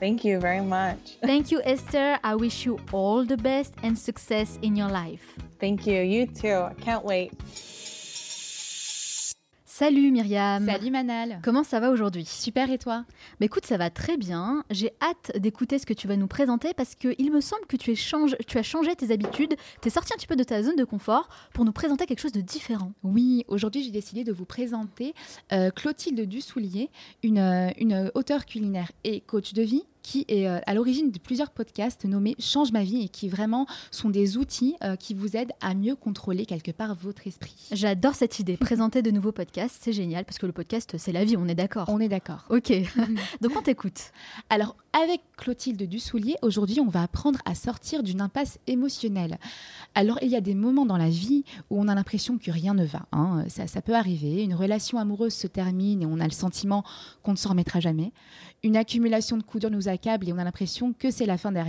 Thank 0.00 0.24
you 0.24 0.38
very 0.38 0.60
much. 0.60 1.18
Thank 1.22 1.50
you, 1.50 1.60
Esther. 1.64 2.18
I 2.22 2.34
wish 2.36 2.64
you 2.64 2.78
all 2.92 3.24
the 3.24 3.36
best 3.36 3.74
and 3.82 3.98
success 3.98 4.58
in 4.62 4.76
your 4.76 4.88
life. 4.88 5.34
Thank 5.58 5.86
you. 5.86 6.00
You 6.02 6.26
too. 6.26 6.54
I 6.70 6.74
can't 6.74 7.04
wait. 7.04 7.32
Salut 9.78 10.10
Myriam. 10.10 10.66
Salut 10.66 10.90
Manal. 10.90 11.38
Comment 11.40 11.62
ça 11.62 11.78
va 11.78 11.92
aujourd'hui? 11.92 12.24
Super 12.24 12.68
et 12.72 12.78
toi? 12.78 13.04
Bah 13.38 13.46
écoute, 13.46 13.64
ça 13.64 13.76
va 13.76 13.90
très 13.90 14.16
bien. 14.16 14.64
J'ai 14.70 14.90
hâte 15.00 15.30
d'écouter 15.38 15.78
ce 15.78 15.86
que 15.86 15.92
tu 15.94 16.08
vas 16.08 16.16
nous 16.16 16.26
présenter 16.26 16.74
parce 16.74 16.96
qu'il 16.96 17.30
me 17.30 17.40
semble 17.40 17.64
que 17.66 17.76
tu, 17.76 17.92
es 17.92 17.94
change- 17.94 18.34
tu 18.48 18.58
as 18.58 18.64
changé 18.64 18.96
tes 18.96 19.12
habitudes, 19.12 19.54
tu 19.80 19.86
es 19.86 19.90
sorti 19.92 20.12
un 20.12 20.16
petit 20.16 20.26
peu 20.26 20.34
de 20.34 20.42
ta 20.42 20.64
zone 20.64 20.74
de 20.74 20.82
confort 20.82 21.28
pour 21.54 21.64
nous 21.64 21.70
présenter 21.70 22.06
quelque 22.06 22.18
chose 22.18 22.32
de 22.32 22.40
différent. 22.40 22.90
Oui, 23.04 23.44
aujourd'hui 23.46 23.84
j'ai 23.84 23.92
décidé 23.92 24.24
de 24.24 24.32
vous 24.32 24.46
présenter 24.46 25.14
euh, 25.52 25.70
Clotilde 25.70 26.28
Dussoulier, 26.28 26.90
une, 27.22 27.38
euh, 27.38 27.70
une 27.78 28.10
auteure 28.16 28.46
culinaire 28.46 28.90
et 29.04 29.20
coach 29.20 29.52
de 29.52 29.62
vie 29.62 29.84
qui 30.08 30.24
est 30.28 30.48
euh, 30.48 30.58
à 30.66 30.72
l'origine 30.72 31.10
de 31.10 31.18
plusieurs 31.18 31.50
podcasts 31.50 32.06
nommés 32.06 32.34
Change 32.38 32.72
ma 32.72 32.82
vie 32.82 33.02
et 33.02 33.08
qui 33.10 33.28
vraiment 33.28 33.66
sont 33.90 34.08
des 34.08 34.38
outils 34.38 34.74
euh, 34.82 34.96
qui 34.96 35.12
vous 35.12 35.36
aident 35.36 35.52
à 35.60 35.74
mieux 35.74 35.96
contrôler 35.96 36.46
quelque 36.46 36.70
part 36.70 36.94
votre 36.94 37.26
esprit. 37.26 37.68
J'adore 37.72 38.14
cette 38.14 38.38
idée. 38.38 38.56
Présenter 38.56 39.02
de 39.02 39.10
nouveaux 39.10 39.32
podcasts, 39.32 39.76
c'est 39.82 39.92
génial 39.92 40.24
parce 40.24 40.38
que 40.38 40.46
le 40.46 40.52
podcast, 40.52 40.94
c'est 40.96 41.12
la 41.12 41.26
vie, 41.26 41.36
on 41.36 41.46
est 41.46 41.54
d'accord. 41.54 41.90
On 41.90 42.00
est 42.00 42.08
d'accord. 42.08 42.46
Ok, 42.48 42.72
donc 43.42 43.52
on 43.54 43.60
t'écoute. 43.60 44.12
Alors, 44.48 44.76
avec 44.94 45.20
Clotilde 45.36 45.82
Dussoulier, 45.82 46.36
aujourd'hui, 46.40 46.80
on 46.80 46.88
va 46.88 47.02
apprendre 47.02 47.40
à 47.44 47.54
sortir 47.54 48.02
d'une 48.02 48.22
impasse 48.22 48.58
émotionnelle. 48.66 49.38
Alors, 49.94 50.18
il 50.22 50.28
y 50.28 50.36
a 50.36 50.40
des 50.40 50.54
moments 50.54 50.86
dans 50.86 50.96
la 50.96 51.10
vie 51.10 51.44
où 51.68 51.78
on 51.78 51.86
a 51.86 51.94
l'impression 51.94 52.38
que 52.38 52.50
rien 52.50 52.72
ne 52.72 52.86
va. 52.86 53.02
hein. 53.12 53.44
Ça, 53.48 53.66
ça 53.66 53.82
peut 53.82 53.94
arriver. 53.94 54.42
Une 54.42 54.54
relation 54.54 54.98
amoureuse 54.98 55.34
se 55.34 55.46
termine 55.46 56.00
et 56.02 56.06
on 56.06 56.18
a 56.18 56.24
le 56.24 56.32
sentiment 56.32 56.82
qu'on 57.22 57.32
ne 57.32 57.36
s'en 57.36 57.50
remettra 57.50 57.80
jamais. 57.80 58.12
Une 58.64 58.76
accumulation 58.76 59.36
de 59.36 59.42
coups 59.42 59.60
durs 59.60 59.70
nous 59.70 59.88
accable 59.88 60.28
et 60.28 60.32
on 60.32 60.38
a 60.38 60.44
l'impression 60.44 60.92
que 60.92 61.10
c'est 61.10 61.26
la 61.26 61.38
fin 61.38 61.52
des. 61.52 61.62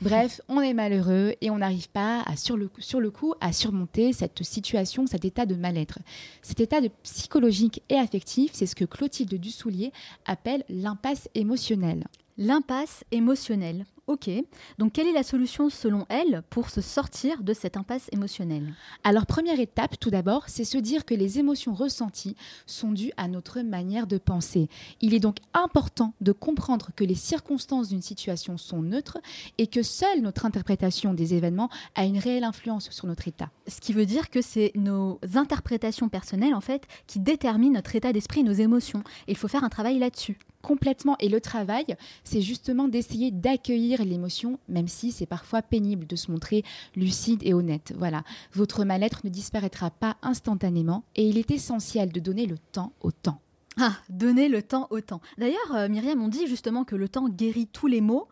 Bref, 0.00 0.40
on 0.48 0.60
est 0.60 0.74
malheureux 0.74 1.34
et 1.40 1.50
on 1.50 1.58
n'arrive 1.58 1.88
pas 1.88 2.22
à, 2.22 2.36
sur, 2.36 2.56
le, 2.56 2.70
sur 2.78 3.00
le 3.00 3.10
coup 3.10 3.34
à 3.40 3.52
surmonter 3.52 4.12
cette 4.12 4.42
situation, 4.42 5.06
cet 5.06 5.24
état 5.24 5.46
de 5.46 5.54
mal-être. 5.54 5.98
Cet 6.42 6.60
état 6.60 6.80
de 6.80 6.88
psychologique 7.02 7.82
et 7.88 7.96
affectif, 7.96 8.52
c'est 8.54 8.66
ce 8.66 8.74
que 8.74 8.84
Clotilde 8.84 9.34
Dussoulier 9.34 9.92
appelle 10.24 10.64
l'impasse 10.68 11.28
émotionnelle. 11.34 12.06
L'impasse 12.38 13.04
émotionnelle. 13.10 13.84
Ok, 14.08 14.30
donc 14.78 14.94
quelle 14.94 15.06
est 15.06 15.12
la 15.12 15.22
solution 15.22 15.68
selon 15.68 16.06
elle 16.08 16.42
pour 16.48 16.70
se 16.70 16.80
sortir 16.80 17.42
de 17.42 17.52
cette 17.52 17.76
impasse 17.76 18.08
émotionnelle? 18.10 18.72
Alors, 19.04 19.26
première 19.26 19.60
étape, 19.60 20.00
tout 20.00 20.08
d'abord, 20.08 20.44
c'est 20.46 20.64
se 20.64 20.78
dire 20.78 21.04
que 21.04 21.12
les 21.12 21.38
émotions 21.38 21.74
ressenties 21.74 22.34
sont 22.64 22.92
dues 22.92 23.12
à 23.18 23.28
notre 23.28 23.60
manière 23.60 24.06
de 24.06 24.16
penser. 24.16 24.70
Il 25.02 25.12
est 25.12 25.20
donc 25.20 25.36
important 25.52 26.14
de 26.22 26.32
comprendre 26.32 26.88
que 26.96 27.04
les 27.04 27.14
circonstances 27.14 27.90
d'une 27.90 28.00
situation 28.00 28.56
sont 28.56 28.80
neutres 28.80 29.18
et 29.58 29.66
que 29.66 29.82
seule 29.82 30.22
notre 30.22 30.46
interprétation 30.46 31.12
des 31.12 31.34
événements 31.34 31.68
a 31.94 32.06
une 32.06 32.16
réelle 32.16 32.44
influence 32.44 32.88
sur 32.90 33.06
notre 33.08 33.28
état. 33.28 33.50
Ce 33.66 33.78
qui 33.78 33.92
veut 33.92 34.06
dire 34.06 34.30
que 34.30 34.40
c'est 34.40 34.72
nos 34.74 35.20
interprétations 35.34 36.08
personnelles 36.08 36.54
en 36.54 36.62
fait 36.62 36.86
qui 37.06 37.20
déterminent 37.20 37.74
notre 37.74 37.94
état 37.94 38.14
d'esprit 38.14 38.40
et 38.40 38.44
nos 38.44 38.52
émotions. 38.52 39.00
Et 39.26 39.32
il 39.32 39.36
faut 39.36 39.48
faire 39.48 39.64
un 39.64 39.68
travail 39.68 39.98
là-dessus. 39.98 40.38
Complètement. 40.62 41.16
Et 41.20 41.28
le 41.28 41.40
travail, 41.40 41.86
c'est 42.24 42.40
justement 42.40 42.88
d'essayer 42.88 43.30
d'accueillir 43.30 44.04
l'émotion, 44.04 44.58
même 44.68 44.88
si 44.88 45.12
c'est 45.12 45.26
parfois 45.26 45.62
pénible 45.62 46.06
de 46.06 46.16
se 46.16 46.30
montrer 46.30 46.64
lucide 46.96 47.40
et 47.44 47.54
honnête. 47.54 47.92
Voilà. 47.96 48.24
Votre 48.52 48.84
mal-être 48.84 49.24
ne 49.24 49.30
disparaîtra 49.30 49.90
pas 49.90 50.16
instantanément 50.22 51.04
et 51.14 51.28
il 51.28 51.38
est 51.38 51.50
essentiel 51.50 52.10
de 52.10 52.20
donner 52.20 52.46
le 52.46 52.58
temps 52.58 52.92
au 53.00 53.12
temps. 53.12 53.40
Ah, 53.80 53.94
donner 54.10 54.48
le 54.48 54.62
temps 54.62 54.88
au 54.90 55.00
temps. 55.00 55.20
D'ailleurs, 55.38 55.74
euh, 55.74 55.88
Myriam, 55.88 56.20
on 56.20 56.28
dit 56.28 56.48
justement 56.48 56.84
que 56.84 56.96
le 56.96 57.08
temps 57.08 57.28
guérit 57.28 57.68
tous 57.68 57.86
les 57.86 58.00
maux. 58.00 58.26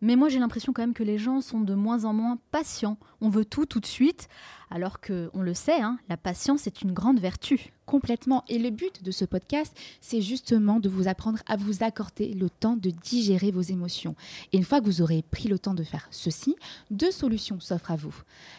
Mais 0.00 0.16
moi, 0.16 0.28
j'ai 0.28 0.38
l'impression 0.38 0.72
quand 0.72 0.82
même 0.82 0.94
que 0.94 1.02
les 1.02 1.18
gens 1.18 1.40
sont 1.40 1.60
de 1.60 1.74
moins 1.74 2.04
en 2.04 2.12
moins 2.12 2.38
patients. 2.50 2.98
On 3.20 3.30
veut 3.30 3.44
tout 3.44 3.66
tout 3.66 3.80
de 3.80 3.86
suite, 3.86 4.28
alors 4.70 5.00
que, 5.00 5.30
on 5.34 5.42
le 5.42 5.54
sait, 5.54 5.80
hein, 5.80 5.98
la 6.08 6.16
patience 6.16 6.66
est 6.66 6.82
une 6.82 6.92
grande 6.92 7.18
vertu. 7.18 7.72
Complètement. 7.88 8.44
Et 8.50 8.58
le 8.58 8.68
but 8.68 9.02
de 9.02 9.10
ce 9.10 9.24
podcast, 9.24 9.74
c'est 10.02 10.20
justement 10.20 10.78
de 10.78 10.90
vous 10.90 11.08
apprendre 11.08 11.38
à 11.46 11.56
vous 11.56 11.82
accorder 11.82 12.34
le 12.34 12.50
temps 12.50 12.76
de 12.76 12.90
digérer 12.90 13.50
vos 13.50 13.62
émotions. 13.62 14.14
Et 14.52 14.58
une 14.58 14.64
fois 14.64 14.82
que 14.82 14.84
vous 14.84 15.00
aurez 15.00 15.22
pris 15.30 15.48
le 15.48 15.58
temps 15.58 15.72
de 15.72 15.82
faire 15.82 16.06
ceci, 16.10 16.54
deux 16.90 17.10
solutions 17.10 17.60
s'offrent 17.60 17.90
à 17.90 17.96
vous. 17.96 18.14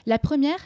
La 0.07 0.17
première, 0.17 0.57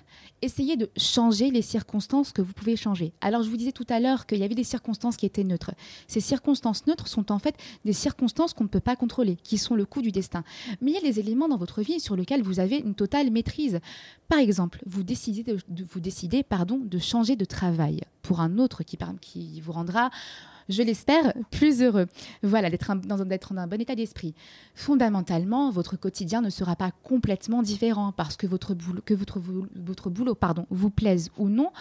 essayez 0.41 0.77
de 0.77 0.89
changer 0.95 1.51
les 1.51 1.61
circonstances 1.61 2.31
que 2.31 2.41
vous 2.41 2.53
pouvez 2.53 2.77
changer. 2.77 3.11
Alors, 3.19 3.43
je 3.43 3.49
vous 3.49 3.57
disais 3.57 3.73
tout 3.73 3.85
à 3.89 3.99
l'heure 3.99 4.25
qu'il 4.25 4.37
y 4.39 4.43
avait 4.43 4.55
des 4.55 4.63
circonstances 4.63 5.17
qui 5.17 5.25
étaient 5.25 5.43
neutres. 5.43 5.71
Ces 6.07 6.21
circonstances 6.21 6.87
neutres 6.87 7.09
sont 7.09 7.33
en 7.33 7.39
fait 7.39 7.55
des 7.83 7.91
circonstances 7.91 8.53
qu'on 8.53 8.63
ne 8.63 8.69
peut 8.69 8.79
pas 8.79 8.95
contrôler, 8.95 9.35
qui 9.43 9.57
sont 9.57 9.75
le 9.75 9.83
coup 9.85 10.01
du 10.01 10.13
destin. 10.13 10.45
Mais 10.79 10.91
il 10.91 10.93
y 10.93 10.97
a 10.97 11.01
des 11.01 11.19
éléments 11.19 11.49
dans 11.49 11.57
votre 11.57 11.81
vie 11.81 11.99
sur 11.99 12.15
lesquels 12.15 12.43
vous 12.43 12.61
avez 12.61 12.77
une 12.77 12.95
totale 12.95 13.29
maîtrise. 13.29 13.81
Par 14.29 14.39
exemple, 14.39 14.81
vous 14.85 15.03
décidez 15.03 15.43
de, 15.43 15.57
de- 15.67 16.99
changer 16.99 17.35
de 17.35 17.43
travail 17.43 17.99
pour 18.23 18.39
un 18.39 18.57
autre 18.57 18.83
qui, 18.83 18.97
vous 19.61 19.73
rendra, 19.73 20.09
je 20.69 20.81
l'espère, 20.83 21.33
plus 21.51 21.81
heureux. 21.81 22.07
Voilà, 22.41 22.69
d'être 22.69 22.93
dans 23.05 23.21
un- 23.21 23.67
bon 23.67 23.81
état 23.81 23.95
d'esprit. 23.95 24.33
Fondamentalement, 24.75 25.71
votre 25.71 25.95
quotidien 25.97 26.41
ne 26.41 26.49
sera 26.49 26.75
pas 26.75 26.91
complètement 27.03 27.61
différent 27.63 28.11
parce 28.11 28.35
que 28.35 28.45
votre 28.45 28.73
boulot, 28.73 29.01
que 29.05 29.13
votre, 29.13 29.39
votre 29.75 30.09
boulot 30.09 30.35
pardon, 30.35 30.65
vous 30.69 30.89
plaise 30.89 31.31
ou 31.37 31.47
non. 31.49 31.71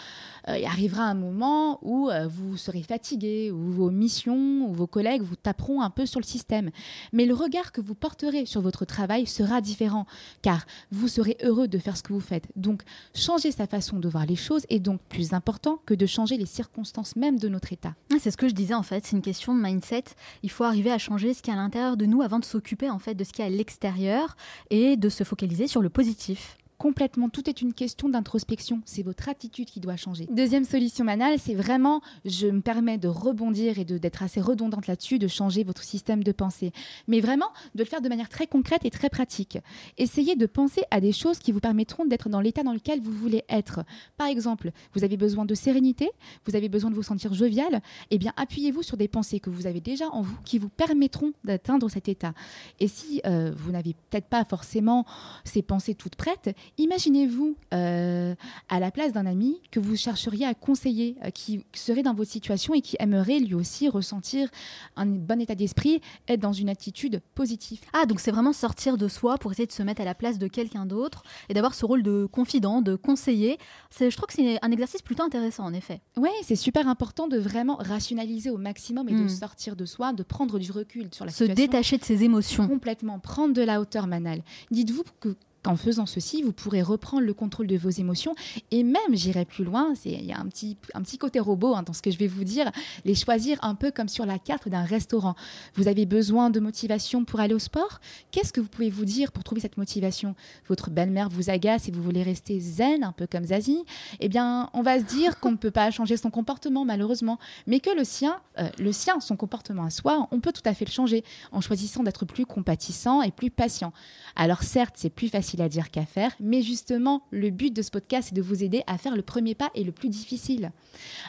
euh, 0.49 0.57
il 0.59 0.65
arrivera 0.65 1.03
un 1.05 1.15
moment 1.15 1.79
où 1.83 2.09
euh, 2.11 2.29
vous 2.29 2.57
serez 2.57 2.83
fatigué, 2.83 3.51
où 3.51 3.71
vos 3.73 3.91
missions 3.91 4.67
ou 4.69 4.73
vos 4.73 4.87
collègues 4.87 5.23
vous 5.23 5.37
taperont 5.37 5.83
un 5.83 5.91
peu 5.91 6.07
sur 6.07 6.21
le 6.21 6.25
système. 6.25 6.71
Mais 7.13 7.27
le 7.27 7.35
regard 7.35 7.73
que 7.73 7.81
vous 7.81 7.95
porterez 7.95 8.47
sur 8.47 8.61
votre 8.61 8.85
travail 8.85 9.27
sera 9.27 9.61
différent 9.61 10.07
car 10.43 10.65
vous 10.91 11.09
serez 11.09 11.37
heureux 11.43 11.69
de 11.69 11.79
faire 11.79 11.97
ce 11.97 12.03
que 12.03 12.13
vous 12.13 12.21
faites. 12.21 12.47
Donc, 12.57 12.83
changer 13.15 13.51
sa 13.53 13.67
façon 13.67 13.99
de 13.99 14.09
voir 14.09 14.27
les 14.27 14.37
choses 14.37 14.65
est 14.71 14.79
donc 14.81 15.01
plus 15.09 15.33
important 15.33 15.81
que 15.87 15.95
de 15.95 16.07
changer 16.07 16.37
les 16.37 16.47
circonstances 16.47 17.17
même 17.17 17.39
de 17.39 17.49
notre 17.49 17.73
état. 17.73 17.95
Ah, 18.13 18.17
C'est 18.21 18.31
ce 18.31 18.37
que 18.37 18.49
je 18.49 18.55
disais 18.55 18.72
en 18.75 18.83
fait, 18.83 19.07
c'est 19.07 19.17
une 19.17 19.23
question 19.23 19.55
de 19.55 19.61
mindset. 19.63 20.05
Il 20.43 20.51
faut 20.51 20.65
arriver 20.65 20.91
à 20.91 20.99
changer 20.99 21.35
ce 21.35 21.43
qui 21.43 21.51
est 21.51 21.55
à 21.55 21.57
l'intérieur 21.57 21.97
de 21.97 22.07
nous 22.07 22.23
avant 22.23 22.39
de 22.39 22.45
s'occuper 22.45 22.91
en 22.91 22.99
fait 22.99 23.15
de 23.15 23.25
ce 23.25 23.33
qui 23.33 23.43
est 23.43 23.47
à 23.47 23.51
l'extérieur 23.51 24.37
et 24.71 24.97
de 24.97 25.09
se 25.09 25.25
focaliser 25.25 25.67
sur 25.67 25.83
le 25.83 25.89
positif. 25.89 26.57
Complètement. 26.83 27.29
Tout 27.29 27.49
est 27.49 27.63
une 27.63 27.73
question 27.73 28.09
d'introspection. 28.09 28.83
C'est 28.87 29.05
votre 29.05 29.29
attitude 29.29 29.67
qui 29.67 29.79
doit 29.79 29.95
changer. 29.95 30.27
Deuxième 30.33 30.65
solution 30.65 31.05
manal, 31.05 31.39
c'est 31.39 31.55
vraiment, 31.55 32.01
je 32.25 32.49
me 32.49 32.61
permets 32.61 32.99
de 32.99 33.07
rebondir 33.07 33.79
et 33.79 33.85
d'être 33.85 34.25
assez 34.25 34.41
redondante 34.41 34.89
là-dessus, 34.89 35.21
de 35.21 35.29
changer 35.29 35.63
votre 35.63 35.85
système 35.85 36.25
de 36.25 36.33
pensée. 36.33 36.73
Mais 37.07 37.21
vraiment, 37.21 37.47
de 37.77 37.85
le 37.85 37.89
faire 37.89 38.01
de 38.01 38.09
manière 38.09 38.29
très 38.29 38.49
concrète 38.49 38.85
et 38.85 38.91
très 38.91 39.11
pratique. 39.11 39.59
Essayez 39.97 40.35
de 40.35 40.45
penser 40.45 40.83
à 40.91 41.01
des 41.01 41.13
choses 41.13 41.39
qui 41.39 41.53
vous 41.53 41.61
permettront 41.61 42.05
d'être 42.05 42.29
dans 42.29 42.41
l'état 42.41 42.65
dans 42.65 42.73
lequel 42.73 43.01
vous 43.01 43.13
voulez 43.13 43.45
être. 43.49 43.85
Par 44.17 44.27
exemple, 44.27 44.73
vous 44.93 45.05
avez 45.05 45.17
besoin 45.17 45.45
de 45.45 45.55
sérénité, 45.55 46.11
vous 46.47 46.57
avez 46.57 46.69
besoin 46.69 46.91
de 46.91 46.97
vous 46.97 47.05
sentir 47.05 47.33
jovial, 47.33 47.81
eh 48.11 48.19
bien 48.19 48.33
appuyez-vous 48.37 48.83
sur 48.83 48.97
des 48.97 49.07
pensées 49.07 49.39
que 49.39 49.51
vous 49.51 49.69
avez 49.69 49.81
déjà 49.81 50.09
en 50.09 50.23
vous 50.23 50.37
qui 50.45 50.59
vous 50.59 50.69
permettront 50.69 51.33
d'atteindre 51.45 51.89
cet 51.89 52.09
état. 52.09 52.35
Et 52.81 52.89
si 52.89 53.21
euh, 53.25 53.53
vous 53.57 53.71
n'avez 53.71 53.95
peut-être 54.11 54.27
pas 54.27 54.45
forcément 54.45 55.07
ces 55.45 55.63
pensées 55.63 55.95
toutes 55.95 56.17
prêtes, 56.17 56.51
imaginez-vous 56.79 57.57
euh, 57.75 58.35
à 58.69 58.81
la 58.81 58.91
place 58.91 59.13
d'un 59.13 59.27
ami 59.27 59.61
que 59.71 59.81
vous 59.81 59.97
chercheriez 59.97 60.47
à 60.47 60.55
conseiller, 60.55 61.17
euh, 61.25 61.31
qui 61.31 61.65
serait 61.75 62.03
dans 62.03 62.15
votre 62.15 62.31
situation 62.31 62.75
et 62.75 62.81
qui 62.81 62.97
aimerait 62.99 63.41
lui 63.41 63.55
aussi 63.55 63.89
ressentir 63.89 64.49
un 64.97 65.07
bon 65.07 65.41
état 65.41 65.55
d'esprit, 65.55 66.01
être 66.29 66.41
dans 66.41 66.53
une 66.53 66.69
attitude 66.69 67.21
positive. 67.35 67.81
Ah, 67.93 68.07
donc 68.07 68.21
c'est 68.21 68.31
vraiment 68.31 68.53
sortir 68.53 68.97
de 68.97 69.09
soi 69.09 69.39
pour 69.39 69.53
essayer 69.53 69.67
de 69.67 69.73
se 69.73 69.83
mettre 69.83 70.01
à 70.03 70.05
la 70.05 70.15
place 70.15 70.39
de 70.39 70.47
quelqu'un 70.49 70.87
d'autre 70.87 71.23
et 71.49 71.55
d'avoir 71.55 71.75
ce 71.75 71.85
rôle 71.85 72.03
de 72.03 72.27
confident, 72.27 72.83
de 72.83 72.97
conseiller. 72.97 73.59
Je 73.99 74.15
trouve 74.15 74.27
que 74.27 74.35
c'est 74.35 74.59
un 74.63 74.71
exercice 74.71 75.03
plutôt 75.03 75.23
intéressant 75.23 75.65
en 75.65 75.73
effet. 75.73 76.01
Oui, 76.17 76.31
c'est 76.43 76.57
super 76.57 76.89
important 76.89 77.29
de 77.29 77.39
vraiment 77.39 77.77
rationaliser 77.77 78.51
au 78.51 78.59
maximum 78.59 79.09
et 79.09 79.13
de 79.13 79.25
hmm. 79.25 79.29
sortir 79.29 79.77
de 79.77 79.85
soi, 79.85 80.13
de 80.13 80.23
prendre 80.23 80.59
du 80.59 80.71
recul 80.71 81.09
sur 81.13 81.25
la 81.25 81.31
situation. 81.31 81.55
Se 81.55 81.61
détacher 81.61 81.99
de 81.99 82.05
ses 82.05 82.25
émotions. 82.25 82.67
Complètement, 82.67 83.19
prendre 83.19 83.55
de 83.55 83.63
la 83.63 83.81
hauteur 83.81 84.07
manale. 84.07 84.43
Dites-vous 84.71 85.05
que 85.21 85.37
en 85.67 85.77
faisant 85.77 86.07
ceci, 86.07 86.43
vous 86.43 86.53
pourrez 86.53 86.83
reprendre 86.83 87.25
le 87.25 87.35
contrôle 87.35 87.67
de 87.67 87.77
vos 87.77 87.91
émotions. 87.91 88.35
Et 88.71 88.83
même, 88.83 89.01
j'irai 89.13 89.45
plus 89.45 89.65
loin, 89.65 89.93
il 90.05 90.25
y 90.25 90.33
a 90.33 90.39
un 90.39 90.47
petit, 90.47 90.77
un 90.95 91.03
petit 91.03 91.19
côté 91.19 91.39
robot 91.41 91.75
hein, 91.75 91.83
dans 91.83 91.93
ce 91.93 92.03
que 92.03 92.11
je 92.11 92.19
vais 92.19 92.27
vous 92.27 92.45
dire, 92.45 92.71
les 93.05 93.15
choisir 93.15 93.59
un 93.63 93.75
peu 93.75 93.91
comme 93.91 94.09
sur 94.09 94.27
la 94.27 94.39
carte 94.39 94.69
d'un 94.69 94.85
restaurant. 94.85 95.35
Vous 95.75 95.89
avez 95.89 96.07
besoin 96.07 96.51
de 96.51 96.59
motivation 96.59 97.25
pour 97.25 97.41
aller 97.41 97.55
au 97.55 97.59
sport? 97.59 98.01
Qu'est-ce 98.31 98.53
que 98.53 98.61
vous 98.61 98.69
pouvez 98.69 98.91
vous 98.91 99.05
dire 99.05 99.31
pour 99.31 99.45
trouver 99.45 99.61
cette 99.61 99.77
motivation? 99.77 100.35
Votre 100.69 100.91
belle-mère 100.91 101.29
vous 101.29 101.51
agace 101.51 101.89
et 101.89 101.93
vous 101.93 102.03
voulez 102.03 102.23
rester 102.23 102.59
zen, 102.59 103.05
un 103.05 103.13
peu 103.13 103.27
comme 103.27 103.45
Zazie? 103.45 103.85
Eh 104.21 104.29
bien, 104.29 104.69
on 104.73 104.83
va 104.83 104.99
se 104.99 105.05
dire 105.05 105.39
qu'on 105.39 105.53
ne 105.53 105.57
peut 105.57 105.71
pas 105.71 105.91
changer 105.91 106.17
son 106.17 106.31
comportement, 106.31 106.85
malheureusement, 106.85 107.39
mais 107.67 107.81
que 107.81 107.91
le 107.91 108.05
sien, 108.05 108.41
euh, 108.59 108.69
le 108.79 108.93
sien, 108.93 109.21
son 109.21 109.37
comportement 109.37 109.85
à 109.85 109.91
soi, 109.91 110.29
on 110.33 110.41
peut 110.41 110.53
tout 110.53 110.63
à 110.65 110.75
fait 110.75 110.85
le 110.85 110.91
changer 110.91 111.25
en 111.53 111.61
choisissant 111.61 112.03
d'être 112.03 112.25
plus 112.25 112.47
compatissant 112.47 113.23
et 113.23 113.31
plus 113.31 113.51
patient. 113.51 113.93
Alors 114.35 114.63
certes, 114.63 114.95
c'est 114.97 115.11
plus 115.11 115.29
facile 115.29 115.52
à 115.61 115.69
dire 115.69 115.91
qu'à 115.91 116.07
faire, 116.07 116.33
mais 116.41 116.63
justement, 116.63 117.25
le 117.31 117.51
but 117.51 117.75
de 117.75 117.83
ce 117.83 117.91
podcast, 117.91 118.29
c'est 118.29 118.35
de 118.35 118.43
vous 118.43 118.63
aider 118.65 118.83
à 118.87 118.97
faire 118.97 119.17
le 119.17 119.23
premier 119.23 119.55
pas 119.55 119.71
et 119.75 119.85
le 119.85 119.93
plus 119.93 120.09
difficile. 120.09 120.73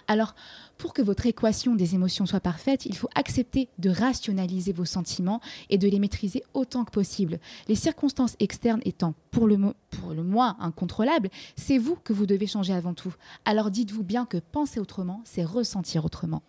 Alors, 0.08 0.36
pour 0.78 0.94
que 0.94 1.02
votre 1.02 1.26
équation 1.26 1.76
des 1.76 1.96
émotions 1.96 2.26
soit 2.26 2.40
parfaite, 2.40 2.86
il 2.86 2.96
faut 2.96 3.10
accepter 3.16 3.70
de 3.78 3.90
rationaliser 3.90 4.74
vos 4.74 4.86
sentiments 4.86 5.40
et 5.70 5.78
de 5.78 5.88
les 5.88 6.00
maîtriser 6.00 6.44
autant 6.54 6.84
que 6.84 6.92
possible. 6.92 7.40
Les 7.68 7.76
circonstances 7.76 8.36
externes 8.40 8.82
étant 8.86 9.14
pour 9.32 9.48
le 9.48 9.58
moins 9.58 10.58
incontrôlables, 10.60 11.30
c'est 11.56 11.78
vous 11.78 11.96
que 12.04 12.14
vous 12.14 12.26
devez 12.26 12.48
changer 12.48 12.74
avant 12.74 12.94
tout. 12.94 13.14
Alors 13.46 13.72
dites-vous 13.72 14.04
bien 14.04 14.26
que 14.26 14.38
penser 14.38 14.80
autrement, 14.80 15.22
c'est 15.26 15.44
ressentir 15.44 16.06
autrement. 16.06 16.44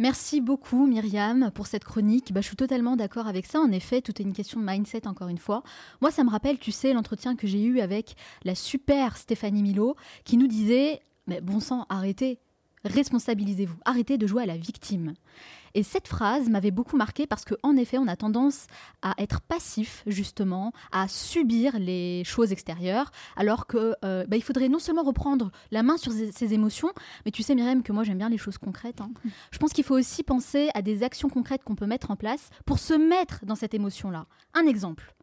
Merci 0.00 0.40
beaucoup 0.40 0.86
Myriam 0.86 1.50
pour 1.54 1.66
cette 1.66 1.84
chronique. 1.84 2.32
Bah, 2.32 2.40
je 2.40 2.46
suis 2.46 2.56
totalement 2.56 2.96
d'accord 2.96 3.26
avec 3.26 3.44
ça. 3.44 3.60
En 3.60 3.70
effet, 3.70 4.00
tout 4.00 4.12
est 4.18 4.24
une 4.24 4.32
question 4.32 4.58
de 4.58 4.64
mindset 4.64 5.06
encore 5.06 5.28
une 5.28 5.36
fois. 5.36 5.62
Moi, 6.00 6.10
ça 6.10 6.24
me 6.24 6.30
rappelle, 6.30 6.58
tu 6.58 6.72
sais, 6.72 6.94
l'entretien 6.94 7.36
que 7.36 7.46
j'ai 7.46 7.62
eu 7.62 7.80
avec 7.80 8.16
la 8.42 8.54
super 8.54 9.18
Stéphanie 9.18 9.62
Milo 9.62 9.96
qui 10.24 10.38
nous 10.38 10.46
disait, 10.46 11.00
mais 11.26 11.42
bon 11.42 11.60
sang, 11.60 11.84
arrêtez, 11.90 12.38
responsabilisez-vous, 12.86 13.76
arrêtez 13.84 14.16
de 14.16 14.26
jouer 14.26 14.44
à 14.44 14.46
la 14.46 14.56
victime. 14.56 15.12
Et 15.74 15.82
cette 15.82 16.08
phrase 16.08 16.48
m'avait 16.48 16.70
beaucoup 16.70 16.96
marqué 16.96 17.26
parce 17.26 17.44
qu'en 17.44 17.76
effet, 17.76 17.98
on 17.98 18.08
a 18.08 18.16
tendance 18.16 18.66
à 19.02 19.14
être 19.18 19.40
passif, 19.40 20.02
justement, 20.06 20.72
à 20.92 21.08
subir 21.08 21.78
les 21.78 22.24
choses 22.24 22.52
extérieures, 22.52 23.10
alors 23.36 23.66
que 23.66 23.94
euh, 24.04 24.24
bah, 24.26 24.36
il 24.36 24.42
faudrait 24.42 24.68
non 24.68 24.78
seulement 24.78 25.02
reprendre 25.02 25.50
la 25.70 25.82
main 25.82 25.96
sur 25.96 26.12
ses, 26.12 26.54
émotions, 26.54 26.90
mais 27.24 27.30
tu 27.30 27.42
sais, 27.42 27.54
Myriam, 27.54 27.82
que 27.82 27.92
moi 27.92 28.02
j'aime 28.02 28.18
bien 28.18 28.28
les 28.28 28.38
choses 28.38 28.58
concrètes. 28.58 29.00
Hein. 29.00 29.10
Je 29.52 29.58
pense 29.58 29.72
qu'il 29.72 29.84
faut 29.84 29.96
aussi 29.96 30.22
penser 30.22 30.70
à 30.74 30.82
des 30.82 31.02
actions 31.02 31.28
concrètes 31.28 31.62
qu'on 31.62 31.76
peut 31.76 31.86
mettre 31.86 32.10
en 32.10 32.16
place 32.16 32.50
pour 32.66 32.78
se 32.78 32.94
mettre 32.94 33.46
dans 33.46 33.54
cette 33.54 33.74
émotion-là. 33.74 34.26
Un 34.54 34.66
exemple. 34.66 35.14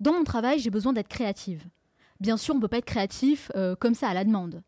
Dans 0.00 0.12
mon 0.12 0.24
travail, 0.24 0.58
j'ai 0.58 0.70
besoin 0.70 0.92
d'être 0.92 1.08
créative. 1.08 1.64
Bien 2.20 2.36
sûr, 2.36 2.54
on 2.54 2.58
ne 2.58 2.62
peut 2.62 2.68
pas 2.68 2.78
être 2.78 2.84
créatif 2.84 3.52
euh, 3.54 3.76
comme 3.76 3.94
ça 3.94 4.08
à 4.08 4.14
la 4.14 4.24
demande. 4.24 4.62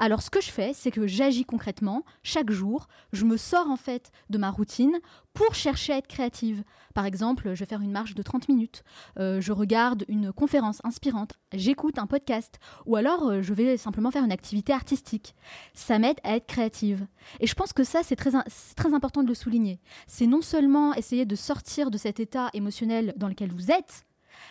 Alors 0.00 0.22
ce 0.22 0.30
que 0.30 0.40
je 0.40 0.50
fais, 0.50 0.72
c'est 0.74 0.92
que 0.92 1.08
j'agis 1.08 1.44
concrètement 1.44 2.04
chaque 2.22 2.52
jour, 2.52 2.86
je 3.12 3.24
me 3.24 3.36
sors 3.36 3.68
en 3.68 3.76
fait 3.76 4.12
de 4.30 4.38
ma 4.38 4.50
routine 4.50 4.96
pour 5.34 5.56
chercher 5.56 5.92
à 5.92 5.98
être 5.98 6.06
créative. 6.06 6.62
Par 6.94 7.04
exemple, 7.04 7.54
je 7.54 7.60
vais 7.60 7.66
faire 7.66 7.80
une 7.80 7.90
marche 7.90 8.14
de 8.14 8.22
30 8.22 8.48
minutes, 8.48 8.84
euh, 9.18 9.40
je 9.40 9.50
regarde 9.50 10.04
une 10.08 10.32
conférence 10.32 10.80
inspirante, 10.84 11.34
j'écoute 11.52 11.98
un 11.98 12.06
podcast, 12.06 12.60
ou 12.86 12.94
alors 12.94 13.28
euh, 13.28 13.42
je 13.42 13.52
vais 13.52 13.76
simplement 13.76 14.12
faire 14.12 14.24
une 14.24 14.32
activité 14.32 14.72
artistique. 14.72 15.34
Ça 15.74 15.98
m'aide 15.98 16.18
à 16.22 16.36
être 16.36 16.46
créative. 16.46 17.06
Et 17.40 17.48
je 17.48 17.54
pense 17.54 17.72
que 17.72 17.84
ça, 17.84 18.02
c'est 18.04 18.16
très, 18.16 18.30
très 18.76 18.94
important 18.94 19.24
de 19.24 19.28
le 19.28 19.34
souligner. 19.34 19.80
C'est 20.06 20.26
non 20.26 20.42
seulement 20.42 20.94
essayer 20.94 21.26
de 21.26 21.36
sortir 21.36 21.90
de 21.90 21.98
cet 21.98 22.20
état 22.20 22.50
émotionnel 22.52 23.14
dans 23.16 23.28
lequel 23.28 23.52
vous 23.52 23.72
êtes, 23.72 24.06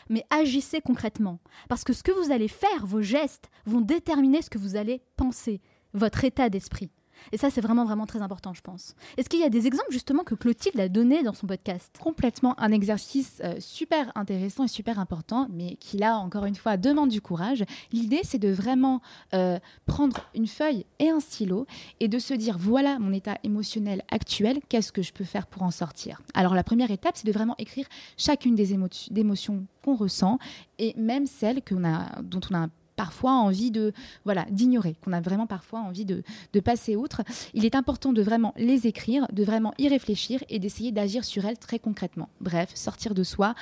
mais 0.10 0.26
agissez 0.30 0.82
concrètement. 0.82 1.39
Parce 1.70 1.84
que 1.84 1.93
ce 1.93 2.03
que 2.03 2.12
vous 2.12 2.32
allez 2.32 2.47
faire, 2.47 2.86
vos 2.86 3.01
gestes, 3.01 3.49
vont 3.66 3.82
déterminer 3.82 4.41
ce 4.41 4.49
que 4.49 4.58
vous 4.58 4.76
allez 4.76 5.01
penser, 5.16 5.62
votre 5.93 6.24
état 6.24 6.49
d'esprit. 6.49 6.91
Et 7.32 7.38
ça, 7.38 7.49
c'est 7.49 7.61
vraiment, 7.61 7.86
vraiment 7.86 8.05
très 8.05 8.22
important, 8.22 8.53
je 8.53 8.61
pense. 8.61 8.95
Est-ce 9.18 9.30
qu'il 9.30 9.39
y 9.39 9.43
a 9.43 9.49
des 9.49 9.68
exemples 9.68 9.91
justement 9.91 10.24
que 10.24 10.36
Clotilde 10.36 10.80
a 10.80 10.89
donné 10.89 11.24
dans 11.24 11.34
son 11.34 11.47
podcast? 11.47 11.95
Complètement 11.99 12.59
un 12.59 12.72
exercice 12.72 13.41
euh, 13.43 13.55
super 13.59 14.11
intéressant 14.15 14.63
et 14.63 14.68
super 14.68 14.99
important, 14.99 15.47
mais 15.51 15.76
qui 15.76 15.97
là, 15.97 16.18
encore 16.18 16.45
une 16.45 16.55
fois, 16.55 16.78
demande 16.78 17.09
du 17.09 17.22
courage. 17.22 17.63
L'idée, 17.91 18.22
c'est 18.24 18.39
de 18.39 18.49
vraiment 18.49 19.01
euh, 19.34 19.59
prendre 19.86 20.18
une 20.36 20.47
feuille 20.47 20.86
et 20.99 21.09
un 21.09 21.20
stylo 21.20 21.65
et 21.99 22.07
de 22.07 22.20
se 22.20 22.34
dire, 22.34 22.57
voilà 22.57 22.99
mon 22.99 23.13
état 23.13 23.38
émotionnel 23.43 24.03
actuel, 24.11 24.59
qu'est-ce 24.70 24.91
que 24.91 25.01
je 25.01 25.13
peux 25.13 25.24
faire 25.24 25.47
pour 25.47 25.63
en 25.63 25.72
sortir? 25.72 26.22
Alors 26.34 26.53
la 26.53 26.63
première 26.63 26.91
étape, 26.91 27.18
c'est 27.18 27.28
de 27.28 27.32
vraiment 27.32 27.55
écrire 27.57 27.88
chacune 28.18 28.55
des 28.55 28.74
émotions 28.74 29.65
qu'on 29.84 29.95
ressent 29.95 30.39
et 30.80 30.93
même 30.97 31.26
celles 31.26 31.61
a, 31.84 32.22
dont 32.22 32.41
on 32.51 32.55
a 32.55 32.68
parfois 32.98 33.32
envie 33.32 33.72
de 33.72 33.93
voilà 34.26 34.45
d'ignorer, 34.50 34.98
qu'on 35.02 35.14
a 35.14 35.22
vraiment 35.22 35.48
parfois 35.48 35.80
envie 35.80 36.04
de, 36.04 36.24
de, 36.52 36.60
passer 36.60 36.98
outre. 36.98 37.22
Il 37.54 37.64
est 37.64 37.76
important 37.76 38.12
de 38.12 38.22
vraiment 38.22 38.54
les 38.58 38.88
écrire, 38.88 39.26
de 39.32 39.45
vraiment 39.45 39.74
y 39.78 39.88
réfléchir 39.88 40.43
et 40.50 40.60
d'essayer 40.60 40.91
d'agir 40.91 41.24
sur 41.24 41.45
elles 41.45 41.58
très 41.58 41.80
concrètement. 41.80 42.28
Bref, 42.41 42.72
sortir 42.76 43.14
de 43.14 43.24
soi 43.24 43.56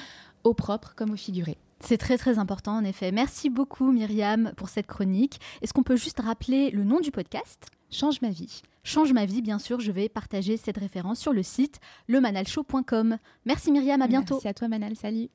au 0.43 0.55
propre 0.55 0.93
comme 0.95 1.11
au 1.11 1.15
figuré. 1.15 1.57
C'est 1.81 1.97
très 1.97 2.17
très 2.17 2.39
important 2.39 2.75
en 2.75 2.83
effet. 2.83 3.11
Merci 3.11 3.49
beaucoup 3.49 3.91
Myriam 3.91 4.53
pour 4.57 4.69
cette 4.69 4.87
chronique. 4.87 5.39
Est-ce 5.61 5.73
qu'on 5.73 5.83
peut 5.83 5.97
juste 5.97 6.19
rappeler 6.19 6.71
le 6.71 6.83
nom 6.83 6.99
du 6.99 7.11
podcast? 7.11 7.67
Change 7.91 8.21
ma 8.21 8.29
vie. 8.29 8.61
Change 8.83 9.13
ma 9.13 9.25
vie, 9.25 9.41
bien 9.41 9.59
sûr, 9.59 9.79
je 9.79 9.91
vais 9.91 10.09
partager 10.09 10.57
cette 10.57 10.77
référence 10.77 11.19
sur 11.19 11.33
le 11.33 11.43
site 11.43 11.79
lemanalshow.com. 12.07 13.17
Merci 13.45 13.71
Myriam, 13.71 14.01
à 14.01 14.07
bientôt. 14.07 14.35
Merci 14.35 14.47
à 14.47 14.53
toi 14.53 14.67
Manal, 14.67 14.95
salut. 14.95 15.29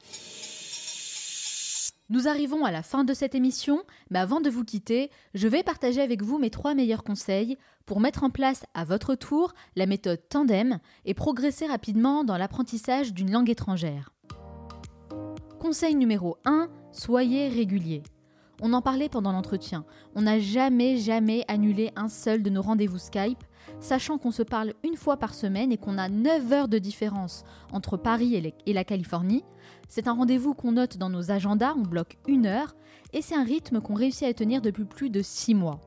Nous 2.10 2.26
arrivons 2.26 2.64
à 2.64 2.72
la 2.72 2.82
fin 2.82 3.04
de 3.04 3.14
cette 3.14 3.36
émission, 3.36 3.84
mais 4.10 4.18
avant 4.18 4.40
de 4.40 4.50
vous 4.50 4.64
quitter, 4.64 5.12
je 5.32 5.46
vais 5.46 5.62
partager 5.62 6.00
avec 6.00 6.22
vous 6.22 6.38
mes 6.38 6.50
trois 6.50 6.74
meilleurs 6.74 7.04
conseils 7.04 7.56
pour 7.86 8.00
mettre 8.00 8.24
en 8.24 8.30
place 8.30 8.64
à 8.74 8.82
votre 8.82 9.14
tour 9.14 9.52
la 9.76 9.86
méthode 9.86 10.20
Tandem 10.28 10.80
et 11.04 11.14
progresser 11.14 11.68
rapidement 11.68 12.24
dans 12.24 12.36
l'apprentissage 12.36 13.14
d'une 13.14 13.30
langue 13.30 13.48
étrangère. 13.48 14.12
Conseil 15.60 15.94
numéro 15.94 16.36
1, 16.44 16.68
soyez 16.90 17.46
régulier. 17.46 18.02
On 18.60 18.72
en 18.72 18.82
parlait 18.82 19.08
pendant 19.08 19.30
l'entretien. 19.30 19.84
On 20.16 20.22
n'a 20.22 20.40
jamais, 20.40 20.96
jamais 20.96 21.44
annulé 21.46 21.92
un 21.94 22.08
seul 22.08 22.42
de 22.42 22.50
nos 22.50 22.62
rendez-vous 22.62 22.98
Skype, 22.98 23.44
sachant 23.78 24.18
qu'on 24.18 24.32
se 24.32 24.42
parle 24.42 24.74
fois 24.96 25.16
par 25.16 25.34
semaine 25.34 25.72
et 25.72 25.76
qu'on 25.76 25.98
a 25.98 26.08
9 26.08 26.52
heures 26.52 26.68
de 26.68 26.78
différence 26.78 27.44
entre 27.72 27.96
Paris 27.96 28.52
et 28.66 28.72
la 28.72 28.84
Californie. 28.84 29.44
C'est 29.88 30.08
un 30.08 30.12
rendez-vous 30.12 30.54
qu'on 30.54 30.72
note 30.72 30.96
dans 30.96 31.10
nos 31.10 31.30
agendas, 31.30 31.74
on 31.76 31.82
bloque 31.82 32.18
une 32.28 32.46
heure, 32.46 32.74
et 33.12 33.22
c'est 33.22 33.34
un 33.34 33.44
rythme 33.44 33.80
qu'on 33.80 33.94
réussit 33.94 34.28
à 34.28 34.34
tenir 34.34 34.62
depuis 34.62 34.84
plus 34.84 35.10
de 35.10 35.22
six 35.22 35.54
mois. 35.54 35.80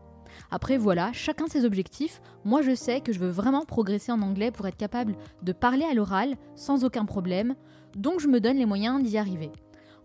Après 0.51 0.77
voilà, 0.77 1.11
chacun 1.13 1.47
ses 1.47 1.65
objectifs. 1.65 2.21
Moi 2.43 2.61
je 2.61 2.75
sais 2.75 3.01
que 3.01 3.13
je 3.13 3.19
veux 3.19 3.29
vraiment 3.29 3.65
progresser 3.65 4.11
en 4.11 4.21
anglais 4.21 4.51
pour 4.51 4.67
être 4.67 4.77
capable 4.77 5.15
de 5.41 5.51
parler 5.51 5.85
à 5.85 5.93
l'oral 5.93 6.35
sans 6.55 6.83
aucun 6.83 7.05
problème, 7.05 7.55
donc 7.95 8.19
je 8.19 8.27
me 8.27 8.39
donne 8.39 8.57
les 8.57 8.65
moyens 8.65 9.01
d'y 9.01 9.17
arriver. 9.17 9.51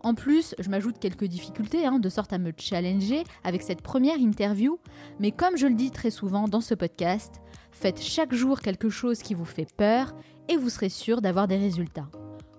En 0.01 0.13
plus, 0.13 0.55
je 0.59 0.69
m'ajoute 0.69 0.99
quelques 0.99 1.25
difficultés, 1.25 1.85
hein, 1.85 1.99
de 1.99 2.09
sorte 2.09 2.31
à 2.33 2.37
me 2.37 2.53
challenger 2.57 3.23
avec 3.43 3.61
cette 3.61 3.81
première 3.81 4.17
interview, 4.17 4.79
mais 5.19 5.31
comme 5.31 5.57
je 5.57 5.67
le 5.67 5.75
dis 5.75 5.91
très 5.91 6.11
souvent 6.11 6.47
dans 6.47 6.61
ce 6.61 6.73
podcast, 6.73 7.41
faites 7.71 8.01
chaque 8.01 8.33
jour 8.33 8.61
quelque 8.61 8.89
chose 8.89 9.21
qui 9.21 9.33
vous 9.33 9.45
fait 9.45 9.67
peur 9.75 10.15
et 10.47 10.55
vous 10.55 10.69
serez 10.69 10.89
sûr 10.89 11.21
d'avoir 11.21 11.47
des 11.47 11.57
résultats. 11.57 12.09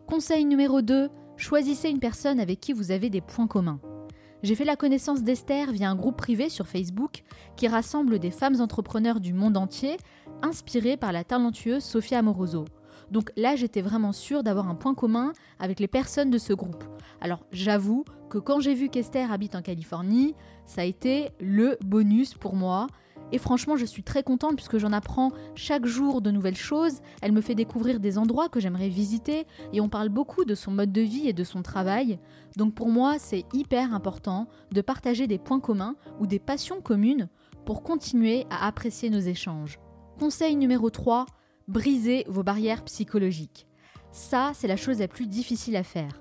Conseil 0.07 0.45
numéro 0.45 0.83
2, 0.83 1.09
Choisissez 1.41 1.89
une 1.89 2.01
personne 2.01 2.39
avec 2.39 2.61
qui 2.61 2.75
vous 2.75 2.91
avez 2.91 3.09
des 3.09 3.23
points 3.23 3.47
communs. 3.47 3.81
J'ai 4.43 4.55
fait 4.55 4.67
la 4.67 4.77
connaissance 4.77 5.23
d'Esther 5.23 5.73
via 5.73 5.89
un 5.89 5.95
groupe 5.95 6.19
privé 6.19 6.51
sur 6.51 6.67
Facebook 6.67 7.23
qui 7.57 7.67
rassemble 7.67 8.19
des 8.19 8.31
femmes 8.31 8.61
entrepreneurs 8.61 9.21
du 9.21 9.33
monde 9.33 9.57
entier, 9.57 9.97
inspirées 10.43 10.99
par 10.99 11.13
la 11.13 11.25
talentueuse 11.25 11.83
Sofia 11.83 12.19
Amoroso. 12.19 12.67
Donc 13.11 13.33
là, 13.37 13.57
j'étais 13.57 13.83
vraiment 13.83 14.13
sûre 14.13 14.43
d'avoir 14.43 14.69
un 14.69 14.75
point 14.75 14.95
commun 14.95 15.33
avec 15.59 15.81
les 15.81 15.89
personnes 15.89 16.31
de 16.31 16.39
ce 16.39 16.53
groupe. 16.53 16.85
Alors 17.21 17.45
j'avoue 17.53 18.05
que 18.29 18.39
quand 18.39 18.61
j'ai 18.61 18.75
vu 18.75 18.89
qu'Esther 18.89 19.33
habite 19.33 19.55
en 19.55 19.63
Californie, 19.63 20.35
ça 20.65 20.83
a 20.83 20.85
été 20.85 21.31
le 21.41 21.77
bonus 21.85 22.35
pour 22.35 22.55
moi. 22.55 22.87
Et 23.33 23.39
franchement, 23.39 23.77
je 23.77 23.85
suis 23.85 24.03
très 24.03 24.23
contente 24.23 24.57
puisque 24.57 24.79
j'en 24.79 24.93
apprends 24.93 25.31
chaque 25.55 25.87
jour 25.87 26.21
de 26.21 26.31
nouvelles 26.31 26.57
choses. 26.57 27.01
Elle 27.23 27.33
me 27.33 27.41
fait 27.41 27.55
découvrir 27.55 28.01
des 28.01 28.19
endroits 28.19 28.49
que 28.49 28.59
j'aimerais 28.59 28.89
visiter 28.89 29.47
et 29.73 29.81
on 29.81 29.89
parle 29.89 30.09
beaucoup 30.09 30.45
de 30.45 30.55
son 30.55 30.73
mode 30.73 30.93
de 30.93 31.01
vie 31.01 31.29
et 31.29 31.33
de 31.33 31.45
son 31.45 31.63
travail. 31.63 32.19
Donc 32.57 32.75
pour 32.75 32.89
moi, 32.89 33.19
c'est 33.19 33.45
hyper 33.53 33.95
important 33.95 34.49
de 34.73 34.81
partager 34.81 35.27
des 35.27 35.39
points 35.39 35.61
communs 35.61 35.95
ou 36.19 36.27
des 36.27 36.41
passions 36.41 36.81
communes 36.81 37.29
pour 37.65 37.83
continuer 37.83 38.47
à 38.51 38.67
apprécier 38.67 39.11
nos 39.11 39.21
échanges. 39.21 39.79
Conseil 40.19 40.57
numéro 40.57 40.91
3, 40.91 41.27
brisez 41.69 42.25
vos 42.29 42.43
barrières 42.43 42.85
psychologiques. 42.85 43.67
Ça, 44.13 44.53
c'est 44.55 44.69
la 44.69 44.77
chose 44.77 44.99
la 44.99 45.09
plus 45.09 45.27
difficile 45.27 45.77
à 45.77 45.83
faire. 45.83 46.21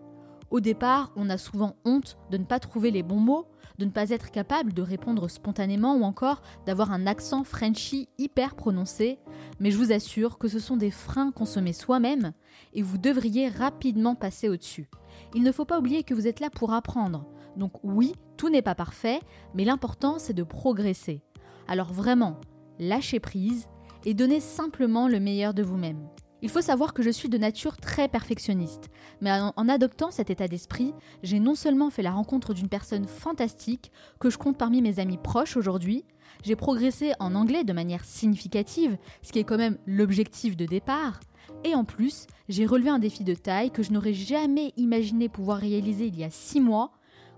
Au 0.51 0.59
départ, 0.59 1.11
on 1.15 1.29
a 1.29 1.37
souvent 1.37 1.75
honte 1.85 2.17
de 2.31 2.37
ne 2.37 2.43
pas 2.43 2.59
trouver 2.59 2.89
les 2.89 3.03
bons 3.03 3.19
mots, 3.19 3.47
de 3.77 3.85
ne 3.85 3.91
pas 3.91 4.09
être 4.09 4.31
capable 4.31 4.73
de 4.73 4.81
répondre 4.81 5.29
spontanément 5.29 5.95
ou 5.95 6.03
encore 6.03 6.41
d'avoir 6.65 6.91
un 6.91 7.05
accent 7.05 7.43
Frenchy 7.43 8.09
hyper 8.17 8.55
prononcé, 8.55 9.19
mais 9.59 9.69
je 9.69 9.77
vous 9.77 9.91
assure 9.91 10.37
que 10.37 10.47
ce 10.47 10.59
sont 10.59 10.75
des 10.75 10.91
freins 10.91 11.31
qu'on 11.31 11.45
se 11.45 11.59
met 11.59 11.73
soi-même 11.73 12.33
et 12.73 12.81
vous 12.81 12.97
devriez 12.97 13.47
rapidement 13.47 14.15
passer 14.15 14.49
au-dessus. 14.49 14.89
Il 15.35 15.43
ne 15.43 15.51
faut 15.51 15.65
pas 15.65 15.79
oublier 15.79 16.03
que 16.03 16.13
vous 16.13 16.27
êtes 16.27 16.39
là 16.39 16.49
pour 16.49 16.73
apprendre. 16.73 17.25
Donc 17.55 17.73
oui, 17.83 18.13
tout 18.35 18.49
n'est 18.49 18.61
pas 18.61 18.75
parfait, 18.75 19.19
mais 19.53 19.65
l'important 19.65 20.17
c'est 20.17 20.33
de 20.33 20.43
progresser. 20.43 21.21
Alors 21.67 21.93
vraiment, 21.93 22.41
lâchez 22.79 23.19
prise 23.19 23.67
et 24.05 24.13
donnez 24.13 24.39
simplement 24.39 25.07
le 25.07 25.19
meilleur 25.19 25.53
de 25.53 25.63
vous-même. 25.63 26.07
Il 26.41 26.49
faut 26.49 26.61
savoir 26.61 26.93
que 26.93 27.03
je 27.03 27.09
suis 27.09 27.27
de 27.27 27.37
nature 27.37 27.77
très 27.77 28.07
perfectionniste, 28.07 28.89
mais 29.19 29.31
en, 29.31 29.69
adoptant 29.69 30.09
cet 30.09 30.29
état 30.29 30.47
d'esprit, 30.47 30.93
j'ai 31.21 31.39
non 31.39 31.53
seulement 31.53 31.89
fait 31.89 32.01
la 32.01 32.11
rencontre 32.11 32.53
d'une 32.53 32.69
personne 32.69 33.07
fantastique 33.07 33.91
que 34.19 34.29
je 34.29 34.37
compte 34.37 34.57
parmi 34.57 34.81
mes 34.81 34.99
amis 34.99 35.17
proches 35.17 35.57
aujourd'hui, 35.57 36.05
j'ai 36.45 36.55
progressé 36.55 37.11
en 37.19 37.35
anglais 37.35 37.65
de 37.65 37.73
manière 37.73 38.05
significative, 38.05 38.97
ce 39.21 39.33
qui 39.33 39.39
est 39.39 39.43
quand 39.43 39.57
même 39.57 39.77
l'objectif 39.85 40.55
de 40.55 40.65
départ, 40.65 41.19
et 41.65 41.75
en 41.75 41.83
plus, 41.83 42.27
j'ai 42.47 42.65
relevé 42.65 42.89
un 42.89 42.99
défi 42.99 43.25
de 43.25 43.33
taille 43.33 43.71
que 43.71 43.83
je 43.83 43.91
n'aurais 43.91 44.13
jamais 44.13 44.73
imaginé 44.77 45.27
pouvoir 45.27 45.57
réaliser 45.57 46.07
il 46.07 46.17
y 46.17 46.23
a 46.23 46.29
six 46.29 46.61
mois, 46.61 46.91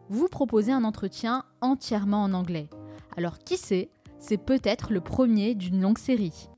vous 0.09 0.27
proposer 0.27 0.71
un 0.71 0.83
entretien 0.83 1.43
entièrement 1.61 2.23
en 2.23 2.33
anglais. 2.33 2.69
Alors 3.17 3.39
qui 3.39 3.57
sait, 3.57 3.89
c'est 4.19 4.37
peut-être 4.37 4.93
le 4.93 5.01
premier 5.01 5.55
d'une 5.55 5.81
longue 5.81 5.97
série. 5.97 6.50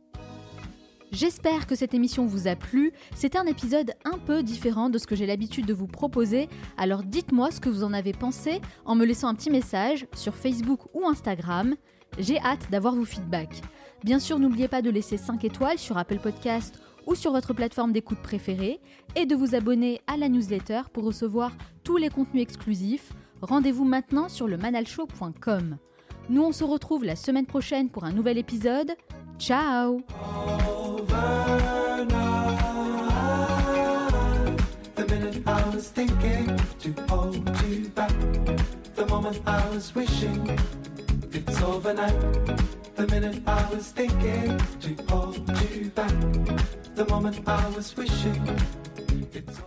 J'espère 1.13 1.67
que 1.67 1.75
cette 1.75 1.93
émission 1.93 2.25
vous 2.25 2.47
a 2.47 2.55
plu. 2.55 2.91
C'était 3.15 3.37
un 3.37 3.45
épisode 3.45 3.93
un 4.03 4.17
peu 4.17 4.41
différent 4.41 4.89
de 4.89 4.97
ce 4.97 5.05
que 5.05 5.15
j'ai 5.15 5.27
l'habitude 5.27 5.67
de 5.67 5.73
vous 5.73 5.85
proposer. 5.85 6.49
Alors 6.75 7.03
dites-moi 7.03 7.51
ce 7.51 7.59
que 7.59 7.69
vous 7.69 7.83
en 7.83 7.93
avez 7.93 8.13
pensé 8.13 8.61
en 8.83 8.95
me 8.95 9.05
laissant 9.05 9.27
un 9.27 9.35
petit 9.35 9.51
message 9.51 10.07
sur 10.15 10.33
Facebook 10.33 10.79
ou 10.95 11.05
Instagram. 11.07 11.75
J'ai 12.17 12.39
hâte 12.39 12.67
d'avoir 12.71 12.95
vos 12.95 13.05
feedbacks. 13.05 13.61
Bien 14.03 14.17
sûr, 14.17 14.39
n'oubliez 14.39 14.67
pas 14.67 14.81
de 14.81 14.89
laisser 14.89 15.17
5 15.17 15.43
étoiles 15.45 15.77
sur 15.77 15.99
Apple 15.99 16.17
Podcast 16.17 16.81
ou 17.05 17.13
sur 17.13 17.31
votre 17.31 17.53
plateforme 17.53 17.91
d'écoute 17.91 18.21
préférée 18.23 18.79
et 19.15 19.27
de 19.27 19.35
vous 19.35 19.53
abonner 19.53 20.01
à 20.07 20.17
la 20.17 20.29
newsletter 20.29 20.81
pour 20.93 21.03
recevoir 21.03 21.51
tous 21.83 21.97
les 21.97 22.09
contenus 22.09 22.41
exclusifs. 22.41 23.13
Rendez-vous 23.39 23.85
maintenant 23.85 24.29
sur 24.29 24.47
le 24.47 24.57
manalshow.com. 24.57 25.77
Nous, 26.29 26.41
on 26.41 26.51
se 26.51 26.63
retrouve 26.63 27.03
la 27.03 27.15
semaine 27.15 27.45
prochaine 27.45 27.89
pour 27.89 28.03
un 28.03 28.13
nouvel 28.13 28.39
épisode. 28.39 28.93
Ciao 29.37 30.01
The 34.95 35.05
minute 35.09 35.47
I 35.47 35.69
was 35.69 35.89
thinking 35.89 36.59
to 36.79 36.93
hold 37.09 37.63
you 37.63 37.89
back. 37.89 38.13
The 38.95 39.05
moment 39.07 39.41
I 39.45 39.69
was 39.69 39.93
wishing 39.95 40.59
it's 41.31 41.61
overnight. 41.61 42.19
The 42.95 43.07
minute 43.07 43.41
I 43.47 43.69
was 43.73 43.91
thinking 43.91 44.57
to 44.81 45.03
hold 45.09 45.49
you 45.61 45.89
back. 45.89 46.13
The 46.95 47.05
moment 47.09 47.47
I 47.47 47.69
was 47.69 47.95
wishing 47.97 48.59
it's 49.33 49.59